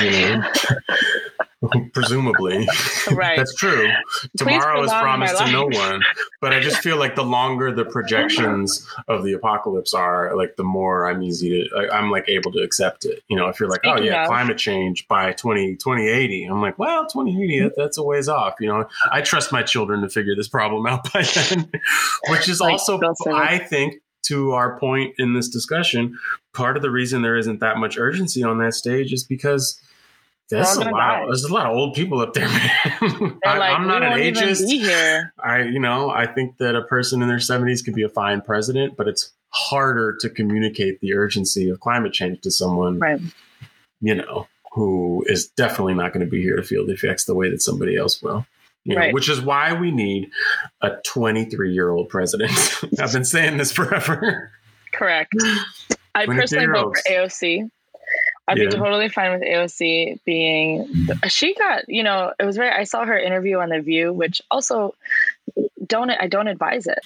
You 0.00 0.10
know, 0.38 0.50
presumably. 1.92 2.68
Right. 3.10 3.36
That's 3.36 3.54
true. 3.54 3.88
Tomorrow 4.36 4.84
is 4.84 4.90
promised 4.90 5.38
to 5.38 5.50
no 5.50 5.66
one, 5.66 6.02
but 6.40 6.52
I 6.52 6.60
just 6.60 6.78
feel 6.78 6.96
like 6.96 7.14
the 7.14 7.24
longer 7.24 7.72
the 7.72 7.84
projections 7.84 8.86
of 9.08 9.24
the 9.24 9.32
apocalypse 9.32 9.94
are, 9.94 10.36
like 10.36 10.56
the 10.56 10.64
more 10.64 11.08
I'm 11.08 11.22
easy 11.22 11.68
to, 11.68 11.76
I, 11.76 11.98
I'm 11.98 12.10
like 12.10 12.28
able 12.28 12.52
to 12.52 12.62
accept 12.62 13.04
it. 13.04 13.22
You 13.28 13.36
know, 13.36 13.48
if 13.48 13.60
you're 13.60 13.68
like, 13.68 13.82
oh 13.84 14.00
yeah, 14.00 14.22
of- 14.22 14.28
climate 14.28 14.58
change 14.58 15.06
by 15.08 15.32
20, 15.32 15.76
2080, 15.76 16.44
I'm 16.44 16.60
like, 16.60 16.78
well, 16.78 17.06
2080, 17.06 17.60
that, 17.60 17.72
that's 17.76 17.98
a 17.98 18.02
ways 18.02 18.28
off. 18.28 18.54
You 18.60 18.68
know, 18.68 18.88
I 19.10 19.22
trust 19.22 19.52
my 19.52 19.62
children 19.62 20.02
to 20.02 20.08
figure 20.08 20.34
this 20.36 20.48
problem 20.48 20.86
out 20.86 21.12
by 21.12 21.22
then, 21.22 21.70
which 22.28 22.48
is 22.48 22.60
Like 22.60 22.72
also, 22.72 23.00
I 23.32 23.58
think, 23.58 23.94
to 24.26 24.52
our 24.52 24.78
point 24.78 25.14
in 25.18 25.34
this 25.34 25.48
discussion, 25.48 26.18
part 26.52 26.76
of 26.76 26.82
the 26.82 26.90
reason 26.90 27.22
there 27.22 27.36
isn't 27.36 27.60
that 27.60 27.76
much 27.76 27.96
urgency 27.96 28.42
on 28.42 28.58
that 28.58 28.74
stage 28.74 29.12
is 29.12 29.24
because 29.24 29.80
there's 30.50 30.76
all 30.76 30.82
a 30.82 30.90
lot. 30.90 30.92
die. 30.92 31.24
There's 31.26 31.44
a 31.44 31.52
lot 31.52 31.66
of 31.66 31.76
old 31.76 31.94
people 31.94 32.20
up 32.20 32.34
there, 32.34 32.48
man. 32.48 33.38
I, 33.44 33.58
like, 33.58 33.78
I'm 33.78 33.86
not 33.88 34.02
an 34.02 34.12
ageist. 34.12 34.68
Here. 34.68 35.32
I, 35.42 35.62
you 35.62 35.80
know, 35.80 36.10
I 36.10 36.26
think 36.26 36.58
that 36.58 36.74
a 36.76 36.82
person 36.82 37.22
in 37.22 37.28
their 37.28 37.38
70s 37.38 37.84
could 37.84 37.94
be 37.94 38.02
a 38.04 38.08
fine 38.08 38.40
president, 38.40 38.96
but 38.96 39.08
it's 39.08 39.32
harder 39.50 40.16
to 40.20 40.28
communicate 40.30 41.00
the 41.00 41.14
urgency 41.14 41.68
of 41.70 41.80
climate 41.80 42.12
change 42.12 42.40
to 42.42 42.50
someone, 42.50 42.98
Right. 42.98 43.20
you 44.00 44.14
know, 44.14 44.46
who 44.72 45.24
is 45.26 45.48
definitely 45.48 45.94
not 45.94 46.12
going 46.12 46.24
to 46.24 46.30
be 46.30 46.42
here 46.42 46.56
to 46.56 46.62
feel 46.62 46.86
the 46.86 46.92
effects 46.92 47.24
the 47.24 47.34
way 47.34 47.48
that 47.50 47.62
somebody 47.62 47.96
else 47.96 48.20
will. 48.22 48.46
You 48.84 48.94
know, 48.94 49.00
Right. 49.00 49.14
which 49.14 49.28
is 49.28 49.40
why 49.40 49.72
we 49.72 49.90
need 49.90 50.30
a 50.82 50.90
23 51.04 51.72
year 51.72 51.90
old 51.90 52.08
president. 52.08 52.52
I've 53.00 53.12
been 53.12 53.24
saying 53.24 53.56
this 53.56 53.72
forever. 53.72 54.52
Correct. 54.92 55.32
I 56.14 56.26
personally 56.26 56.66
vote 56.66 56.94
for 56.96 57.12
AOC. 57.12 57.68
I'd 58.48 58.58
Yeah. 58.58 58.66
be 58.66 58.70
totally 58.76 59.08
fine 59.08 59.32
with 59.32 59.42
AOC 59.42 60.20
being. 60.24 60.88
She 61.28 61.54
got, 61.54 61.88
you 61.88 62.02
know, 62.02 62.32
it 62.38 62.44
was 62.44 62.56
very. 62.56 62.70
I 62.70 62.84
saw 62.84 63.04
her 63.04 63.18
interview 63.18 63.58
on 63.58 63.70
The 63.70 63.80
View, 63.80 64.12
which 64.12 64.40
also 64.50 64.94
don't. 65.86 66.10
I 66.10 66.26
don't 66.28 66.48
advise 66.48 66.86
it. 66.86 67.00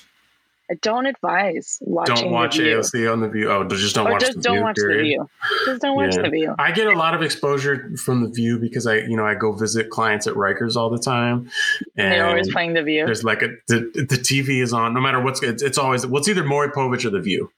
I 0.70 0.74
don't 0.82 1.06
advise 1.06 1.78
watching. 1.80 2.14
Don't 2.14 2.30
watch 2.30 2.56
the 2.56 2.62
View. 2.62 2.76
AOC 2.78 3.12
on 3.12 3.20
the 3.20 3.28
view. 3.28 3.50
Oh, 3.50 3.64
just 3.64 3.92
don't 3.96 4.06
Or 4.06 4.12
watch 4.12 4.20
just 4.20 4.36
the 4.36 4.42
don't 4.42 4.54
view. 4.58 4.62
watch 4.62 4.76
period. 4.76 4.98
the 4.98 5.02
view. 5.02 5.28
Just 5.66 5.82
don't 5.82 5.96
watch 5.96 6.14
Yeah. 6.14 6.22
the 6.22 6.28
view. 6.30 6.54
I 6.60 6.70
get 6.70 6.86
a 6.86 6.92
lot 6.96 7.12
of 7.14 7.22
exposure 7.22 7.90
from 7.96 8.22
the 8.22 8.28
view 8.28 8.56
because 8.56 8.86
I, 8.86 8.98
you 8.98 9.16
know, 9.16 9.26
I 9.26 9.34
go 9.34 9.50
visit 9.50 9.90
clients 9.90 10.28
at 10.28 10.34
Rikers 10.34 10.76
all 10.76 10.88
the 10.88 10.98
time, 11.00 11.50
and 11.96 12.12
They're 12.12 12.24
always 12.26 12.52
playing 12.52 12.74
the 12.74 12.84
view. 12.84 13.04
there's 13.04 13.24
like 13.24 13.42
a 13.42 13.48
the, 13.66 13.80
the 13.94 14.16
TV 14.16 14.62
is 14.62 14.72
on 14.72 14.94
no 14.94 15.00
matter 15.00 15.20
what's 15.20 15.42
it's, 15.42 15.60
it's 15.60 15.76
always 15.76 16.06
well 16.06 16.18
it's 16.20 16.28
either 16.28 16.44
Maury 16.44 16.68
Povich 16.68 17.04
or 17.04 17.10
the 17.10 17.18
View. 17.20 17.50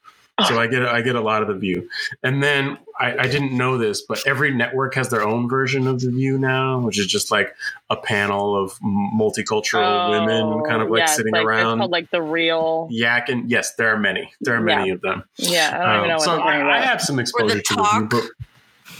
So 0.48 0.58
I 0.58 0.66
get 0.66 0.84
I 0.86 1.02
get 1.02 1.14
a 1.14 1.20
lot 1.20 1.42
of 1.42 1.48
the 1.48 1.54
View, 1.54 1.88
and 2.22 2.42
then 2.42 2.78
I, 2.98 3.16
I 3.18 3.26
didn't 3.28 3.56
know 3.56 3.76
this, 3.76 4.00
but 4.00 4.26
every 4.26 4.52
network 4.52 4.94
has 4.94 5.08
their 5.10 5.22
own 5.22 5.48
version 5.48 5.86
of 5.86 6.00
the 6.00 6.10
View 6.10 6.38
now, 6.38 6.80
which 6.80 6.98
is 6.98 7.06
just 7.06 7.30
like 7.30 7.54
a 7.90 7.96
panel 7.96 8.56
of 8.56 8.72
multicultural 8.80 10.10
women, 10.10 10.64
kind 10.68 10.82
of 10.82 10.88
like 10.90 11.02
Oh, 11.02 11.04
yeah, 11.04 11.06
sitting 11.06 11.32
like, 11.32 11.42
It's 11.42 11.46
around 11.46 11.78
called 11.78 11.90
like 11.90 12.10
the 12.10 12.22
real. 12.22 12.88
yak 12.90 13.28
and 13.28 13.50
Yes, 13.50 13.74
there 13.74 13.88
are 13.94 13.98
many. 13.98 14.32
There 14.40 14.56
are 14.56 14.60
many 14.60 14.90
of 14.90 15.00
them. 15.02 15.22
Yeah, 15.36 15.78
I 15.80 15.86
don't 15.86 15.96
even 15.98 16.08
know 16.08 16.14
Um, 16.14 16.18
what 16.18 16.24
so 16.24 16.40
I, 16.40 16.76
I 16.78 16.80
have 16.80 17.00
some 17.02 17.18
exposure 17.18 17.60
to 17.60 17.74
the 17.74 17.82
View, 17.92 18.08
but 18.08 18.24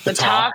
the 0.04 0.12
talk. 0.14 0.52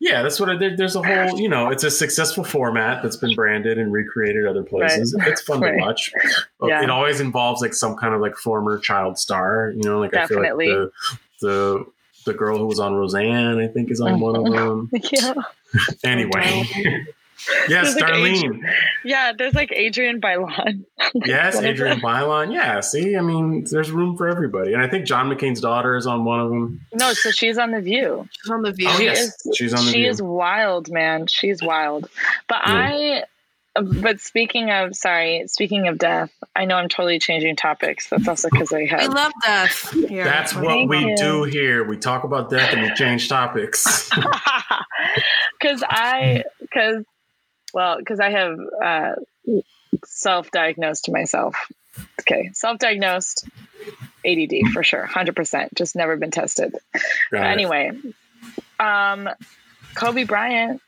yeah, 0.00 0.22
that's 0.22 0.38
what 0.40 0.48
I 0.48 0.56
did. 0.56 0.76
There's 0.76 0.96
a 0.96 1.02
whole, 1.02 1.38
you 1.40 1.48
know, 1.48 1.70
it's 1.70 1.84
a 1.84 1.90
successful 1.90 2.44
format 2.44 3.02
that's 3.02 3.16
been 3.16 3.34
branded 3.34 3.78
and 3.78 3.92
recreated 3.92 4.46
other 4.46 4.62
places. 4.62 5.14
It's 5.26 5.42
fun 5.42 5.60
Right. 5.60 5.72
to 5.72 5.80
watch. 5.80 6.12
Yeah. 6.62 6.82
It 6.82 6.90
always 6.90 7.20
involves 7.20 7.60
like 7.62 7.74
some 7.74 7.96
kind 7.96 8.14
of 8.14 8.20
like 8.20 8.36
former 8.36 8.78
child 8.78 9.18
star, 9.18 9.72
you 9.76 9.82
know, 9.82 9.98
like 10.00 10.12
Definitely. 10.12 10.66
I 10.66 10.68
feel 10.70 10.82
like 10.84 10.92
the 11.40 11.46
the 11.46 11.84
the 12.26 12.34
girl 12.34 12.58
who 12.58 12.66
was 12.66 12.80
on 12.80 12.94
Roseanne, 12.94 13.58
I 13.58 13.68
think, 13.68 13.90
is 13.90 14.00
on 14.00 14.18
one 14.20 14.34
of 14.36 14.44
them. 14.52 14.90
Yeah. 15.12 15.34
Anyway, 16.04 17.06
yes, 17.68 17.94
There's 17.94 17.96
like 17.96 18.12
Darlene. 18.14 18.60
Yeah, 19.04 19.32
there's 19.36 19.54
like 19.54 19.72
Adrienne 19.72 20.20
Bailon. 20.20 20.84
Yes, 21.24 21.56
Adrienne 21.62 22.00
Bailon. 22.00 22.52
Yeah, 22.52 22.80
see, 22.80 23.16
I 23.16 23.20
mean, 23.20 23.64
there's 23.70 23.90
room 23.90 24.16
for 24.16 24.28
everybody, 24.28 24.72
and 24.74 24.82
I 24.82 24.88
think 24.88 25.06
John 25.06 25.30
McCain's 25.30 25.60
daughter 25.60 25.96
is 25.96 26.06
on 26.06 26.24
one 26.24 26.40
of 26.40 26.50
them. 26.50 26.80
No, 26.94 27.12
so 27.12 27.30
she's 27.30 27.58
on 27.58 27.70
the 27.70 27.80
View. 27.80 28.28
She's 28.42 28.50
on 28.50 28.62
the 28.62 28.72
view. 28.72 28.88
Oh, 28.90 28.96
She 28.98 29.04
yes, 29.04 29.18
is- 29.46 29.56
she's 29.56 29.72
on 29.74 29.84
the 29.86 29.92
she 29.92 30.00
View. 30.02 30.10
is 30.10 30.20
wild, 30.20 30.90
man. 30.90 31.26
She's 31.28 31.62
wild. 31.62 32.08
But 32.48 32.58
Yeah. 32.66 32.72
I, 32.74 33.24
but 34.00 34.20
speaking 34.20 34.70
of, 34.70 34.96
sorry, 34.96 35.44
speaking 35.48 35.86
of 35.86 35.98
death, 35.98 36.30
I 36.56 36.64
know 36.64 36.76
I'm 36.76 36.88
totally 36.88 37.18
changing 37.18 37.56
topics. 37.56 38.08
That's 38.08 38.26
also 38.26 38.48
because 38.50 38.72
I 38.72 38.86
have. 38.86 39.00
We 39.02 39.08
love 39.08 39.32
death. 39.44 39.90
Here. 39.92 40.24
That's 40.24 40.54
what 40.54 40.64
Thank 40.66 40.90
we 40.90 40.98
you. 41.10 41.16
do 41.16 41.42
here. 41.44 41.84
We 41.84 41.98
talk 41.98 42.24
about 42.24 42.48
death 42.50 42.72
and 42.72 42.82
we 42.82 42.92
change 42.94 43.28
topics. 43.28 44.10
Because 45.60 45.82
I, 45.88 46.44
because, 46.60 47.04
well, 47.76 47.98
because 47.98 48.20
I 48.20 48.30
have 48.30 48.58
uh, 48.82 49.12
self-diagnosed 50.02 51.10
myself. 51.12 51.54
Okay, 52.22 52.50
self-diagnosed 52.54 53.46
ADD 54.26 54.72
for 54.72 54.82
sure, 54.82 55.04
hundred 55.04 55.36
percent. 55.36 55.74
Just 55.74 55.94
never 55.94 56.16
been 56.16 56.30
tested. 56.30 56.72
Got 56.72 56.80
But 57.30 57.40
it. 57.42 57.44
anyway, 57.44 57.92
um, 58.80 59.28
Kobe 59.94 60.24
Bryant. 60.24 60.80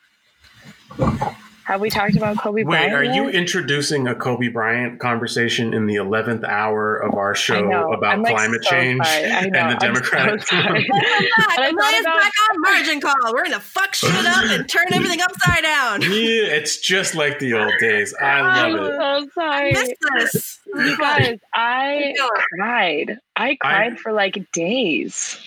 Have 1.69 1.83
we 1.83 1.91
talked 1.91 2.17
about 2.17 2.39
Kobe 2.39 2.63
Wait, 2.63 2.65
Bryant? 2.65 2.95
are 2.95 3.05
you 3.05 3.29
introducing 3.29 4.09
a 4.09 4.15
Kobe 4.15 4.49
Bryant 4.49 4.99
conversation 5.01 5.75
in 5.75 5.85
the 5.87 5.97
11th 5.97 6.43
hour 6.49 6.97
of 6.97 7.13
our 7.15 7.35
show 7.35 7.93
about 7.93 8.05
I'm, 8.15 8.23
like, 8.23 8.35
climate 8.37 8.65
so 8.65 8.71
change 8.71 9.05
sorry. 9.05 9.25
I 9.31 9.43
know. 9.43 9.59
and 9.59 9.71
the 9.73 9.75
I'm 9.75 9.79
Democratic? 9.79 10.43
sorry. 10.47 10.89
Welcome 10.89 10.89
back. 10.89 11.25
But 11.37 11.59
I 11.59 11.71
thought 11.73 12.01
about- 12.01 12.17
back 12.23 12.33
on 12.51 12.61
margin 12.63 13.01
call. 13.03 13.35
We're 13.35 13.45
gonna 13.45 13.61
fuck 13.61 13.95
shit 13.95 14.11
up 14.11 14.45
and 14.51 14.67
turn 14.67 14.87
everything 14.95 15.21
upside 15.21 15.63
down. 15.63 16.01
yeah, 16.01 16.09
it's 16.57 16.79
just 16.79 17.15
like 17.15 17.39
the 17.39 17.53
old 17.53 17.73
days. 17.81 18.15
I 18.19 18.25
I'm 18.41 18.73
love 18.77 19.25
it. 19.25 19.31
so 19.35 19.43
I 19.43 19.73
sorry. 19.75 19.97
this. 20.21 20.59
You 20.75 20.97
guys, 20.97 21.39
I 21.55 22.01
Keep 22.03 22.17
going. 22.17 22.31
cried. 22.59 23.19
I 23.37 23.57
cried 23.57 23.99
for 24.01 24.13
like 24.13 24.39
days. 24.53 25.39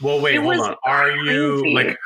Well, 0.00 0.22
wait, 0.22 0.36
It 0.36 0.42
hold 0.42 0.56
on. 0.58 0.74
Are 0.86 1.10
you 1.10 1.70
like? 1.74 1.98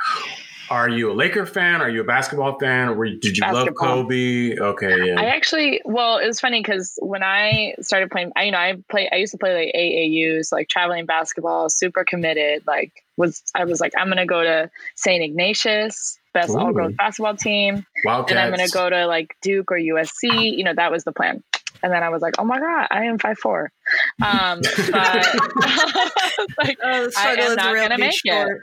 Are 0.71 0.89
you 0.89 1.11
a 1.11 1.15
Laker 1.15 1.47
fan? 1.47 1.83
Are 1.83 1.91
you 1.91 2.03
a 2.03 2.05
basketball 2.05 2.57
fan? 2.61 2.91
Or 2.91 2.95
were 2.95 3.05
you, 3.05 3.19
did 3.19 3.37
you 3.37 3.43
love 3.53 3.69
Kobe? 3.75 4.57
Okay, 4.57 5.09
yeah. 5.09 5.21
I 5.21 5.25
actually, 5.25 5.81
well, 5.85 6.19
it 6.19 6.29
was 6.29 6.39
funny 6.39 6.61
because 6.61 6.97
when 7.03 7.25
I 7.25 7.75
started 7.81 8.09
playing, 8.09 8.31
I 8.37 8.45
you 8.45 8.53
know 8.53 8.59
I 8.59 8.77
play, 8.89 9.09
I 9.11 9.17
used 9.17 9.33
to 9.33 9.39
play 9.39 9.53
like 9.53 9.75
AAUs, 9.75 10.53
like 10.53 10.69
traveling 10.69 11.07
basketball, 11.07 11.69
super 11.71 12.05
committed. 12.05 12.63
Like 12.69 12.93
was 13.17 13.43
I 13.53 13.65
was 13.65 13.81
like 13.81 13.93
I'm 13.99 14.09
gonna 14.09 14.27
go 14.27 14.45
to 14.45 14.71
St. 14.95 15.25
Ignatius, 15.25 16.21
best 16.33 16.55
all 16.55 16.73
girls 16.73 16.95
basketball 16.97 17.37
team, 17.37 17.85
Wildcats. 18.05 18.31
and 18.31 18.39
I'm 18.39 18.51
gonna 18.51 18.69
go 18.69 18.89
to 18.89 19.07
like 19.09 19.35
Duke 19.43 19.73
or 19.73 19.77
USC. 19.77 20.57
You 20.57 20.63
know 20.63 20.75
that 20.75 20.93
was 20.93 21.03
the 21.03 21.13
plan. 21.13 21.43
And 21.83 21.93
then 21.93 22.03
I 22.05 22.11
was 22.11 22.23
like, 22.23 22.35
oh 22.39 22.45
my 22.45 22.61
god, 22.61 22.87
I 22.91 23.07
am 23.07 23.19
five 23.19 23.39
four. 23.39 23.73
Um, 24.23 24.61
but 24.93 25.27
like, 26.63 26.79
Oh, 26.83 27.11
I 27.17 27.35
am 27.41 27.57
not 27.57 27.75
gonna 27.75 27.97
Be 27.97 28.03
make 28.03 28.21
it. 28.25 28.59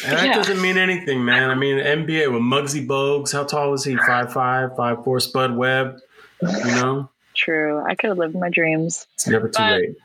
Short. 0.00 0.12
And 0.12 0.18
that 0.20 0.26
Yeah. 0.26 0.34
doesn't 0.34 0.60
mean 0.62 0.78
anything, 0.78 1.24
man. 1.24 1.50
I 1.50 1.54
mean, 1.54 1.78
NBA 1.78 2.28
with 2.32 2.42
Muggsy 2.42 2.86
Bogues. 2.86 3.32
How 3.32 3.44
tall 3.44 3.70
was 3.70 3.84
he? 3.84 3.96
Five 3.96 4.32
five, 4.32 4.76
five 4.76 5.04
four. 5.04 5.20
Spud 5.20 5.56
Webb. 5.56 5.98
You 6.42 6.48
know, 6.76 7.10
true. 7.34 7.82
I 7.86 7.94
could 7.94 8.08
have 8.08 8.18
lived 8.18 8.34
my 8.36 8.48
dreams. 8.48 9.06
it's 9.14 9.26
never 9.26 9.48
too 9.48 9.54
But- 9.58 9.72
late. 9.80 9.96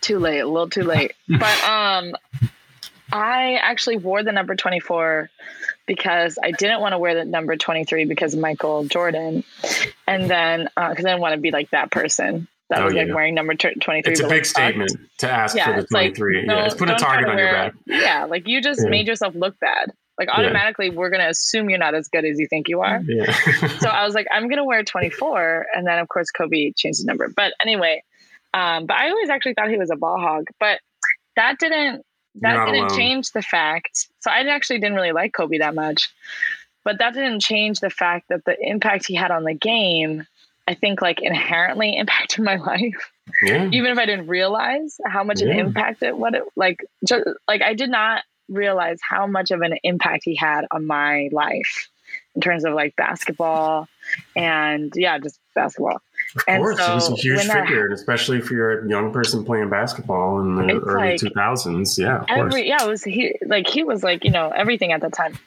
too 0.00 0.18
late 0.18 0.40
a 0.40 0.46
little 0.46 0.68
too 0.68 0.82
late 0.84 1.12
but 1.28 1.64
um 1.64 2.14
i 3.12 3.54
actually 3.60 3.96
wore 3.96 4.22
the 4.22 4.30
number 4.30 4.54
24 4.54 5.28
because 5.86 6.38
i 6.42 6.52
didn't 6.52 6.80
want 6.80 6.92
to 6.92 6.98
wear 6.98 7.14
the 7.16 7.24
number 7.24 7.56
23 7.56 8.04
because 8.04 8.34
of 8.34 8.38
michael 8.40 8.84
jordan 8.84 9.42
and 10.06 10.30
then 10.30 10.64
because 10.76 11.04
i 11.04 11.08
didn't 11.08 11.20
want 11.20 11.34
to 11.34 11.40
be 11.40 11.50
like 11.50 11.70
that 11.70 11.90
person 11.90 12.46
that 12.70 12.80
Oh, 12.80 12.84
was 12.86 12.94
like 12.94 13.08
wearing 13.14 13.34
number 13.34 13.54
t- 13.54 13.74
23 13.74 14.12
It's 14.12 14.20
a 14.20 14.24
big 14.24 14.30
like, 14.30 14.38
fucked. 14.44 14.46
statement 14.46 14.90
to 15.18 15.30
ask 15.30 15.56
yeah 15.56 15.66
for 15.66 15.72
the 15.74 15.78
it's 15.80 15.92
like 15.92 16.14
23. 16.14 16.46
no, 16.46 16.56
yeah, 16.56 16.64
just 16.64 16.78
put 16.78 16.90
a 16.90 16.94
target 16.94 17.26
to 17.26 17.32
on 17.32 17.38
your 17.38 17.52
back. 17.52 17.74
yeah 17.86 18.24
like 18.24 18.46
you 18.48 18.60
just 18.62 18.80
Yeah. 18.82 18.88
made 18.90 19.06
yourself 19.06 19.34
look 19.34 19.58
bad 19.60 19.92
like 20.18 20.28
automatically 20.28 20.90
we're 20.90 21.10
going 21.10 21.20
to 21.22 21.28
assume 21.28 21.68
you're 21.70 21.78
not 21.78 21.94
as 21.94 22.08
good 22.08 22.24
as 22.24 22.38
you 22.38 22.46
think 22.46 22.68
you 22.68 22.80
are 22.80 23.00
Yeah. 23.06 23.32
so 23.80 23.88
I 23.90 24.04
was 24.04 24.14
like, 24.14 24.26
I'm 24.30 24.48
gonna 24.48 24.64
wear 24.64 24.82
24, 24.84 25.66
and 25.74 25.86
then 25.86 25.98
of 25.98 26.08
course 26.08 26.30
Kobe 26.30 26.72
changed 26.76 27.02
the 27.02 27.06
number. 27.06 27.28
But 27.34 27.54
anyway, 27.62 28.02
um, 28.54 28.86
but 28.86 28.96
I 28.96 29.08
always 29.10 29.30
actually 29.30 29.54
thought 29.54 29.70
he 29.70 29.78
was 29.78 29.90
a 29.90 29.96
ball 29.96 30.18
hog, 30.20 30.44
but 30.60 30.80
that 31.36 31.58
didn't 31.58 32.04
that 32.42 32.64
didn't 32.66 32.84
alone. 32.86 32.96
change 32.96 33.30
the 33.32 33.42
fact. 33.42 34.06
So 34.20 34.30
I 34.30 34.40
actually 34.46 34.78
didn't 34.80 34.94
really 34.96 35.12
like 35.12 35.32
Kobe 35.32 35.58
that 35.58 35.74
much, 35.74 36.10
but 36.84 36.98
that 36.98 37.14
didn't 37.14 37.40
change 37.40 37.80
the 37.80 37.90
fact 37.90 38.28
that 38.28 38.44
the 38.44 38.56
impact 38.60 39.06
he 39.08 39.14
had 39.14 39.30
on 39.30 39.44
the 39.44 39.54
game, 39.54 40.26
I 40.68 40.74
think, 40.74 41.02
like 41.02 41.20
inherently 41.20 41.96
impacted 41.96 42.44
my 42.44 42.56
life. 42.56 43.10
Yeah. 43.42 43.68
Even 43.72 43.90
if 43.92 43.98
I 43.98 44.06
didn't 44.06 44.28
realize 44.28 44.96
how 45.06 45.24
much 45.24 45.40
it 45.42 45.48
Yeah. 45.48 45.58
impacted 45.64 46.14
what 46.14 46.34
it 46.34 46.42
like, 46.56 46.78
just 47.06 47.24
like 47.48 47.62
I 47.62 47.74
did 47.74 47.90
not 47.90 48.22
realize 48.48 48.98
how 49.08 49.26
much 49.26 49.50
of 49.50 49.60
an 49.62 49.74
impact 49.82 50.22
he 50.24 50.34
had 50.36 50.66
on 50.70 50.86
my 50.86 51.28
life 51.32 51.88
in 52.34 52.42
terms 52.42 52.64
of 52.64 52.74
like 52.74 52.94
basketball 52.96 53.88
and 54.36 54.92
yeah, 54.96 55.18
just 55.18 55.38
basketball. 55.54 56.00
Of 56.36 56.42
And 56.48 56.62
course, 56.62 56.78
he 56.86 56.92
was 56.92 57.10
a 57.10 57.14
huge 57.16 57.46
that- 57.46 57.66
figure, 57.66 57.84
and 57.86 57.94
especially 57.94 58.38
if 58.38 58.50
you're 58.50 58.84
a 58.84 58.88
young 58.88 59.12
person 59.12 59.44
playing 59.44 59.70
basketball 59.70 60.40
in 60.40 60.54
the 60.56 60.78
early 60.80 61.10
like 61.12 61.20
2000s. 61.20 61.98
Yeah, 61.98 62.20
of 62.20 62.26
course. 62.26 62.54
yeah 62.58 62.82
it 62.84 62.88
was 62.88 63.02
he 63.04 63.34
like 63.46 63.66
he 63.68 63.84
was 63.84 64.02
like 64.02 64.24
you 64.24 64.30
know 64.30 64.50
everything 64.50 64.92
at 64.92 65.00
that 65.02 65.12
time 65.12 65.38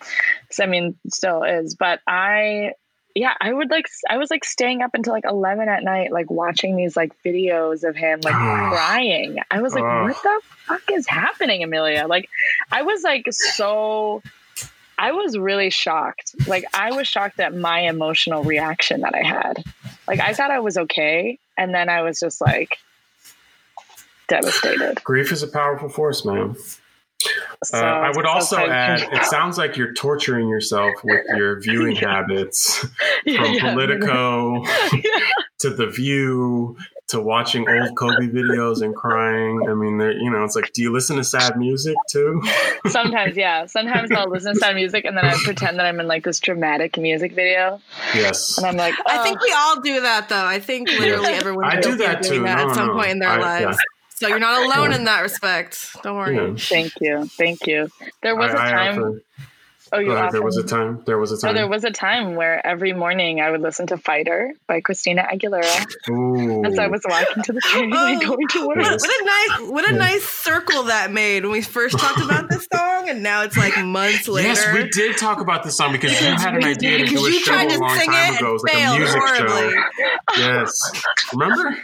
so 0.51 0.63
i 0.63 0.67
mean 0.67 0.95
still 1.09 1.43
is 1.43 1.75
but 1.75 1.99
i 2.07 2.71
yeah 3.15 3.33
i 3.39 3.51
would 3.51 3.71
like 3.71 3.87
i 4.09 4.17
was 4.17 4.29
like 4.29 4.43
staying 4.43 4.81
up 4.81 4.91
until 4.93 5.13
like 5.13 5.23
11 5.25 5.67
at 5.69 5.83
night 5.83 6.11
like 6.11 6.29
watching 6.29 6.75
these 6.75 6.95
like 6.95 7.11
videos 7.23 7.87
of 7.87 7.95
him 7.95 8.19
like 8.23 8.33
crying. 8.35 9.37
I 9.49 9.61
was 9.61 9.73
like 9.73 9.83
what 9.83 10.21
the 10.21 10.41
fuck 10.67 10.81
is 10.91 11.07
happening 11.07 11.63
amelia? 11.63 12.07
Like 12.07 12.29
i 12.71 12.83
was 12.83 13.01
like 13.03 13.25
so 13.31 14.21
i 14.97 15.13
was 15.13 15.37
really 15.37 15.69
shocked. 15.69 16.35
Like 16.47 16.65
i 16.73 16.91
was 16.91 17.07
shocked 17.07 17.39
at 17.39 17.55
my 17.55 17.81
emotional 17.81 18.43
reaction 18.43 19.01
that 19.01 19.15
i 19.15 19.23
had. 19.23 19.63
Like 20.07 20.19
i 20.19 20.33
thought 20.33 20.51
i 20.51 20.59
was 20.59 20.77
okay 20.77 21.39
and 21.57 21.73
then 21.73 21.89
i 21.89 22.01
was 22.01 22.19
just 22.19 22.41
like 22.41 22.77
devastated. 24.27 25.01
Grief 25.03 25.31
is 25.31 25.41
a 25.41 25.47
powerful 25.47 25.89
force, 25.89 26.25
man. 26.25 26.55
So 27.63 27.77
uh, 27.79 27.81
I 27.81 28.11
would 28.15 28.25
also 28.25 28.57
add, 28.57 29.01
it 29.11 29.23
sounds 29.25 29.57
like 29.57 29.77
you're 29.77 29.93
torturing 29.93 30.47
yourself 30.47 30.91
with 31.03 31.25
your 31.35 31.59
viewing 31.61 31.95
Yeah. 31.95 32.15
habits 32.21 32.77
from 32.79 32.91
yeah. 33.25 33.73
Politico 33.73 34.63
Yeah. 34.93 35.19
to 35.59 35.69
The 35.71 35.87
View 35.87 36.77
to 37.07 37.21
watching 37.21 37.69
old 37.69 37.95
Kobe 37.95 38.27
videos 38.29 38.81
and 38.81 38.95
crying. 38.95 39.67
I 39.69 39.75
mean, 39.75 39.99
you 39.99 40.31
know, 40.31 40.43
it's 40.43 40.55
like, 40.55 40.73
do 40.73 40.81
you 40.81 40.91
listen 40.91 41.17
to 41.17 41.23
sad 41.23 41.55
music 41.55 41.95
too? 42.09 42.41
Sometimes, 42.87 43.37
yeah. 43.37 43.67
Sometimes 43.67 44.11
I'll 44.11 44.27
listen 44.29 44.53
to 44.55 44.59
sad 44.59 44.75
music 44.75 45.05
and 45.05 45.15
then 45.15 45.23
I 45.23 45.35
pretend 45.43 45.77
that 45.77 45.85
I'm 45.85 45.99
in 45.99 46.07
like 46.07 46.23
this 46.23 46.39
dramatic 46.39 46.97
music 46.97 47.33
video, 47.33 47.79
Yes. 48.15 48.57
and 48.57 48.65
I'm 48.65 48.75
like, 48.75 48.95
I 49.07 49.19
oh. 49.19 49.23
think 49.23 49.39
we 49.39 49.53
all 49.55 49.81
do 49.81 50.01
that 50.01 50.29
though. 50.29 50.45
I 50.45 50.59
think 50.59 50.89
literally 50.89 51.33
everyone 51.33 51.65
I 51.65 51.79
do 51.79 51.95
that 51.97 52.23
too. 52.23 52.41
that 52.41 52.57
No, 52.57 52.63
at 52.63 52.67
no, 52.69 52.73
some 52.73 52.87
no. 52.87 52.93
point 52.93 53.09
in 53.11 53.19
their 53.19 53.29
I- 53.29 53.39
lives. 53.65 53.77
Yeah. 54.21 54.27
So 54.27 54.27
you're 54.27 54.39
not 54.39 54.63
alone 54.65 54.93
in 54.93 55.05
that 55.05 55.21
respect. 55.21 55.95
Don't 56.03 56.15
worry. 56.17 56.35
Yeah. 56.35 56.55
Thank 56.57 56.93
you, 57.01 57.25
thank 57.27 57.67
you. 57.67 57.89
There 58.23 58.35
was 58.35 58.51
a 58.53 58.57
I- 58.59 58.67
I 58.67 58.71
time. 58.71 58.89
often- 58.99 59.21
oh, 59.93 59.99
you 59.99 60.07
Go 60.07 60.29
there 60.31 60.41
was 60.41 60.57
a 60.57 60.63
time. 60.63 61.03
There 61.05 61.17
was 61.17 61.31
a 61.31 61.35
oh, 61.35 61.37
So 61.37 61.47
time. 61.47 61.55
there 61.55 61.67
was 61.67 61.83
a 61.83 61.91
time 61.91 62.35
where 62.35 62.65
every 62.65 62.91
morning 62.93 63.39
I 63.39 63.51
would 63.51 63.61
listen 63.61 63.87
to 63.87 63.97
"Fighter" 63.97 64.51
by 64.67 64.81
Christina 64.81 65.23
Aguilera 65.31 65.85
Ooh. 66.09 66.65
as 66.65 66.77
I 66.79 66.87
was 66.87 67.01
walking 67.07 67.43
to 67.43 67.53
the 67.53 67.61
train 67.61 67.93
and 67.93 67.93
Oh. 68.23 68.27
going 68.35 68.47
to 68.47 68.67
work. 68.67 68.77
What, 68.77 68.99
what 69.01 69.21
a 69.21 69.25
nice, 69.25 69.69
what 69.69 69.89
a 69.89 69.93
Yeah. 69.93 69.99
nice 69.99 70.23
circle 70.23 70.83
that 70.83 71.11
made 71.11 71.43
when 71.43 71.51
we 71.51 71.61
first 71.61 71.97
talked 71.99 72.19
about 72.21 72.49
this 72.49 72.67
song, 72.73 73.09
and 73.09 73.21
now 73.23 73.43
it's 73.43 73.55
like 73.57 73.77
months 73.85 74.27
later. 74.27 74.47
Yes, 74.49 74.73
we 74.73 74.89
did 74.89 75.17
talk 75.17 75.39
about 75.39 75.63
this 75.63 75.77
song 75.77 75.91
because 75.91 76.11
you 76.19 76.27
had 76.27 76.55
an 76.55 76.63
idea 76.63 76.97
to 76.99 77.05
do 77.05 77.25
a 77.27 77.31
show 77.31 77.53
tried 77.53 77.71
a 77.71 77.77
long 77.79 77.97
time 77.99 78.35
ago. 78.35 78.49
It 78.49 78.53
was 78.53 78.63
like 78.63 78.73
a 78.73 78.77
failed 78.77 78.99
music 78.99 79.19
horribly. 79.21 79.71
show. 79.71 80.37
Yes. 80.37 80.91
Remember? 81.33 81.77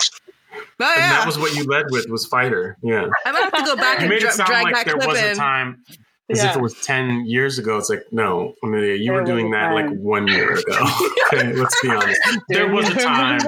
Oh 0.81 0.93
And 0.95 1.11
that 1.11 1.25
was 1.25 1.37
what 1.37 1.55
you 1.55 1.63
led 1.65 1.85
with 1.91 2.09
was 2.09 2.25
Fighter. 2.25 2.77
Yeah. 2.81 3.07
I'm 3.25 3.33
gonna 3.33 3.45
have 3.45 3.53
to 3.53 3.63
go 3.63 3.75
back 3.75 3.99
You 3.99 4.05
and 4.05 4.09
made 4.09 4.19
dra- 4.21 4.29
it 4.29 4.33
sound 4.33 4.47
drag 4.47 4.63
like 4.63 4.73
that 4.75 4.85
there 4.85 4.95
clip 4.95 5.07
was 5.07 5.17
a 5.19 5.35
time 5.35 5.83
as 6.29 6.43
if 6.43 6.55
it 6.55 6.61
was 6.61 6.73
10 6.85 7.25
years 7.25 7.59
ago. 7.59 7.77
It's 7.77 7.89
like, 7.89 8.03
no, 8.11 8.53
Amelia, 8.63 8.93
you 8.95 9.05
There 9.11 9.13
were 9.15 9.23
doing 9.25 9.47
a 9.47 9.57
that 9.57 9.73
like 9.73 9.89
one 9.91 10.27
year 10.27 10.53
ago. 10.53 10.77
okay, 11.33 11.51
let's 11.53 11.79
be 11.81 11.89
honest. 11.89 12.21
There 12.49 12.67
was 12.71 12.87
a 12.89 12.95
time 12.95 13.41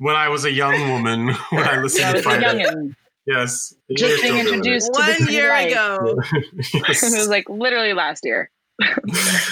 when 0.00 0.16
I 0.16 0.28
was 0.28 0.44
a 0.44 0.50
young 0.50 0.90
woman 0.90 1.28
when 1.50 1.64
I 1.68 1.80
listened 1.80 2.04
I 2.06 2.12
to 2.14 2.22
Fighter. 2.22 2.46
youngin', 2.58 2.94
Yes. 3.26 3.74
just 3.96 4.22
being 4.22 4.34
still 4.34 4.34
doing 4.34 4.46
it. 4.46 4.54
introduced 4.54 4.92
to 4.94 5.00
One 5.24 5.32
year 5.32 5.48
life. 5.50 5.70
ago. 5.72 6.18
it 6.74 7.02
was 7.16 7.28
like 7.28 7.48
literally 7.48 7.92
last 7.92 8.24
year. 8.24 8.50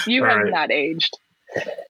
you 0.07 0.23
All 0.23 0.29
have 0.29 0.39
right. 0.43 0.51
not 0.53 0.71
aged. 0.71 1.17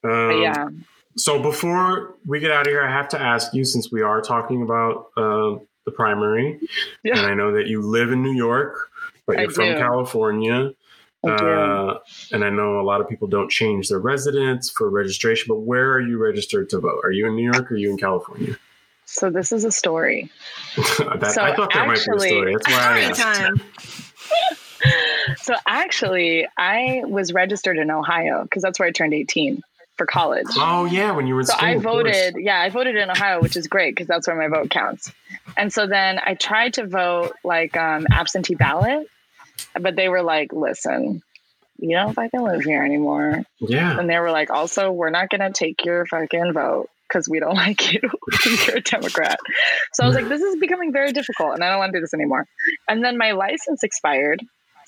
But 0.02 0.10
Um, 0.10 0.42
yeah. 0.42 0.68
So 1.16 1.40
before 1.42 2.14
we 2.26 2.40
get 2.40 2.50
out 2.50 2.66
of 2.66 2.70
here, 2.72 2.82
I 2.84 2.90
have 2.90 3.08
to 3.10 3.20
ask 3.20 3.54
you, 3.54 3.64
since 3.64 3.90
we 3.90 4.02
are 4.02 4.20
talking 4.20 4.62
about 4.62 5.10
uh, 5.16 5.56
the 5.84 5.90
primary, 5.92 6.60
Yeah. 7.02 7.18
and 7.18 7.26
I 7.26 7.34
know 7.34 7.52
that 7.52 7.66
you 7.68 7.80
live 7.82 8.12
in 8.12 8.22
New 8.22 8.34
York, 8.34 8.90
but 9.26 9.38
you're 9.38 9.50
from 9.50 9.64
do. 9.72 9.78
California. 9.78 10.72
I. 11.26 11.28
Uh, 11.30 11.98
and 12.32 12.44
I 12.44 12.50
know 12.50 12.80
a 12.80 12.82
lot 12.84 13.00
of 13.00 13.08
people 13.08 13.26
don't 13.28 13.50
change 13.50 13.88
their 13.88 13.98
residence 13.98 14.70
for 14.70 14.88
registration, 14.90 15.46
but 15.48 15.60
where 15.60 15.92
are 15.92 16.00
you 16.00 16.18
registered 16.18 16.68
to 16.70 16.78
vote? 16.80 17.00
Are 17.02 17.10
you 17.10 17.26
in 17.26 17.34
New 17.34 17.50
York 17.50 17.70
or 17.72 17.74
are 17.74 17.78
you 17.78 17.90
in 17.90 17.96
California? 17.98 18.56
So 19.06 19.30
this 19.30 19.50
is 19.52 19.64
a 19.64 19.72
story. 19.72 20.30
that, 20.76 21.32
So 21.32 21.42
I 21.42 21.54
thought 21.56 21.72
there 21.72 21.86
might 21.86 21.98
actually- 21.98 22.28
be 22.28 22.34
a 22.34 22.38
story. 22.38 22.52
That's 22.54 22.68
why 22.68 22.74
I 22.74 23.12
Story 23.12 23.28
asked. 23.28 23.40
time. 23.40 23.60
So 25.38 25.54
actually, 25.66 26.46
I 26.56 27.02
was 27.04 27.32
registered 27.32 27.78
in 27.78 27.90
Ohio 27.90 28.42
because 28.44 28.62
that's 28.62 28.78
where 28.78 28.86
I 28.88 28.92
turned 28.92 29.12
18 29.14 29.62
for 29.96 30.06
college. 30.06 30.46
Oh 30.56 30.84
yeah, 30.84 31.12
when 31.12 31.26
you 31.26 31.34
were 31.34 31.44
So 31.44 31.54
school. 31.54 31.68
I 31.68 31.76
voted, 31.78 32.36
yeah, 32.38 32.60
I 32.60 32.70
voted 32.70 32.96
in 32.96 33.10
Ohio, 33.10 33.40
which 33.40 33.56
is 33.56 33.66
great 33.66 33.94
because 33.94 34.06
that's 34.06 34.26
where 34.26 34.36
my 34.36 34.48
vote 34.48 34.70
counts. 34.70 35.12
And 35.56 35.72
so 35.72 35.86
then 35.86 36.18
I 36.22 36.34
tried 36.34 36.74
to 36.74 36.86
vote 36.86 37.32
like 37.44 37.76
um, 37.76 38.06
absentee 38.10 38.54
ballot, 38.54 39.08
but 39.78 39.96
they 39.96 40.08
were 40.08 40.22
like, 40.22 40.52
listen, 40.52 41.22
you 41.78 41.96
don't 41.96 42.14
fucking 42.14 42.40
live 42.40 42.62
here 42.62 42.82
anymore. 42.82 43.44
Yeah. 43.60 43.98
And 43.98 44.08
they 44.08 44.18
were 44.18 44.30
like, 44.30 44.50
also, 44.50 44.90
we're 44.92 45.10
not 45.10 45.30
going 45.30 45.40
to 45.40 45.52
take 45.52 45.84
your 45.84 46.06
fucking 46.06 46.52
vote 46.52 46.88
because 47.08 47.28
we 47.28 47.40
don't 47.40 47.54
like 47.66 47.92
you. 47.92 48.00
You're 48.66 48.76
a 48.76 48.80
Democrat. 48.80 49.38
So 49.94 50.04
I 50.04 50.06
was 50.06 50.16
like, 50.16 50.28
this 50.28 50.42
is 50.42 50.56
becoming 50.56 50.92
very 50.92 51.12
difficult 51.12 51.54
and 51.54 51.64
I 51.64 51.70
don't 51.70 51.78
want 51.78 51.92
to 51.92 51.98
do 51.98 52.00
this 52.00 52.14
anymore. 52.14 52.46
And 52.88 53.04
then 53.04 53.18
my 53.18 53.32
license 53.32 53.82
expired. 53.82 54.42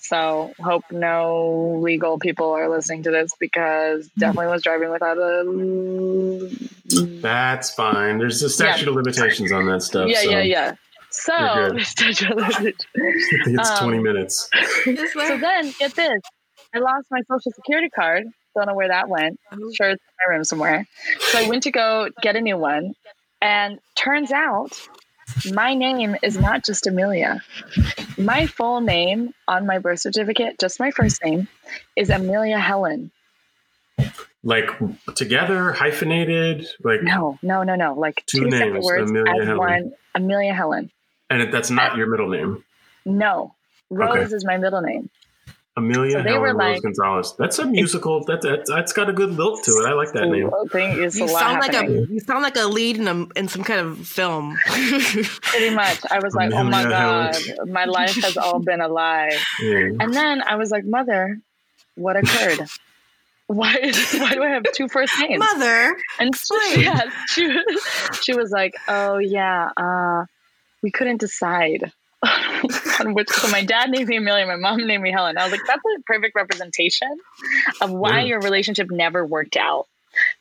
So 0.09 0.55
hope 0.59 0.85
no 0.91 1.79
legal 1.83 2.19
people 2.19 2.53
are 2.53 2.71
listening 2.71 3.03
to 3.03 3.11
this 3.11 3.31
because 3.39 4.09
definitely 4.19 4.47
was 4.47 4.63
driving 4.63 4.91
without 4.91 5.19
a. 5.19 6.49
That's 7.21 7.71
fine. 7.75 8.17
There's 8.17 8.43
a 8.43 8.49
statute 8.49 8.89
of 8.89 8.95
limitations 8.95 9.53
on 9.53 9.67
that 9.67 9.83
stuff. 9.83 10.09
Yeah, 10.09 10.23
so 10.23 10.31
yeah, 10.31 10.43
yeah. 10.43 10.75
So 11.11 11.79
statute 11.83 12.31
of 12.31 12.39
limitations. 12.39 12.87
It's 12.95 13.71
Um, 13.71 13.89
20 13.89 13.99
minutes. 13.99 14.49
So 14.85 15.39
then 15.39 15.73
get 15.79 15.95
this. 15.95 16.23
I 16.75 16.79
lost 16.79 17.07
my 17.11 17.21
social 17.29 17.53
security 17.53 17.91
card. 17.91 18.25
Don't 18.57 18.67
know 18.67 18.75
where 18.75 18.89
that 18.89 19.11
went. 19.11 19.39
Oh. 19.53 19.57
sure 19.77 19.91
it's 19.91 20.03
in 20.03 20.27
my 20.27 20.35
room 20.35 20.45
somewhere. 20.45 20.87
So 21.21 21.39
I 21.39 21.49
went 21.49 21.65
to 21.65 21.71
go 21.71 22.09
get 22.23 22.35
a 22.35 22.41
new 22.41 22.57
one. 22.57 22.95
And 23.41 23.79
turns 23.95 24.33
out 24.33 24.73
my 25.53 25.75
name 25.75 26.17
is 26.23 26.39
not 26.39 26.65
just 26.65 26.87
Amelia. 26.87 27.43
My 28.17 28.47
full 28.47 28.81
name 28.81 29.33
on 29.47 29.67
my 29.67 29.79
birth 29.79 30.01
certificate, 30.01 30.59
just 30.59 30.81
my 30.81 30.91
first 30.91 31.23
name, 31.25 31.49
is 31.97 32.11
Amelia 32.11 32.59
Helen. 32.59 33.11
Like 34.45 34.71
together, 35.17 35.73
hyphenated, 35.73 36.67
like, 36.85 37.03
No, 37.03 37.39
no, 37.43 37.65
no, 37.65 37.75
no. 37.75 37.95
Like 37.95 38.25
Two 38.27 38.45
two, 38.45 38.51
separate 38.51 38.73
names, 38.75 38.85
words 38.85 39.11
Amelia 39.11 39.45
Helen. 39.45 39.59
one. 39.59 39.93
Amelia 40.15 40.55
Helen. 40.55 40.91
and 41.31 41.53
that's 41.53 41.71
not 41.71 41.97
your 41.97 42.07
middle 42.07 42.29
name. 42.29 42.65
No. 43.05 43.55
Rose 43.91 44.27
Okay. 44.27 44.35
is 44.37 44.45
my 44.45 44.57
middle 44.59 44.81
name. 44.81 45.11
Amelia 45.79 46.13
So 46.13 46.23
Helen 46.23 46.43
Rose 46.43 46.55
like- 46.57 46.83
Gonzalez. 46.83 47.35
That's 47.39 47.59
a 47.59 47.67
musical. 47.67 48.25
That, 48.25 48.43
that, 48.43 48.67
that's 48.67 48.93
got 48.93 49.09
a 49.09 49.13
good 49.13 49.31
lilt 49.33 49.65
to 49.65 49.71
it. 49.71 49.87
I 49.87 49.95
like 49.95 50.13
that 50.13 50.29
name. 50.29 50.51
Thing 50.71 50.99
is 51.03 51.19
you 51.19 51.27
lot 51.27 51.41
sound 51.41 51.61
like 51.61 51.75
a 51.75 52.07
you 52.13 52.21
sound 52.21 52.43
like 52.43 52.57
a 52.57 52.65
lead 52.67 52.97
in 52.99 53.09
a 53.09 53.27
in 53.39 53.49
some 53.49 53.65
kind 53.65 53.81
of 53.81 54.07
film. 54.07 54.57
Pretty 54.67 55.71
much. 55.71 56.01
I 56.11 56.19
was 56.23 56.35
like, 56.35 56.53
oh 56.53 56.63
my 56.65 56.83
Amelia 56.83 56.89
God, 56.91 57.37
Helen. 57.37 57.73
my 57.73 57.85
life 57.87 58.15
has 58.23 58.37
all 58.37 58.61
been 58.61 58.81
a 58.81 58.89
lie. 58.89 59.37
Yeah. 59.61 59.91
And 60.01 60.13
then 60.15 60.43
I 60.43 60.57
was 60.57 60.71
like, 60.71 60.85
Mother, 60.85 61.41
what 61.95 62.17
occurred? 62.17 62.67
Why 63.47 63.77
is 63.83 64.13
why 64.21 64.35
do 64.35 64.43
I 64.43 64.49
have 64.51 64.65
two 64.75 64.89
first 64.89 65.13
names? 65.21 65.39
Mother, 65.39 65.97
And 66.21 66.29
explain. 66.35 66.81
yeah, 66.81 67.11
she 67.29 67.47
was, 67.49 68.19
she 68.23 68.35
was 68.35 68.51
like, 68.51 68.75
Oh 68.89 69.19
yeah, 69.19 69.71
uh, 69.77 70.25
we 70.83 70.91
couldn't 70.91 71.19
decide 71.19 71.91
on 73.01 73.15
which. 73.15 73.29
So 73.31 73.49
my 73.51 73.65
dad 73.65 73.91
named 73.91 74.09
me 74.09 74.17
Amelia, 74.17 74.47
my 74.47 74.57
mom 74.57 74.87
named 74.87 75.03
me 75.03 75.13
Helen. 75.13 75.39
I 75.39 75.45
was 75.45 75.53
like, 75.53 75.61
that's 75.67 75.83
a 75.99 76.03
perfect 76.03 76.35
representation 76.35 77.17
of 77.81 77.91
why 77.91 78.21
Yeah. 78.21 78.27
your 78.27 78.41
relationship 78.41 78.91
never 78.91 79.25
worked 79.25 79.57
out. 79.57 79.87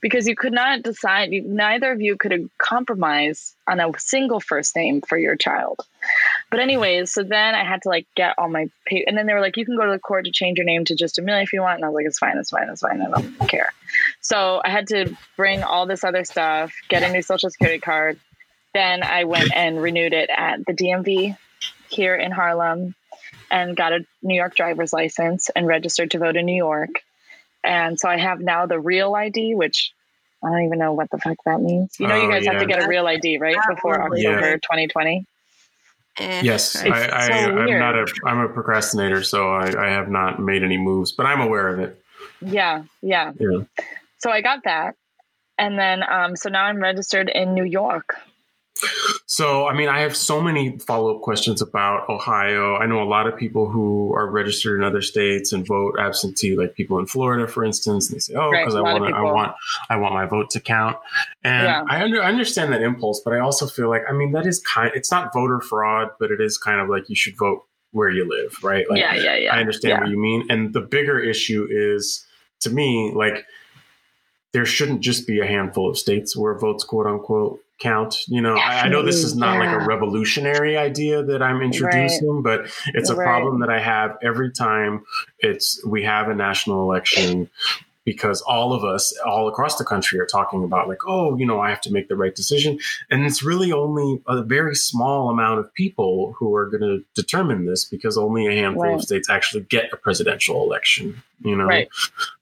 Because 0.01 0.27
you 0.27 0.35
could 0.35 0.53
not 0.53 0.81
decide, 0.81 1.31
you, 1.31 1.43
neither 1.43 1.91
of 1.91 2.01
you 2.01 2.15
could 2.17 2.49
compromise 2.57 3.53
on 3.67 3.79
a 3.79 3.91
single 3.99 4.39
first 4.39 4.75
name 4.75 5.01
for 5.01 5.19
your 5.19 5.35
child. 5.35 5.81
But 6.49 6.61
anyways, 6.61 7.11
so 7.11 7.21
then 7.21 7.53
I 7.53 7.63
had 7.63 7.83
to 7.83 7.89
like 7.89 8.07
get 8.15 8.33
all 8.39 8.49
my 8.49 8.71
pay, 8.87 9.03
and 9.05 9.15
then 9.15 9.27
they 9.27 9.33
were 9.35 9.41
like, 9.41 9.55
you 9.55 9.65
can 9.65 9.75
go 9.77 9.85
to 9.85 9.91
the 9.91 9.99
court 9.99 10.25
to 10.25 10.31
change 10.31 10.57
your 10.57 10.65
name 10.65 10.85
to 10.85 10.95
just 10.95 11.19
Amelia 11.19 11.43
if 11.43 11.53
you 11.53 11.61
want. 11.61 11.75
And 11.75 11.85
I 11.85 11.89
was 11.89 11.95
like, 11.95 12.05
it's 12.07 12.17
fine, 12.17 12.37
it's 12.39 12.49
fine, 12.49 12.69
it's 12.69 12.81
fine. 12.81 13.01
I 13.03 13.09
don't 13.21 13.37
care. 13.47 13.71
So 14.21 14.61
I 14.65 14.69
had 14.71 14.87
to 14.87 15.15
bring 15.35 15.61
all 15.61 15.85
this 15.85 16.03
other 16.03 16.23
stuff, 16.23 16.73
get 16.89 17.03
a 17.03 17.11
new 17.11 17.21
social 17.21 17.51
security 17.51 17.79
card. 17.79 18.19
Then 18.73 19.03
I 19.03 19.25
went 19.25 19.51
and 19.55 19.79
renewed 19.79 20.13
it 20.13 20.31
at 20.35 20.65
the 20.65 20.73
DMV 20.73 21.37
here 21.89 22.15
in 22.15 22.31
Harlem. 22.31 22.95
and 23.49 23.77
got 23.77 23.93
a 23.93 24.05
New 24.21 24.35
York 24.35 24.55
driver's 24.55 24.91
license 24.91 25.49
and 25.55 25.65
registered 25.65 26.11
to 26.11 26.17
vote 26.19 26.35
in 26.35 26.45
New 26.45 26.55
York. 26.55 26.89
And 27.63 27.97
so 27.97 28.09
I 28.09 28.17
have 28.17 28.41
now 28.41 28.65
the 28.65 28.77
real 28.79 29.15
ID, 29.15 29.55
which 29.55 29.93
I 30.43 30.49
don't 30.49 30.63
even 30.65 30.79
know 30.79 30.91
what 30.93 31.09
the 31.11 31.17
fuck 31.17 31.37
that 31.45 31.61
means. 31.61 31.95
You 31.99 32.07
know, 32.07 32.15
you 32.15 32.27
Oh, 32.27 32.29
guys 32.31 32.45
have 32.45 32.59
to 32.59 32.65
get 32.65 32.83
a 32.83 32.87
real 32.87 33.07
ID, 33.07 33.37
right? 33.37 33.55
Before 33.69 33.95
Yeah. 34.15 34.31
October 34.31 34.57
2020. 34.57 35.25
Eh, 36.19 36.41
Yes. 36.43 36.75
I, 36.75 36.89
I, 36.89 37.27
so 37.27 37.33
I'm 37.33 37.65
weird. 37.65 37.79
not 37.79 37.95
a 37.95 38.05
I'm 38.25 38.39
a 38.39 38.49
procrastinator, 38.49 39.23
so 39.23 39.49
I, 39.49 39.87
I 39.87 39.89
have 39.91 40.09
not 40.09 40.39
made 40.41 40.61
any 40.63 40.77
moves, 40.77 41.11
but 41.13 41.25
I'm 41.25 41.39
aware 41.41 41.69
of 41.69 41.79
it. 41.79 42.01
Yeah, 42.41 42.83
yeah. 43.01 43.31
Yeah. 43.39 43.61
So 44.17 44.29
I 44.29 44.41
got 44.41 44.63
that. 44.65 44.95
And 45.57 45.79
then, 45.79 46.03
um, 46.03 46.35
so 46.35 46.49
now 46.49 46.63
I'm 46.65 46.77
registered 46.81 47.29
in 47.29 47.53
New 47.53 47.63
York. 47.65 48.15
So, 49.25 49.67
I 49.67 49.73
mean, 49.75 49.89
I 49.89 49.99
have 50.01 50.15
so 50.15 50.41
many 50.41 50.77
follow 50.79 51.15
up 51.15 51.21
questions 51.21 51.61
about 51.61 52.07
Ohio. 52.09 52.75
I 52.75 52.85
know 52.85 53.01
a 53.03 53.05
lot 53.09 53.27
of 53.27 53.37
people 53.37 53.69
who 53.69 54.13
are 54.15 54.29
registered 54.29 54.79
in 54.79 54.85
other 54.85 55.01
states 55.01 55.51
and 55.51 55.65
vote 55.67 55.95
absentee, 55.99 56.55
like 56.55 56.75
people 56.75 56.97
in 56.99 57.05
Florida, 57.05 57.47
for 57.47 57.63
instance. 57.63 58.07
And 58.09 58.15
they 58.15 58.19
say, 58.19 58.33
"Oh, 58.35 58.51
because 58.51 58.73
a 58.73 58.77
I 58.79 58.81
want, 58.81 59.13
I 59.13 59.21
want, 59.21 59.55
I 59.89 59.95
want 59.97 60.13
my 60.13 60.25
vote 60.25 60.49
to 60.51 60.59
count." 60.59 60.97
And 61.43 61.65
Yeah. 61.65 61.83
I, 61.89 62.03
under, 62.03 62.21
I 62.23 62.27
understand 62.27 62.71
that 62.73 62.81
impulse, 62.81 63.21
but 63.23 63.33
I 63.33 63.39
also 63.39 63.67
feel 63.67 63.89
like, 63.89 64.03
I 64.09 64.13
mean, 64.13 64.31
that 64.31 64.45
is 64.45 64.59
kind. 64.61 64.91
It's 64.95 65.11
not 65.11 65.33
voter 65.33 65.59
fraud, 65.59 66.09
but 66.19 66.31
it 66.31 66.39
is 66.41 66.57
kind 66.57 66.79
of 66.79 66.89
like 66.89 67.09
you 67.09 67.15
should 67.15 67.37
vote 67.37 67.63
where 67.91 68.09
you 68.09 68.27
live, 68.27 68.63
right? 68.63 68.89
Like, 68.89 68.99
yeah, 68.99 69.13
yeah, 69.15 69.35
yeah. 69.35 69.55
I 69.55 69.59
understand 69.59 69.91
Yeah. 69.91 69.99
what 70.01 70.09
you 70.09 70.19
mean. 70.19 70.45
And 70.49 70.73
the 70.73 70.81
bigger 70.81 71.19
issue 71.19 71.67
is, 71.69 72.25
to 72.61 72.69
me, 72.69 73.11
like 73.15 73.45
there 74.53 74.65
shouldn't 74.65 75.01
just 75.01 75.27
be 75.27 75.39
a 75.39 75.45
handful 75.45 75.89
of 75.89 75.97
states 75.97 76.35
where 76.35 76.57
votes, 76.57 76.83
quote 76.83 77.05
unquote, 77.07 77.59
count. 77.79 78.27
You 78.27 78.41
know, 78.41 78.55
I, 78.55 78.81
I 78.81 78.87
know 78.89 79.03
this 79.03 79.23
is 79.23 79.35
not 79.35 79.59
like 79.59 79.69
a 79.69 79.85
revolutionary 79.85 80.77
idea 80.77 81.23
that 81.23 81.41
I'm 81.41 81.61
introducing, 81.61 82.41
but 82.41 82.69
it's 82.93 83.09
a 83.09 83.15
Right. 83.15 83.25
problem 83.25 83.59
that 83.61 83.69
I 83.69 83.79
have 83.79 84.17
every 84.21 84.51
time 84.51 85.03
it's 85.39 85.83
we 85.85 86.03
have 86.03 86.29
a 86.29 86.35
national 86.35 86.81
election 86.83 87.49
because 88.07 88.41
all 88.43 88.71
of 88.71 88.85
us 88.85 89.13
all 89.25 89.49
across 89.49 89.77
the 89.77 89.83
country 89.83 90.17
are 90.17 90.25
talking 90.25 90.63
about 90.63 90.87
like 90.87 90.99
oh 91.05 91.35
you 91.37 91.45
know 91.45 91.59
i 91.59 91.69
have 91.69 91.81
to 91.81 91.91
make 91.91 92.07
the 92.07 92.15
right 92.15 92.35
decision 92.35 92.79
and 93.11 93.25
it's 93.25 93.43
really 93.43 93.73
only 93.73 94.21
a 94.27 94.41
very 94.41 94.75
small 94.75 95.29
amount 95.29 95.59
of 95.59 95.71
people 95.73 96.33
who 96.39 96.55
are 96.55 96.67
going 96.69 96.81
to 96.81 97.03
determine 97.15 97.65
this 97.65 97.83
because 97.83 98.17
only 98.17 98.47
a 98.47 98.51
handful 98.53 98.95
of 98.95 99.01
states 99.01 99.29
actually 99.29 99.61
get 99.63 99.91
a 99.91 99.97
presidential 99.97 100.63
election 100.63 101.21
you 101.43 101.55
know 101.55 101.65
Right. 101.65 101.87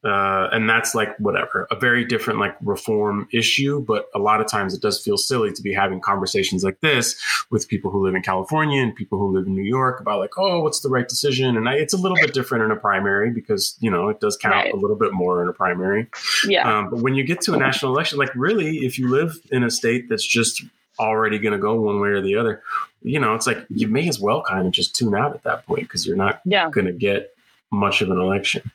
uh, 0.03 0.47
and 0.51 0.69
that's 0.69 0.95
like 0.95 1.17
whatever 1.19 1.67
a 1.71 1.75
very 1.75 2.05
different 2.05 2.39
like 2.39 2.55
reform 2.61 3.27
issue 3.33 3.81
but 3.81 4.07
a 4.15 4.19
lot 4.19 4.39
of 4.41 4.47
times 4.47 4.73
it 4.73 4.81
does 4.81 5.01
feel 5.03 5.17
silly 5.17 5.51
to 5.51 5.61
be 5.61 5.73
having 5.73 5.99
conversations 5.99 6.63
like 6.63 6.79
this 6.79 7.15
with 7.49 7.67
people 7.67 7.91
who 7.91 8.03
live 8.05 8.15
in 8.15 8.21
california 8.21 8.81
and 8.81 8.95
people 8.95 9.17
who 9.19 9.35
live 9.35 9.45
in 9.47 9.53
new 9.55 9.63
york 9.63 9.99
about 9.99 10.19
like 10.19 10.37
oh 10.37 10.61
what's 10.61 10.79
the 10.79 10.89
right 10.89 11.09
decision 11.09 11.57
and 11.57 11.67
I, 11.67 11.73
it's 11.75 11.93
a 11.93 11.97
little 11.97 12.15
bit 12.17 12.33
different 12.33 12.63
in 12.63 12.71
a 12.71 12.75
primary 12.75 13.31
because 13.31 13.75
you 13.81 13.91
know 13.91 14.09
it 14.09 14.19
does 14.19 14.37
count 14.37 14.55
Right. 14.55 14.73
a 14.73 14.77
little 14.77 14.95
bit 14.95 15.11
more 15.13 15.41
in 15.41 15.49
a 15.49 15.53
primary 15.53 16.07
Yeah. 16.47 16.79
um, 16.79 16.89
but 16.89 16.99
when 16.99 17.15
you 17.15 17.23
get 17.23 17.41
to 17.41 17.53
a 17.53 17.57
national 17.57 17.91
election 17.93 18.17
like 18.17 18.33
really 18.35 18.77
if 18.85 18.97
you 18.97 19.09
live 19.09 19.37
in 19.51 19.63
a 19.63 19.69
state 19.71 20.07
that's 20.09 20.25
just 20.25 20.63
already 20.99 21.37
going 21.39 21.51
to 21.51 21.57
go 21.59 21.75
one 21.81 21.99
way 21.99 22.07
or 22.09 22.21
the 22.21 22.37
other 22.37 22.61
you 23.01 23.19
know 23.19 23.35
it's 23.35 23.45
like 23.45 23.65
you 23.69 23.87
may 23.89 24.07
as 24.07 24.17
well 24.19 24.41
kind 24.41 24.65
of 24.65 24.71
just 24.71 24.95
tune 24.95 25.13
out 25.13 25.33
at 25.35 25.43
that 25.43 25.65
point 25.65 25.81
because 25.81 26.07
you're 26.07 26.15
not 26.15 26.39
yeah. 26.45 26.69
going 26.69 26.85
to 26.87 26.93
get 26.93 27.34
much 27.75 28.01
of 28.01 28.09
an 28.09 28.17
election. 28.17 28.71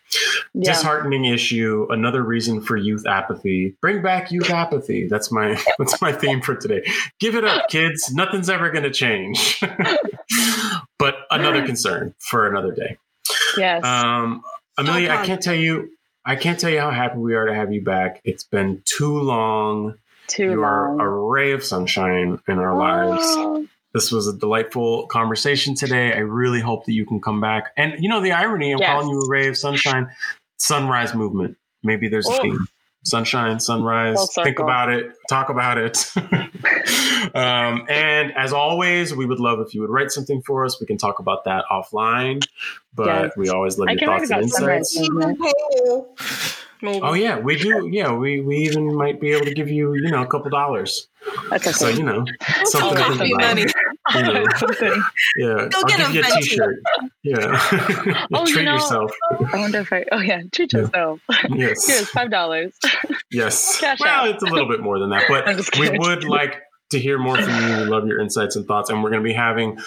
Yeah. 0.53 0.73
disheartening 0.73 1.25
issue 1.27 1.87
another 1.91 2.23
reason 2.23 2.61
for 2.61 2.77
youth 2.77 3.07
apathy. 3.07 3.77
Bring 3.81 4.03
back 4.03 4.31
youth 4.33 4.51
apathy. 4.51 5.07
That's 5.07 5.31
my 5.31 5.61
that's 5.79 6.01
my 6.01 6.13
theme 6.13 6.41
for 6.41 6.57
today. 6.57 6.83
Give 7.19 7.35
it 7.35 7.45
up 7.45 7.69
kids. 7.69 8.13
Nothing's 8.13 8.51
ever 8.51 8.71
going 8.71 8.85
to 8.85 8.91
change. 8.91 9.63
But 10.99 11.17
another 11.31 11.65
concern 11.65 12.15
for 12.19 12.47
another 12.47 12.73
day. 12.73 12.99
Yes. 13.57 13.83
um 13.85 14.43
amelia 14.77 15.11
i 15.11 15.25
can't 15.27 15.43
tell 15.43 15.55
you 15.55 15.91
i 16.27 16.37
can't 16.37 16.61
tell 16.61 16.71
you 16.71 16.79
how 16.79 16.91
happy 16.91 17.19
we 17.19 17.35
are 17.35 17.47
to 17.47 17.55
have 17.55 17.73
you 17.73 17.83
back. 17.83 18.21
It's 18.23 18.45
been 18.45 18.83
too 18.85 19.19
long. 19.19 19.95
Too 20.27 20.51
you're 20.51 21.01
a 21.01 21.09
ray 21.09 21.53
of 21.53 21.65
sunshine 21.65 22.39
in 22.47 22.59
our 22.59 22.77
lives. 22.77 23.25
Oh, 23.25 23.67
this 23.93 24.13
was 24.13 24.27
a 24.29 24.37
delightful 24.37 25.07
conversation 25.09 25.75
today. 25.75 26.13
I 26.13 26.19
really 26.19 26.61
hope 26.61 26.85
that 26.87 26.93
you 26.93 27.05
can 27.07 27.21
come 27.21 27.41
back. 27.41 27.73
And 27.77 27.95
you 27.99 28.09
know, 28.09 28.21
the 28.21 28.33
irony, 28.33 28.73
I'm 28.73 28.79
Yes. 28.79 28.91
calling 28.91 29.09
you 29.09 29.21
a 29.21 29.29
ray 29.29 29.49
of 29.49 29.57
sunshine, 29.57 30.09
sunrise 30.59 31.15
movement. 31.15 31.57
Maybe 31.83 32.09
there's 32.09 32.29
a 32.29 32.33
Oh. 32.33 32.43
theme. 32.43 32.67
Sunshine, 33.03 33.59
sunrise. 33.61 34.29
Think 34.35 34.59
about 34.59 34.91
it. 34.93 35.13
Talk 35.31 35.49
about 35.49 35.79
it. 35.79 36.13
um, 37.35 37.87
and 37.89 38.31
as 38.37 38.53
always, 38.53 39.15
we 39.15 39.25
would 39.25 39.41
love 39.41 39.59
if 39.61 39.75
you 39.75 39.81
would 39.81 39.89
write 39.89 40.11
something 40.11 40.43
for 40.43 40.67
us. 40.67 40.79
We 40.79 40.87
can 40.87 40.99
talk 40.99 41.19
about 41.19 41.45
that 41.45 41.65
offline. 41.73 42.47
But 42.95 43.07
Yes. 43.07 43.33
we 43.39 43.49
always 43.49 43.79
love 43.79 43.89
I 43.89 43.93
your 43.93 44.01
thoughts 44.19 44.31
and 44.31 44.43
insights. 44.43 44.99
Maybe. 46.83 47.01
Oh 47.03 47.13
yeah, 47.13 47.39
we 47.39 47.57
do. 47.57 47.89
Yeah, 47.93 48.13
we 48.13 48.41
we 48.41 48.57
even 48.59 48.95
might 48.95 49.21
be 49.21 49.33
able 49.33 49.45
to 49.45 49.53
give 49.55 49.69
you, 49.71 49.95
you 49.95 50.11
know, 50.11 50.23
a 50.23 50.27
couple 50.27 50.51
dollars. 50.51 51.09
That's 51.51 51.67
okay. 51.67 51.73
So 51.73 51.89
you 51.89 52.03
know, 52.03 52.25
Some 52.65 52.81
something 52.81 52.97
to 52.97 53.03
coffee 53.03 53.35
money. 53.35 53.67
You 54.27 54.33
know. 54.35 54.45
Something. 54.57 55.03
Yeah, 55.37 55.47
Go 55.47 55.69
I'll 55.75 55.85
get 55.85 55.99
give 55.99 56.11
a 56.11 56.13
you 56.13 56.21
a. 56.21 56.41
T-shirt. 56.41 56.77
Yeah, 57.23 58.27
Oh, 58.35 58.47
you 58.47 58.53
treat 58.55 58.65
know- 58.65 58.75
yourself. 58.75 59.11
I 59.53 59.57
wonder 59.59 59.81
if 59.81 59.93
I. 59.93 60.05
Oh 60.13 60.21
yeah, 60.21 60.43
treat 60.53 60.73
Yeah. 60.73 60.81
yourself. 60.81 61.21
Here's 61.49 61.89
Yes, 61.89 62.09
five 62.11 62.31
dollars. 62.31 62.73
yes. 63.31 63.79
Cash 63.81 64.01
well, 64.01 64.23
out. 64.25 64.29
it's 64.29 64.43
a 64.43 64.47
little 64.47 64.69
bit 64.69 64.81
more 64.81 64.99
than 64.99 65.11
that, 65.11 65.25
but 65.29 65.79
we 65.79 65.91
would 65.99 66.25
like 66.25 66.61
to 66.91 66.99
hear 66.99 67.19
more 67.19 67.37
from 67.37 67.55
you. 67.55 67.77
We 67.79 67.85
love 67.85 68.07
your 68.07 68.21
insights 68.21 68.57
and 68.57 68.67
thoughts, 68.67 68.91
and 68.91 69.03
we're 69.03 69.11
going 69.11 69.23
to 69.23 69.29
be 69.29 69.33
having. 69.33 69.79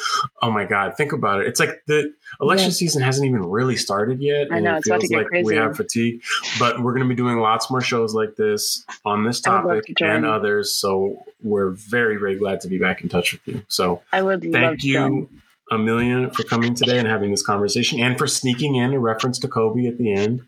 Oh 0.41 0.51
my 0.51 0.65
God, 0.65 0.95
think 0.97 1.11
about 1.13 1.41
it. 1.41 1.47
It's 1.47 1.59
like 1.59 1.83
the 1.87 2.13
election 2.41 2.69
Yeah. 2.69 2.73
season 2.73 3.01
hasn't 3.01 3.27
even 3.27 3.43
really 3.43 3.75
started 3.75 4.21
yet. 4.21 4.47
I 4.51 4.57
and 4.57 4.65
know, 4.65 4.75
it 4.75 4.77
it's 4.79 4.87
about 4.87 5.01
to 5.01 5.07
feels 5.07 5.23
get 5.23 5.33
like 5.33 5.45
we 5.45 5.55
have 5.55 5.75
fatigue, 5.77 6.21
but 6.59 6.81
we're 6.81 6.93
going 6.93 7.03
to 7.03 7.09
be 7.09 7.15
doing 7.15 7.37
lots 7.39 7.69
more 7.69 7.81
shows 7.81 8.13
like 8.13 8.35
this 8.35 8.85
on 9.05 9.23
this 9.25 9.45
I 9.45 9.49
would 9.49 9.67
love 9.67 9.75
topic 9.83 9.95
to 9.97 10.05
and 10.05 10.25
others. 10.25 10.73
So 10.73 11.23
we're 11.41 11.69
very, 11.71 12.17
very 12.17 12.35
glad 12.37 12.61
to 12.61 12.67
be 12.67 12.77
back 12.77 13.01
in 13.01 13.09
touch 13.09 13.33
with 13.33 13.41
you. 13.47 13.61
So 13.67 14.01
I 14.11 14.21
would 14.21 14.43
love 14.45 14.53
thank 14.53 14.83
you, 14.83 15.29
Amelia, 15.71 16.31
for 16.31 16.43
coming 16.43 16.73
today 16.73 16.99
and 16.99 17.07
having 17.07 17.31
this 17.31 17.45
conversation, 17.45 17.99
and 17.99 18.17
for 18.17 18.27
sneaking 18.27 18.75
in 18.75 18.93
a 18.93 18.99
reference 18.99 19.39
to 19.39 19.47
Kobe 19.47 19.85
at 19.87 19.97
the 19.97 20.13
end. 20.13 20.47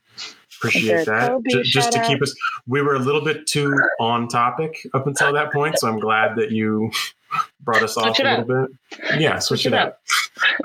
Appreciate 0.67 0.93
Okay, 1.01 1.03
that. 1.05 1.29
Kobe, 1.29 1.49
Ju- 1.49 1.63
just 1.63 1.91
to 1.93 1.97
shout 1.99 2.07
keep 2.07 2.21
us, 2.21 2.35
we 2.67 2.81
were 2.81 2.95
a 2.95 2.99
little 2.99 3.21
bit 3.21 3.47
too 3.47 3.73
on 3.99 4.27
topic 4.27 4.85
up 4.93 5.07
until 5.07 5.33
that 5.33 5.51
point, 5.53 5.77
so 5.79 5.87
I'm 5.87 5.99
glad 5.99 6.35
that 6.37 6.51
you 6.51 6.91
brought 7.61 7.83
us 7.83 7.97
off 7.97 8.17
a 8.19 8.21
it 8.21 8.39
little 8.45 8.67
bit. 8.67 9.19
Yeah, 9.19 9.39
switch, 9.39 9.61
Switch 9.61 9.65
it 9.67 9.73
it 9.73 9.79
up. 9.79 10.01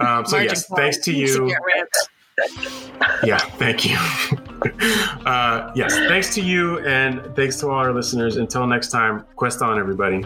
Um, 0.00 0.26
so 0.26 0.36
Margin 0.36 0.50
yes, 0.50 0.66
call. 0.66 0.76
thanks 0.76 0.98
to 0.98 1.12
you. 1.12 1.54
Yeah, 3.22 3.38
thank 3.38 3.84
you. 3.84 3.96
uh, 5.26 5.72
yes, 5.74 5.94
thanks 6.08 6.34
to 6.34 6.40
you, 6.40 6.78
and 6.86 7.34
thanks 7.36 7.56
to 7.60 7.66
all 7.68 7.74
our 7.78 7.92
listeners. 7.92 8.36
Until 8.36 8.66
next 8.66 8.88
time, 8.88 9.24
quest 9.36 9.60
on, 9.62 9.78
everybody. 9.78 10.24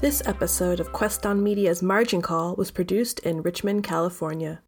This 0.00 0.20
episode 0.26 0.80
of 0.80 0.90
Quest 0.92 1.24
on 1.26 1.44
Media's 1.44 1.80
Margin 1.80 2.20
Call 2.22 2.56
was 2.56 2.72
produced 2.72 3.20
in 3.20 3.40
Richmond, 3.40 3.84
California. 3.84 4.60